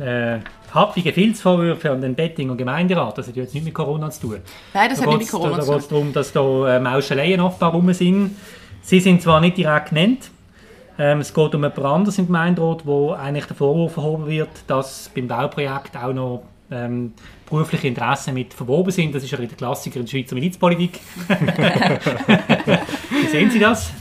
Äh, 0.00 0.40
happige 0.72 1.12
Filzvorwürfe 1.12 1.90
an 1.90 2.00
den 2.00 2.14
Bettinger 2.14 2.56
Gemeinderat. 2.56 3.16
Das 3.16 3.28
hat 3.28 3.36
ja 3.36 3.42
jetzt 3.42 3.54
nichts 3.54 3.66
mit 3.66 3.74
Corona 3.74 4.10
zu 4.10 4.22
tun. 4.22 4.40
Nein, 4.74 4.90
das 4.90 4.98
da 4.98 5.06
hat 5.06 5.18
nicht 5.18 5.20
mit 5.20 5.30
Corona 5.30 5.56
da, 5.56 5.62
zu 5.62 5.66
tun. 5.66 5.72
Da 5.72 5.74
geht 5.74 5.82
es 5.82 5.88
darum, 5.88 6.12
dass 6.12 6.32
da 6.32 6.76
äh, 6.76 6.80
Mauscheleien 6.80 7.40
offenbar 7.40 7.72
rum 7.72 7.92
sind. 7.92 8.36
Sie 8.82 9.00
sind 9.00 9.22
zwar 9.22 9.40
nicht 9.40 9.56
direkt 9.56 9.90
genannt, 9.90 10.30
ähm, 10.98 11.20
es 11.20 11.32
geht 11.32 11.54
um 11.54 11.62
jemand 11.62 11.78
anderes 11.78 12.18
im 12.18 12.26
Gemeinderat, 12.26 12.84
wo 12.84 13.12
eigentlich 13.12 13.46
der 13.46 13.56
Vorwurf 13.56 13.96
erhoben 13.96 14.26
wird, 14.26 14.48
dass 14.66 15.10
beim 15.14 15.28
Bauprojekt 15.28 15.96
auch 15.96 16.12
noch 16.12 16.42
ähm, 16.70 17.12
berufliche 17.48 17.88
Interessen 17.88 18.34
mit 18.34 18.54
verwoben 18.54 18.90
sind. 18.90 19.14
Das 19.14 19.22
ist 19.22 19.30
ja 19.30 19.38
der 19.38 19.48
Klassiker 19.48 20.00
in 20.00 20.06
der 20.06 20.10
Schweizer 20.10 20.34
Milizpolitik. 20.34 21.00
Wie 23.10 23.26
sehen 23.28 23.50
Sie 23.50 23.58
das? 23.58 23.92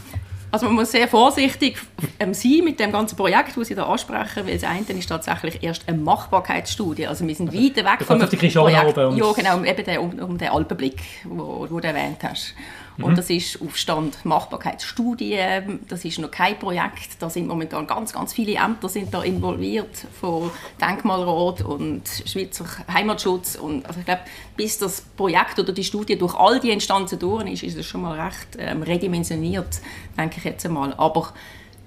Also 0.58 0.66
man 0.66 0.74
muss 0.74 0.92
sehr 0.92 1.08
vorsichtig 1.08 1.78
ähm, 2.20 2.34
sein 2.34 2.62
mit 2.64 2.80
dem 2.80 2.92
ganzen 2.92 3.16
Projekt, 3.16 3.56
das 3.56 3.68
Sie 3.68 3.76
da 3.76 3.86
ansprechen, 3.86 4.48
weil 4.48 4.58
das 4.58 4.64
eine 4.64 4.82
ist 4.98 5.08
tatsächlich 5.08 5.62
erst 5.62 5.88
eine 5.88 6.00
Machbarkeitsstudie. 6.00 7.06
Also 7.06 7.28
wir 7.28 7.36
sind 7.36 7.54
weit 7.54 7.76
weg 7.76 8.04
vom 8.04 8.18
Projekt. 8.64 8.98
Ja, 8.98 9.32
genau, 9.34 9.64
eben 9.64 9.86
der, 9.86 10.02
um, 10.02 10.18
um 10.18 10.36
den 10.36 10.50
Alpenblick, 10.50 11.00
wo, 11.26 11.68
wo 11.70 11.80
du 11.80 11.88
erwähnt 11.88 12.24
hast. 12.24 12.56
Mhm. 12.98 13.04
Und 13.04 13.18
das 13.18 13.30
ist 13.30 13.62
auf 13.62 13.78
Stand 13.78 14.26
Machbarkeitsstudie. 14.26 15.40
Das 15.88 16.04
ist 16.04 16.20
noch 16.20 16.32
kein 16.32 16.58
Projekt. 16.58 17.10
Da 17.20 17.30
sind 17.30 17.48
momentan 17.48 17.88
ganz, 17.88 18.14
ganz 18.14 18.34
viele 18.34 18.56
Ämter 18.56 18.90
sind 18.90 19.14
da 19.14 19.22
involviert, 19.22 19.96
von 20.20 20.50
Denkmalrat 20.82 21.62
und 21.62 22.04
Schweizer 22.26 22.66
Heimatschutz. 22.92 23.56
Und 23.56 23.86
also 23.86 24.00
ich 24.00 24.06
glaube, 24.06 24.22
bis 24.56 24.78
das 24.80 25.02
Projekt 25.02 25.60
oder 25.60 25.72
die 25.72 25.84
Studie 25.84 26.18
durch 26.18 26.36
all 26.36 26.60
die 26.60 26.72
Instanzen 26.72 27.20
durch 27.20 27.50
ist, 27.52 27.64
ist 27.64 27.78
es 27.78 27.86
schon 27.86 28.02
mal 28.02 28.20
recht 28.20 28.58
ähm, 28.58 28.82
redimensioniert, 28.82 29.80
denke 30.18 30.38
ich 30.38 30.46
jetzt 30.48 30.66
einmal. 30.66 30.94
Aber 30.98 31.34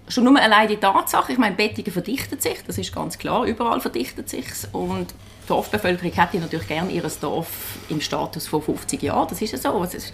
schon 0.08 0.24
nur 0.24 0.38
allein 0.40 0.68
die 0.68 0.76
Tatsache, 0.76 1.32
ich 1.32 1.38
meine, 1.38 1.56
Bettingen 1.56 1.92
verdichtet 1.92 2.42
sich, 2.42 2.62
das 2.66 2.78
ist 2.78 2.94
ganz 2.94 3.18
klar, 3.18 3.44
überall 3.44 3.80
verdichtet 3.80 4.28
sich 4.28 4.46
und 4.72 5.10
die 5.10 5.48
Dorfbevölkerung 5.48 6.12
hätte 6.12 6.38
natürlich 6.38 6.68
gerne 6.68 6.90
ihr 6.90 7.02
Dorf 7.20 7.78
im 7.88 8.00
Status 8.00 8.46
von 8.46 8.62
50 8.62 9.02
Jahren, 9.02 9.28
das 9.28 9.42
ist 9.42 9.52
ja 9.52 9.58
so. 9.58 9.82
Ist, 9.82 10.12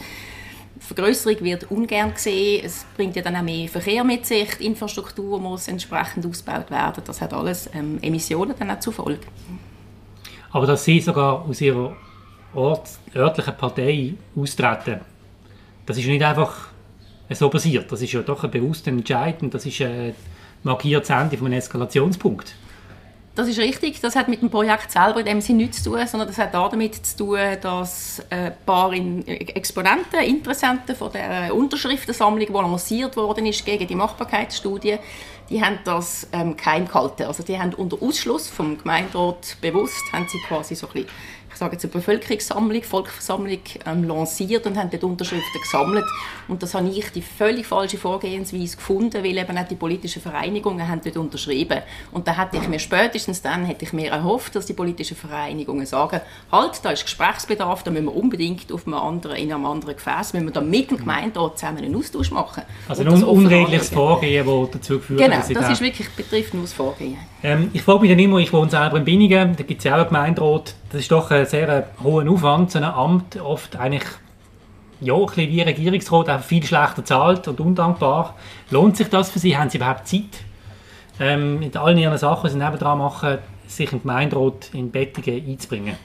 Vergrößerung 0.79 1.43
wird 1.43 1.71
ungern 1.71 2.15
gesehen. 2.15 2.65
Es 2.65 2.87
bringt 2.97 3.17
ja 3.17 3.23
dann 3.23 3.37
auch 3.37 3.43
mehr 3.43 3.69
Verkehr 3.69 4.05
mit 4.05 4.27
sich. 4.27 4.57
Die 4.59 4.67
Infrastruktur 4.67 5.41
muss 5.41 5.69
entsprechend 5.69 6.25
ausgebaut 6.27 6.71
werden. 6.71 7.03
Das 7.05 7.21
hat 7.21 7.33
alles 7.33 7.69
ähm, 7.75 7.99
Emissionen 8.03 8.55
dann 8.59 8.71
auch 8.71 8.79
zur 8.79 8.93
Folge. 8.93 9.27
Aber 10.53 10.67
dass 10.67 10.85
Sie 10.85 11.01
sogar 11.01 11.45
aus 11.45 11.61
Ihrer 11.61 11.97
Ort, 12.55 12.89
örtlichen 13.15 13.57
Partei 13.57 14.15
austreten, 14.37 15.01
das 15.87 15.99
ist 15.99 16.07
nicht 16.07 16.23
einfach 16.23 16.69
so 17.35 17.49
passiert. 17.49 17.91
Das 17.91 18.03
ist 18.03 18.13
ja 18.13 18.23
doch 18.23 18.45
ein 18.45 18.51
bewusster 18.51 18.91
Entscheid 18.91 19.43
und 19.43 19.53
das 19.53 19.67
ist 19.67 19.81
ein 19.81 20.15
markiertes 20.63 21.11
Ende 21.11 21.37
von 21.37 21.47
einem 21.47 21.59
Eskalationspunkt. 21.59 22.55
Das 23.37 23.49
ist 23.49 23.59
richtig. 23.59 24.01
Das 24.01 24.17
hat 24.17 24.29
mit 24.29 24.41
dem 24.41 24.49
Projekt 24.49 24.91
selber 24.91 25.21
in 25.21 25.27
dem 25.27 25.41
Sinne 25.43 25.65
nichts 25.65 25.83
zu 25.83 25.91
tun, 25.91 26.07
sondern 26.07 26.27
das 26.27 26.39
hat 26.39 26.55
damit 26.55 26.95
zu 26.95 27.17
tun, 27.19 27.39
dass 27.61 28.23
ein 28.31 28.55
paar 28.65 28.93
Exponenten, 28.95 30.21
Interessenten 30.21 30.97
von 30.97 31.13
der 31.13 31.55
Unterschriftensammlung, 31.55 32.47
die 32.47 32.53
lanciert 32.53 33.15
worden 33.15 33.45
ist 33.45 33.65
gegen 33.67 33.87
die 33.87 33.95
Machbarkeitsstudie, 33.95 34.97
die 35.51 35.63
haben 35.63 35.79
das 35.85 36.27
ähm, 36.33 36.57
geheim 36.57 36.87
gehalten. 36.87 37.25
Also 37.25 37.43
die 37.43 37.59
haben 37.59 37.75
unter 37.75 38.03
Ausschluss 38.03 38.49
vom 38.49 38.79
Gemeinderat 38.79 39.57
bewusst, 39.61 40.13
haben 40.13 40.27
sie 40.29 40.39
quasi 40.49 40.75
so 40.75 40.87
ein 40.89 40.93
bisschen 40.93 41.11
ich 41.57 41.61
sage 41.61 41.73
jetzt 41.73 41.85
eine 41.85 41.93
Bevölkerungssammlung, 41.93 42.83
Volksversammlung 42.83 43.61
ähm, 43.87 44.05
lanciert 44.05 44.67
und 44.67 44.77
haben 44.77 44.91
dort 44.91 45.05
Unterschriften 45.05 45.59
gesammelt. 45.63 46.05
Und 46.49 46.63
das 46.63 46.75
habe 46.75 46.87
ich 46.87 47.11
die 47.13 47.23
völlig 47.23 47.67
falsche 47.67 47.97
Vorgehensweise 47.97 48.77
gefunden, 48.77 49.25
weil 49.25 49.39
eben 49.39 49.57
auch 49.57 49.67
die 49.67 49.75
politischen 49.75 50.21
Vereinigungen 50.21 50.87
haben 50.87 51.01
dort 51.03 51.17
unterschrieben. 51.17 51.81
Und 52.13 52.29
da 52.29 52.37
hätte 52.37 52.59
ich 52.59 52.69
mir 52.69 52.79
spätestens 52.79 53.41
dann 53.41 53.65
hätte 53.65 53.87
ich 53.87 53.95
mir 53.95 54.11
erhofft, 54.11 54.55
dass 54.55 54.67
die 54.67 54.75
politischen 54.75 55.17
Vereinigungen 55.17 55.87
sagen, 55.87 56.21
halt, 56.53 56.85
da 56.85 56.91
ist 56.91 57.05
Gesprächsbedarf, 57.05 57.83
da 57.85 57.91
müssen 57.91 58.05
wir 58.05 58.17
unbedingt 58.17 58.71
auf 58.71 58.87
einem 58.87 58.97
anderen, 58.97 59.37
in 59.37 59.51
einem 59.51 59.65
anderen 59.65 59.97
Gefäß, 59.97 60.35
müssen 60.35 60.49
wir 60.49 60.53
da 60.53 60.61
mit 60.61 60.91
dem 60.91 60.99
Gemeinderat 60.99 61.59
zusammen 61.59 61.79
einen 61.79 61.97
Austausch 61.97 62.33
machen. 62.33 62.65
Also 62.87 63.03
ein 63.03 63.25
unredliches 63.25 63.89
Vorgehen, 63.89 64.45
das 64.45 64.71
dazu 64.73 64.99
geführt 64.99 65.21
genau, 65.21 65.36
dass 65.37 65.49
das 65.49 65.71
ist 65.71 65.81
wirklich, 65.81 66.09
betrifft 66.11 66.55
nur 66.55 66.63
das 66.63 66.73
Vorgehen. 66.73 67.17
Ähm, 67.43 67.71
ich 67.73 67.83
frage 67.83 68.01
mich 68.01 68.11
dann 68.11 68.19
immer, 68.19 68.39
ich 68.39 68.53
wohne 68.53 68.71
selber 68.71 68.97
in 68.97 69.05
Binningen, 69.05 69.57
da 69.57 69.63
gibt 69.63 69.81
es 69.81 69.85
ja 69.85 69.95
auch 69.95 69.99
einen 69.99 70.09
Gemeinderat, 70.09 70.75
das 70.91 71.03
ist 71.03 71.11
doch 71.11 71.31
ein 71.31 71.47
sehr 71.47 71.89
hoher 72.03 72.29
Aufwand, 72.29 72.71
so 72.71 72.79
ein 72.79 72.85
Amt, 72.85 73.41
oft 73.41 73.77
eigentlich 73.77 74.05
ja, 75.01 75.15
ein 75.15 75.27
bisschen 75.27 75.51
wie 75.51 75.61
Regierungsrat, 75.61 76.31
auch 76.31 76.41
viel 76.41 76.65
schlechter 76.65 77.05
zahlt 77.05 77.49
und 77.49 77.61
undankbar. 77.61 78.35
Lohnt 78.71 78.97
sich 78.97 79.09
das 79.09 79.31
für 79.31 79.39
Sie? 79.39 79.57
Haben 79.57 79.71
Sie 79.71 79.77
überhaupt 79.77 80.09
Zeit, 80.09 80.23
ähm, 81.21 81.59
mit 81.59 81.77
allen 81.77 81.99
Ihren 81.99 82.17
Sachen, 82.19 82.47
die 82.47 82.53
Sie 82.53 82.59
nebenan 82.59 82.99
machen, 82.99 83.39
sich 83.67 83.93
in 83.93 83.99
den 83.99 84.03
Gemeinderat 84.03 84.71
in 84.73 84.91
Bettingen 84.91 85.47
einzubringen? 85.47 85.97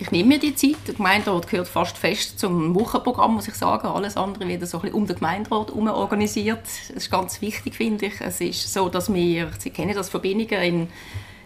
Ich 0.00 0.12
nehme 0.12 0.28
mir 0.28 0.38
die 0.38 0.54
Zeit. 0.54 0.76
Der 0.86 0.94
Gemeinderat 0.94 1.48
gehört 1.48 1.66
fast 1.66 1.98
fest 1.98 2.38
zum 2.38 2.74
Wochenprogramm, 2.74 3.34
muss 3.34 3.48
ich 3.48 3.54
sagen. 3.54 3.88
Alles 3.88 4.16
andere 4.16 4.46
wird 4.46 4.66
so 4.66 4.78
ein 4.78 4.82
bisschen 4.82 4.96
um 4.96 5.06
den 5.06 5.16
Gemeinderat 5.16 5.68
herum 5.68 5.88
organisiert. 5.88 6.62
Das 6.62 6.90
ist 6.90 7.10
ganz 7.10 7.40
wichtig, 7.40 7.74
finde 7.74 8.06
ich. 8.06 8.20
Es 8.20 8.40
ist 8.40 8.72
so, 8.72 8.88
dass 8.88 9.12
wir, 9.12 9.50
Sie 9.58 9.70
kennen 9.70 9.94
das 9.94 10.08
von 10.08 10.20
Binniger, 10.20 10.62
in 10.62 10.88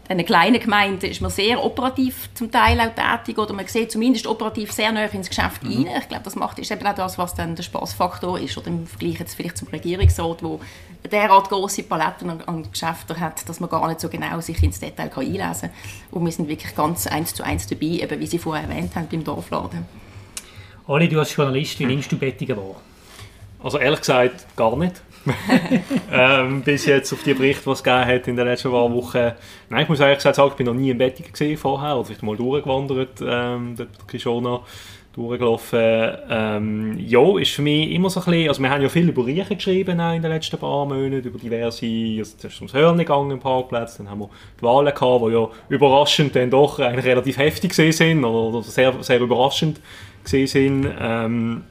einer 0.09 0.25
kleinen 0.25 0.61
Gemeinde 0.61 1.07
ist 1.07 1.21
man 1.21 1.31
sehr 1.31 1.65
operativ 1.65 2.29
zum 2.35 2.51
Teil 2.51 2.79
auch 2.81 2.95
tätig 2.95 3.39
oder 3.39 3.55
man 3.55 3.67
sieht 3.67 3.93
zumindest 3.93 4.27
operativ 4.27 4.73
sehr 4.73 4.93
nah 4.93 5.05
ins 5.05 5.29
Geschäft 5.29 5.63
mhm. 5.63 5.87
rein. 5.87 6.01
Ich 6.01 6.09
glaube, 6.09 6.25
das 6.25 6.37
macht 6.37 6.59
ist 6.59 6.71
eben 6.71 6.87
auch 6.87 6.95
das, 6.95 7.19
was 7.19 7.35
dann 7.35 7.57
der 7.57 7.63
Spaßfaktor 7.63 8.39
ist 8.39 8.59
oder 8.59 8.67
im 8.67 8.87
Vergleich 8.87 9.21
jetzt 9.21 9.35
vielleicht 9.35 9.57
zum 9.57 9.69
Regierungsrat, 9.69 10.43
wo 10.43 10.61
derart 11.11 11.49
große 11.49 11.83
Paletten 11.85 12.31
an, 12.31 12.41
an 12.43 12.71
Geschäften 12.71 13.19
hat, 13.19 13.49
dass 13.49 13.61
man 13.61 13.69
gar 13.69 13.87
nicht 13.89 14.01
so 14.01 14.09
genau 14.09 14.41
sich 14.41 14.63
ins 14.63 14.81
Detail 14.81 15.09
kann 15.09 15.25
einlesen 15.25 15.71
kann. 15.71 15.71
Und 16.11 16.25
wir 16.25 16.33
sind 16.33 16.49
wirklich 16.49 16.75
ganz 16.75 17.07
eins 17.07 17.35
zu 17.35 17.45
eins 17.45 17.67
dabei, 17.67 17.87
eben 17.87 18.21
wie 18.21 18.27
Sie 18.27 18.39
vorher 18.39 18.69
erwähnt 18.69 18.95
haben, 18.95 19.09
beim 19.11 19.25
Dorfladen. 19.25 19.87
Oli, 20.87 21.09
du 21.09 21.19
als 21.19 21.35
Journalist, 21.35 21.79
wie 21.79 21.87
nimmst 21.87 22.11
du 22.11 22.19
Bettigen 22.19 22.57
wahr? 22.57 22.77
Also 23.63 23.79
ehrlich 23.79 24.01
gesagt, 24.01 24.47
gar 24.57 24.77
nicht. 24.77 25.01
ähm, 26.11 26.63
bis 26.63 26.87
jetzt 26.87 27.13
auf 27.13 27.23
die 27.23 27.35
Berichte, 27.35 27.63
die 27.65 27.71
es 27.71 27.83
gegeben 27.83 28.07
hat 28.07 28.27
in 28.27 28.37
den 28.37 28.47
letzten 28.47 28.73
paar 28.73 28.93
Wochen. 28.93 29.33
Nein, 29.69 29.83
ich 29.83 29.89
muss 29.89 30.01
ehrlich 30.01 30.19
gesagt 30.19 30.35
sagen, 30.35 30.51
ich 30.51 30.57
bin 30.57 30.67
noch 30.67 30.75
nie 30.75 30.91
in 30.91 30.99
Bettigen 30.99 31.31
gesehen 31.31 31.57
vorher, 31.57 31.95
oder 31.95 32.07
vielleicht 32.07 32.25
mal 32.25 32.37
durchgewandert, 32.37 33.23
ähm, 33.25 33.77
dort 33.77 34.09
Kishona 34.09 34.61
durchgelaufen. 35.13 36.13
Ähm, 36.31 36.99
ja, 36.99 37.39
ist 37.39 37.53
für 37.53 37.63
mich 37.63 37.91
immer 37.91 38.09
so 38.09 38.21
ein 38.21 38.27
bisschen, 38.27 38.49
also 38.49 38.63
wir 38.63 38.71
haben 38.71 38.83
ja 38.83 38.89
viel 38.89 39.09
über 39.09 39.27
Riechen 39.27 39.57
geschrieben 39.57 40.01
in 40.01 40.23
den 40.23 40.31
letzten 40.31 40.59
paar 40.59 40.87
Monaten, 40.87 41.27
über 41.27 41.39
diverse, 41.39 41.87
also 42.19 42.37
zuerst 42.39 42.61
ums 42.61 42.73
Hörn 42.73 42.99
gegangen 42.99 43.31
im 43.31 43.41
Parkplatz, 43.41 43.99
dann 43.99 44.09
haben 44.09 44.21
wir 44.21 44.31
die 44.59 44.63
Wahlen 44.63 44.95
gehabt, 44.95 45.25
die 45.27 45.33
ja 45.33 45.49
überraschend 45.69 46.35
dann 46.35 46.51
doch 46.51 46.79
eigentlich 46.79 47.05
relativ 47.05 47.37
heftig 47.37 47.75
sind, 47.75 48.25
oder 48.25 48.63
sehr, 48.63 48.95
sehr 49.01 49.21
überraschend 49.21 49.81
gesehen 50.25 50.47
sind. 50.47 50.89
Ähm, 50.99 51.65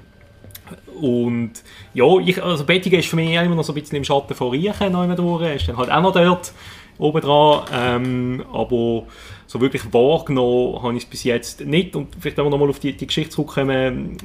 und 1.00 1.54
ja, 1.94 2.06
ich, 2.20 2.42
also 2.44 2.64
Bettigen 2.64 3.00
ist 3.00 3.10
für 3.10 3.16
mich 3.16 3.34
immer 3.34 3.56
noch 3.56 3.64
so 3.64 3.74
ein 3.74 3.82
bisschen 3.82 3.98
im 3.98 4.04
Schatten 4.04 4.36
von 4.36 4.52
Riechen 4.52 4.92
noch 4.92 5.16
durch, 5.16 5.56
ist 5.56 5.68
dann 5.68 5.78
halt 5.78 5.92
auch 5.92 6.02
noch 6.02 6.14
dort 6.14 6.54
oben 7.00 7.22
dran, 7.22 7.64
ähm, 7.74 8.44
aber 8.54 9.04
so 9.52 9.60
wirklich 9.60 9.94
wahrgenommen 9.94 10.82
habe 10.82 10.96
ich 10.96 11.04
es 11.04 11.10
bis 11.10 11.26
jetzt 11.26 11.60
nicht. 11.60 11.94
Und 11.98 12.16
vielleicht 12.18 12.38
wenn 12.38 12.46
wir 12.46 12.50
nochmal 12.50 12.70
auf 12.70 12.80
die, 12.80 12.94
die 12.94 13.06
Geschichte 13.06 13.32
zurückkommen, 13.32 14.16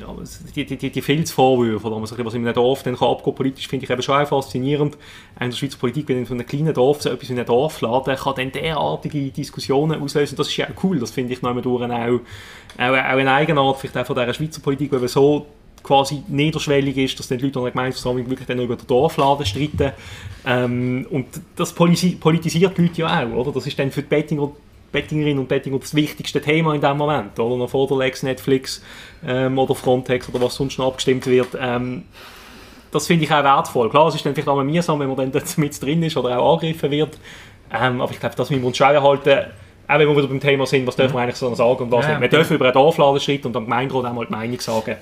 die, 0.55 0.65
die, 0.65 0.77
die, 0.77 0.91
die 0.91 1.03
Filzvorwürfe, 1.03 1.85
oder 1.89 2.01
was 2.01 2.35
in 2.35 2.47
einem 2.47 2.55
Dorf 2.55 2.85
dann 2.85 2.97
kann 2.97 3.09
abgehen, 3.09 3.35
politisch 3.35 3.67
finde 3.67 3.87
ich 3.87 3.91
eben 3.91 4.03
schon 4.03 4.23
auch 4.23 4.29
faszinierend. 4.29 4.97
In 5.41 5.51
der 5.51 5.57
Schweizer 5.57 5.79
Politik, 5.79 6.09
wenn 6.09 6.19
in 6.19 6.27
so 6.27 6.35
einem 6.35 6.47
kleinen 6.47 6.73
Dorf 6.73 7.03
so 7.03 7.11
etwas 7.11 7.29
in 7.29 7.39
einem 7.39 7.47
Dorf 7.47 7.81
laden, 7.81 8.15
kann 8.15 8.35
dann 8.37 8.53
derartige 8.53 9.33
Diskussionen 9.33 10.01
auslösen. 10.01 10.37
Das 10.37 10.47
ist 10.47 10.57
ja 10.59 10.69
auch 10.69 10.85
cool, 10.85 11.01
das 11.01 11.11
finde 11.11 11.33
ich 11.33 11.43
noch 11.43 11.61
durch 11.61 11.83
auch, 11.83 11.91
auch, 11.91 12.21
auch 12.79 12.93
eine 12.95 13.33
Eigenart 13.33 13.79
vielleicht 13.79 13.97
auch 13.97 14.07
von 14.07 14.15
dieser 14.15 14.33
Schweizer 14.33 14.61
Politik, 14.61 14.93
weil 14.93 15.09
so 15.09 15.47
quasi 15.83 16.23
niederschwellig 16.29 16.97
ist, 16.99 17.19
dass 17.19 17.27
die 17.27 17.37
Leute 17.37 17.59
an 17.59 17.65
der 17.65 17.73
Gemeindeversammlung 17.73 18.31
wirklich 18.31 18.47
dann 18.47 18.61
über 18.61 18.77
den 18.77 18.87
Dorfladen 18.87 19.45
streiten. 19.45 19.91
Ähm, 20.45 21.05
und 21.11 21.27
das 21.57 21.73
politisiert 21.73 22.79
die 22.79 22.83
Leute 22.83 23.01
ja 23.01 23.25
auch, 23.25 23.37
oder? 23.37 23.53
Das 23.53 23.67
ist 23.67 23.77
dann 23.77 23.91
für 23.91 24.03
die 24.03 24.09
Bettinger, 24.09 24.53
Bettingerinnen 24.96 25.38
und 25.38 25.48
Bettinger 25.48 25.78
das 25.78 25.94
wichtigste 25.94 26.40
Thema 26.40 26.74
in 26.74 26.80
dem 26.80 26.96
Moment, 26.96 27.38
oder? 27.38 27.56
Noch 27.56 27.68
vor 27.68 27.87
der 27.87 27.98
Lex, 27.98 28.22
Netflix 28.22 28.82
ähm, 29.26 29.59
oder 29.59 29.74
Frontex 29.74 30.28
oder 30.28 30.40
was 30.40 30.54
sonst 30.54 30.78
noch 30.78 30.87
abgestimmt 30.87 31.26
wird. 31.26 31.48
Ähm, 31.61 32.04
das 32.90 33.06
finde 33.06 33.24
ich 33.24 33.30
auch 33.30 33.44
wertvoll. 33.44 33.90
Klar, 33.90 34.09
es 34.09 34.14
ist 34.14 34.24
dann 34.24 34.35
vielleicht 34.35 34.48
auch 34.48 34.62
mühsam, 34.62 34.98
wenn 35.00 35.09
man 35.09 35.16
dann 35.16 35.32
dort 35.32 35.59
mit 35.59 35.82
drin 35.82 36.02
ist 36.02 36.16
oder 36.16 36.38
auch 36.38 36.54
angegriffen 36.54 36.90
wird. 36.90 37.18
Ähm, 37.70 38.00
aber 38.00 38.12
ich 38.12 38.20
glaube, 38.20 38.37
das 38.37 38.48
müssen 38.48 38.62
wir 38.62 38.68
uns 38.68 38.76
schon 38.76 39.02
halten 39.02 39.46
auch 39.88 39.98
wenn 39.98 40.09
wir 40.09 40.16
wieder 40.16 40.26
beim 40.26 40.40
Thema 40.40 40.66
sind, 40.66 40.87
was 40.87 40.96
dürfen 40.96 41.14
wir 41.14 41.20
eigentlich 41.20 41.37
so 41.37 41.54
sagen 41.54 41.85
und 41.85 41.92
was 41.92 42.06
ja, 42.06 42.18
nicht. 42.18 42.22
Wir 42.22 42.28
dürfen 42.28 42.56
über 42.56 42.64
einen 42.64 42.74
Dorfladen 42.74 43.20
streiten 43.20 43.46
und 43.46 43.56
am 43.56 43.64
Gemeinderat 43.64 44.04
auch 44.06 44.12
mal 44.12 44.26
die 44.26 44.32
Meinung 44.32 44.59
sagen. 44.59 44.96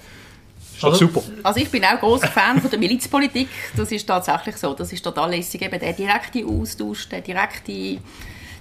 Ist 0.77 0.85
also, 0.85 1.07
super. 1.07 1.23
Also 1.43 1.61
ich 1.61 1.71
bin 1.71 1.85
auch 1.85 1.99
großer 1.99 2.29
Fan 2.29 2.61
von 2.61 2.69
der 2.69 2.79
Milizpolitik. 2.79 3.49
Das 3.77 3.91
ist 3.93 4.07
tatsächlich 4.07 4.57
so. 4.57 4.75
Das 4.75 4.93
ist 4.93 5.03
total 5.03 5.31
lässig. 5.31 5.63
Eben 5.63 5.79
der 5.79 5.93
direkte 5.93 6.45
Austausch, 6.45 7.09
der 7.09 7.21
direkte 7.21 7.99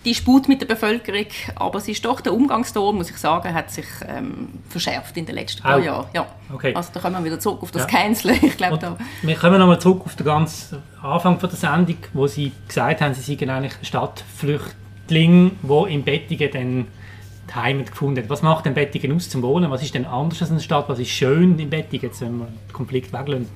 Disput 0.05 0.47
mit 0.47 0.61
der 0.61 0.67
Bevölkerung. 0.67 1.25
Aber 1.55 1.79
es 1.79 1.87
ist 1.87 2.03
doch 2.03 2.21
der 2.21 2.33
Umgangston, 2.33 2.95
muss 2.95 3.09
ich 3.09 3.17
sagen, 3.17 3.53
hat 3.53 3.71
sich 3.71 3.85
ähm, 4.07 4.49
verschärft 4.69 5.15
in 5.17 5.25
den 5.25 5.35
letzten 5.35 5.61
paar 5.61 5.79
oh. 5.79 5.83
Jahren. 5.83 6.07
Ja. 6.13 6.25
Okay. 6.53 6.73
Also 6.75 6.89
da 6.93 6.99
kommen 6.99 7.15
wir 7.15 7.25
wieder 7.25 7.39
zurück 7.39 7.63
auf 7.63 7.71
das 7.71 7.83
ja. 7.83 7.87
Canceln. 7.87 8.39
Ich 8.41 8.57
glaube, 8.57 8.77
da. 8.77 8.97
Wir 9.21 9.35
kommen 9.35 9.59
nochmal 9.59 9.79
zurück 9.79 10.01
auf 10.05 10.15
den 10.15 10.25
ganz 10.25 10.75
Anfang 11.01 11.39
von 11.39 11.49
der 11.49 11.57
Sendung, 11.57 11.97
wo 12.13 12.27
Sie 12.27 12.51
gesagt 12.67 13.01
haben, 13.01 13.13
Sie 13.13 13.35
seien 13.35 13.49
eigentlich 13.49 13.73
Stadtflüchtlinge, 13.81 15.51
die 15.61 15.93
in 15.93 16.03
Bettigen 16.03 16.51
dann 16.51 16.87
die 17.49 17.55
Heimat 17.55 17.91
gefunden 17.91 18.23
hat. 18.23 18.29
Was 18.29 18.41
macht 18.41 18.65
denn 18.65 18.73
Bettigen 18.73 19.15
aus 19.15 19.29
zum 19.29 19.41
Wohnen? 19.41 19.69
Was 19.71 19.83
ist 19.83 19.93
denn 19.93 20.05
anders 20.05 20.41
als 20.41 20.51
eine 20.51 20.59
Stadt? 20.59 20.89
Was 20.89 20.99
ist 20.99 21.09
schön 21.09 21.57
in 21.59 21.69
Bettigen, 21.69 22.07
jetzt, 22.07 22.21
wenn 22.21 22.37
wir 22.39 22.45
den 22.45 22.73
Konflikt 22.73 23.13
weglassen? 23.13 23.49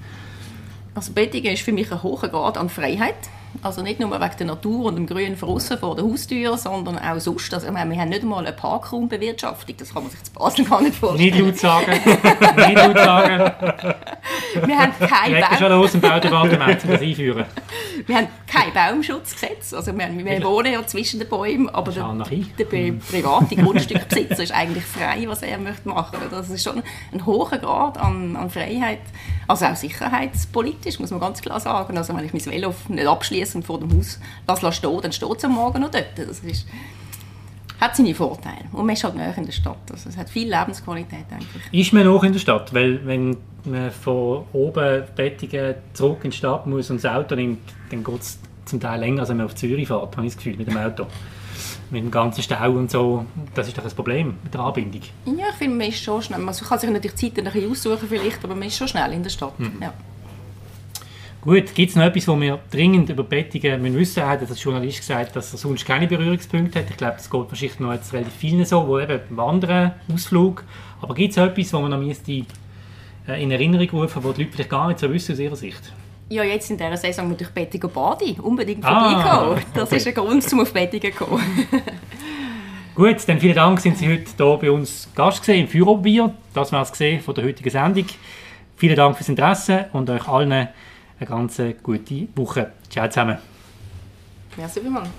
Also 0.96 1.14
Bettigen 1.14 1.54
ist 1.54 1.62
für 1.62 1.72
mich 1.72 1.92
ein 1.92 2.02
hoher 2.02 2.28
Grad 2.28 2.58
an 2.58 2.70
Freiheit. 2.70 3.16
Also 3.62 3.82
nicht 3.82 4.00
nur 4.00 4.12
wegen 4.12 4.38
der 4.38 4.48
Natur 4.48 4.86
und 4.86 4.96
dem 4.96 5.08
Grünen 5.08 5.36
Verrussen 5.36 5.78
vor 5.78 5.96
der 5.96 6.06
Haustür, 6.06 6.58
sondern 6.58 7.00
auch 7.00 7.20
sonst. 7.20 7.54
Also, 7.54 7.72
meine, 7.72 7.92
wir 7.92 8.00
haben 8.00 8.10
nicht 8.10 8.22
einmal 8.22 8.46
eine 8.46 8.56
Parkraumbewirtschaftung, 8.56 9.76
das 9.78 9.94
kann 9.94 10.04
man 10.04 10.12
sich 10.12 10.24
zu 10.24 10.32
Basel 10.32 10.66
gar 10.66 10.82
nicht 10.82 10.96
vorstellen. 10.96 11.32
Nicht 11.32 11.40
laut 11.40 11.58
sagen. 11.58 11.92
nicht 11.92 12.76
laut 12.76 12.98
sagen. 12.98 13.52
Wir 14.66 14.78
haben 14.78 14.94
kein 15.00 15.42
Baum... 15.42 15.58
schon 15.58 15.72
los 15.72 15.94
im 15.94 16.02
Baudepartement, 16.02 16.84
um 16.84 16.92
das 16.92 17.02
einführen. 17.02 17.46
Wir 18.06 18.16
haben 18.16 18.28
kein 18.48 18.74
Baumschutzgesetz. 18.74 19.74
Also 19.74 19.98
wir, 19.98 20.10
wir 20.10 20.44
wohnen 20.44 20.74
ja 20.74 20.86
zwischen 20.86 21.20
den 21.20 21.30
Bäumen, 21.30 21.70
aber 21.70 21.92
der, 21.92 22.14
der 22.58 22.66
private 22.66 23.56
Grundstückbesitzer 23.56 24.44
ist 24.44 24.52
eigentlich 24.52 24.84
frei, 24.84 25.26
was 25.28 25.42
er 25.44 25.58
möchte 25.58 25.90
machen. 25.90 26.18
Das 26.32 26.50
ist 26.50 26.64
schon 26.64 26.82
ein 27.12 27.26
hoher 27.26 27.50
Grad 27.50 27.98
an, 27.98 28.36
an 28.36 28.50
Freiheit. 28.50 29.00
Also 29.48 29.66
auch 29.66 29.76
sicherheitspolitisch, 29.76 31.00
muss 31.00 31.12
man 31.12 31.20
ganz 31.20 31.42
klar 31.42 31.60
sagen. 31.60 31.98
Also 31.98 32.16
wenn 32.16 32.26
ich 32.26 32.34
mein 32.34 32.46
Velo 32.46 32.74
nicht 32.90 33.08
abschließend 33.42 33.66
vor 33.66 33.80
dem 33.80 33.96
Haus 33.98 34.20
lasse 34.48 34.72
stehen, 34.72 35.02
dann 35.02 35.12
steht 35.12 35.38
es 35.38 35.46
am 35.46 35.54
Morgen 35.54 35.82
noch 35.82 35.92
dort. 35.92 36.08
Das 36.16 36.40
ist, 36.40 36.68
hat 37.80 37.96
seine 37.96 38.16
Vorteile. 38.16 38.66
Und 38.72 38.86
man 38.86 38.96
ist 38.96 39.04
halt 39.04 39.16
näher 39.16 39.38
in 39.38 39.46
der 39.46 39.52
Stadt. 39.52 39.78
Also 39.92 40.10
es 40.10 40.18
hat 40.18 40.30
viel 40.30 40.50
Lebensqualität 40.50 41.26
eigentlich. 41.32 41.64
Ist 41.72 41.94
man 41.94 42.06
noch 42.06 42.24
in 42.24 42.34
der 42.34 42.40
Stadt? 42.40 42.74
Weil 42.74 43.06
wenn 43.06 43.38
man 43.66 43.92
von 43.92 44.46
oben 44.54 45.04
Bettigen 45.16 45.76
zurück 45.94 46.20
in 46.24 46.32
die 46.32 46.38
Stadt 46.38 46.66
muss 46.66 46.90
und 46.90 47.04
das 47.04 47.12
Auto 47.12 47.36
nimmt, 47.36 47.60
dann 47.92 48.04
geht 48.04 48.22
es 48.22 48.40
zum 48.66 48.80
Teil 48.80 49.00
länger, 49.00 49.22
als 49.22 49.30
wenn 49.30 49.38
man 49.38 49.46
auf 49.46 49.56
Zürich 49.56 49.88
fährt, 49.88 50.18
habe 50.18 50.26
ich 50.26 50.34
das 50.34 50.38
Gefühl, 50.38 50.58
mit 50.58 50.68
dem 50.68 50.78
Auto 50.78 51.06
mit 51.90 52.04
dem 52.04 52.12
ganzen 52.12 52.44
Stau 52.44 52.72
und 52.72 52.92
so, 52.92 53.26
das 53.56 53.68
ist 53.68 53.78
doch 53.78 53.86
ein 53.86 53.92
Problem 53.92 54.36
mit 54.44 54.54
der 54.54 54.62
Anbindung. 54.62 55.02
Ja, 55.26 55.46
ich 55.50 55.56
finde, 55.56 55.78
man 55.78 55.88
ist 55.88 56.04
schon 56.04 56.22
schnell, 56.22 56.40
man 56.40 56.54
kann 56.54 56.80
sich 56.80 56.90
natürlich 56.90 57.16
Zeit 57.16 57.38
ein 57.38 57.46
bisschen 57.46 57.72
aussuchen 57.72 58.08
vielleicht, 58.10 58.44
aber 58.44 58.56
man 58.56 58.68
ist 58.68 58.78
schon 58.78 58.88
schnell 58.88 59.14
in 59.14 59.24
der 59.24 59.30
Stadt. 59.30 59.58
Mhm. 59.58 59.78
Ja. 59.82 59.94
Gut, 61.48 61.74
gibt 61.74 61.92
es 61.92 61.96
noch 61.96 62.04
etwas, 62.04 62.28
was 62.28 62.42
wir 62.42 62.60
dringend 62.70 63.10
über 63.10 63.24
Bettingen 63.24 63.82
müssen 63.82 63.98
wissen? 63.98 64.20
Er 64.20 64.28
hat 64.28 64.42
als 64.42 64.62
Journalist 64.62 64.98
gesagt, 64.98 65.34
dass 65.34 65.54
er 65.54 65.58
sonst 65.58 65.86
keine 65.86 66.06
Berührungspunkte 66.06 66.80
hat. 66.80 66.90
Ich 66.90 66.98
glaube, 66.98 67.14
das 67.16 67.30
geht 67.30 67.40
wahrscheinlich 67.40 67.80
noch 67.80 67.94
jetzt 67.94 68.12
relativ 68.12 68.34
vielen 68.34 68.66
so, 68.66 68.86
wo 68.86 69.00
eben 69.00 69.22
wandern, 69.30 69.94
Ausflug. 70.14 70.66
Aber 71.02 71.16
gibt 71.16 71.32
es 71.32 71.38
etwas, 71.38 71.72
was 71.72 71.82
man 71.82 71.92
noch 71.92 72.02
müsste, 72.02 72.44
äh, 73.30 73.42
in 73.42 73.50
Erinnerung 73.50 73.90
rufen, 73.92 74.22
was 74.26 74.36
die 74.36 74.42
Leute 74.42 74.56
vielleicht 74.56 74.70
gar 74.70 74.90
nicht 74.90 75.00
so 75.00 75.10
wissen 75.10 75.32
aus 75.32 75.40
ihrer 75.40 75.56
Sicht? 75.56 75.94
Ja, 76.28 76.44
jetzt 76.44 76.70
in 76.70 76.76
dieser 76.76 76.98
Saison 76.98 77.30
natürlich 77.30 77.54
Bettinger 77.54 77.88
Badi. 77.88 78.36
Unbedingt 78.42 78.84
vorbeikommen. 78.84 79.58
Ah, 79.58 79.72
das 79.74 79.94
ist 79.94 80.06
ein 80.06 80.16
Grund, 80.16 80.52
um 80.52 80.60
auf 80.60 80.74
Bettinger 80.74 81.14
zu 81.14 81.24
kommen. 81.24 81.44
Gut, 82.94 83.16
dann 83.26 83.40
vielen 83.40 83.56
Dank, 83.56 83.80
sind 83.80 83.98
Sie 83.98 84.10
heute 84.10 84.26
hier 84.36 84.58
bei 84.58 84.70
uns 84.70 85.08
Gast 85.16 85.40
gesehen 85.40 85.62
im 85.62 85.68
Führerbier. 85.70 86.34
Das 86.54 86.74
war 86.74 86.82
es 86.82 87.24
von 87.24 87.36
der 87.36 87.46
heutigen 87.46 87.70
Sendung. 87.70 88.06
Vielen 88.76 88.98
Dank 88.98 89.16
fürs 89.16 89.30
Interesse 89.30 89.86
und 89.94 90.10
euch 90.10 90.28
allen 90.28 90.68
eine 91.20 91.30
ganz 91.30 91.62
gute 91.84 92.28
Woche. 92.36 92.72
Ciao 92.90 93.08
zusammen. 93.08 93.38
Merci 94.56 94.82
vielmals. 94.82 95.10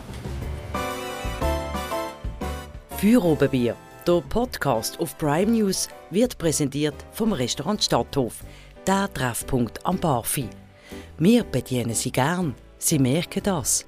Führerbier 2.96 3.76
Der 4.06 4.20
Podcast 4.28 4.98
auf 4.98 5.16
Prime 5.18 5.52
News 5.52 5.88
wird 6.10 6.36
präsentiert 6.38 6.96
vom 7.12 7.32
Restaurant 7.32 7.82
Stadthof, 7.82 8.42
der 8.86 9.12
Treffpunkt 9.12 9.84
am 9.86 9.98
Barfi. 9.98 10.48
Wir 11.18 11.44
bedienen 11.44 11.94
Sie 11.94 12.10
gern, 12.10 12.54
Sie 12.78 12.98
merken 12.98 13.42
das. 13.44 13.86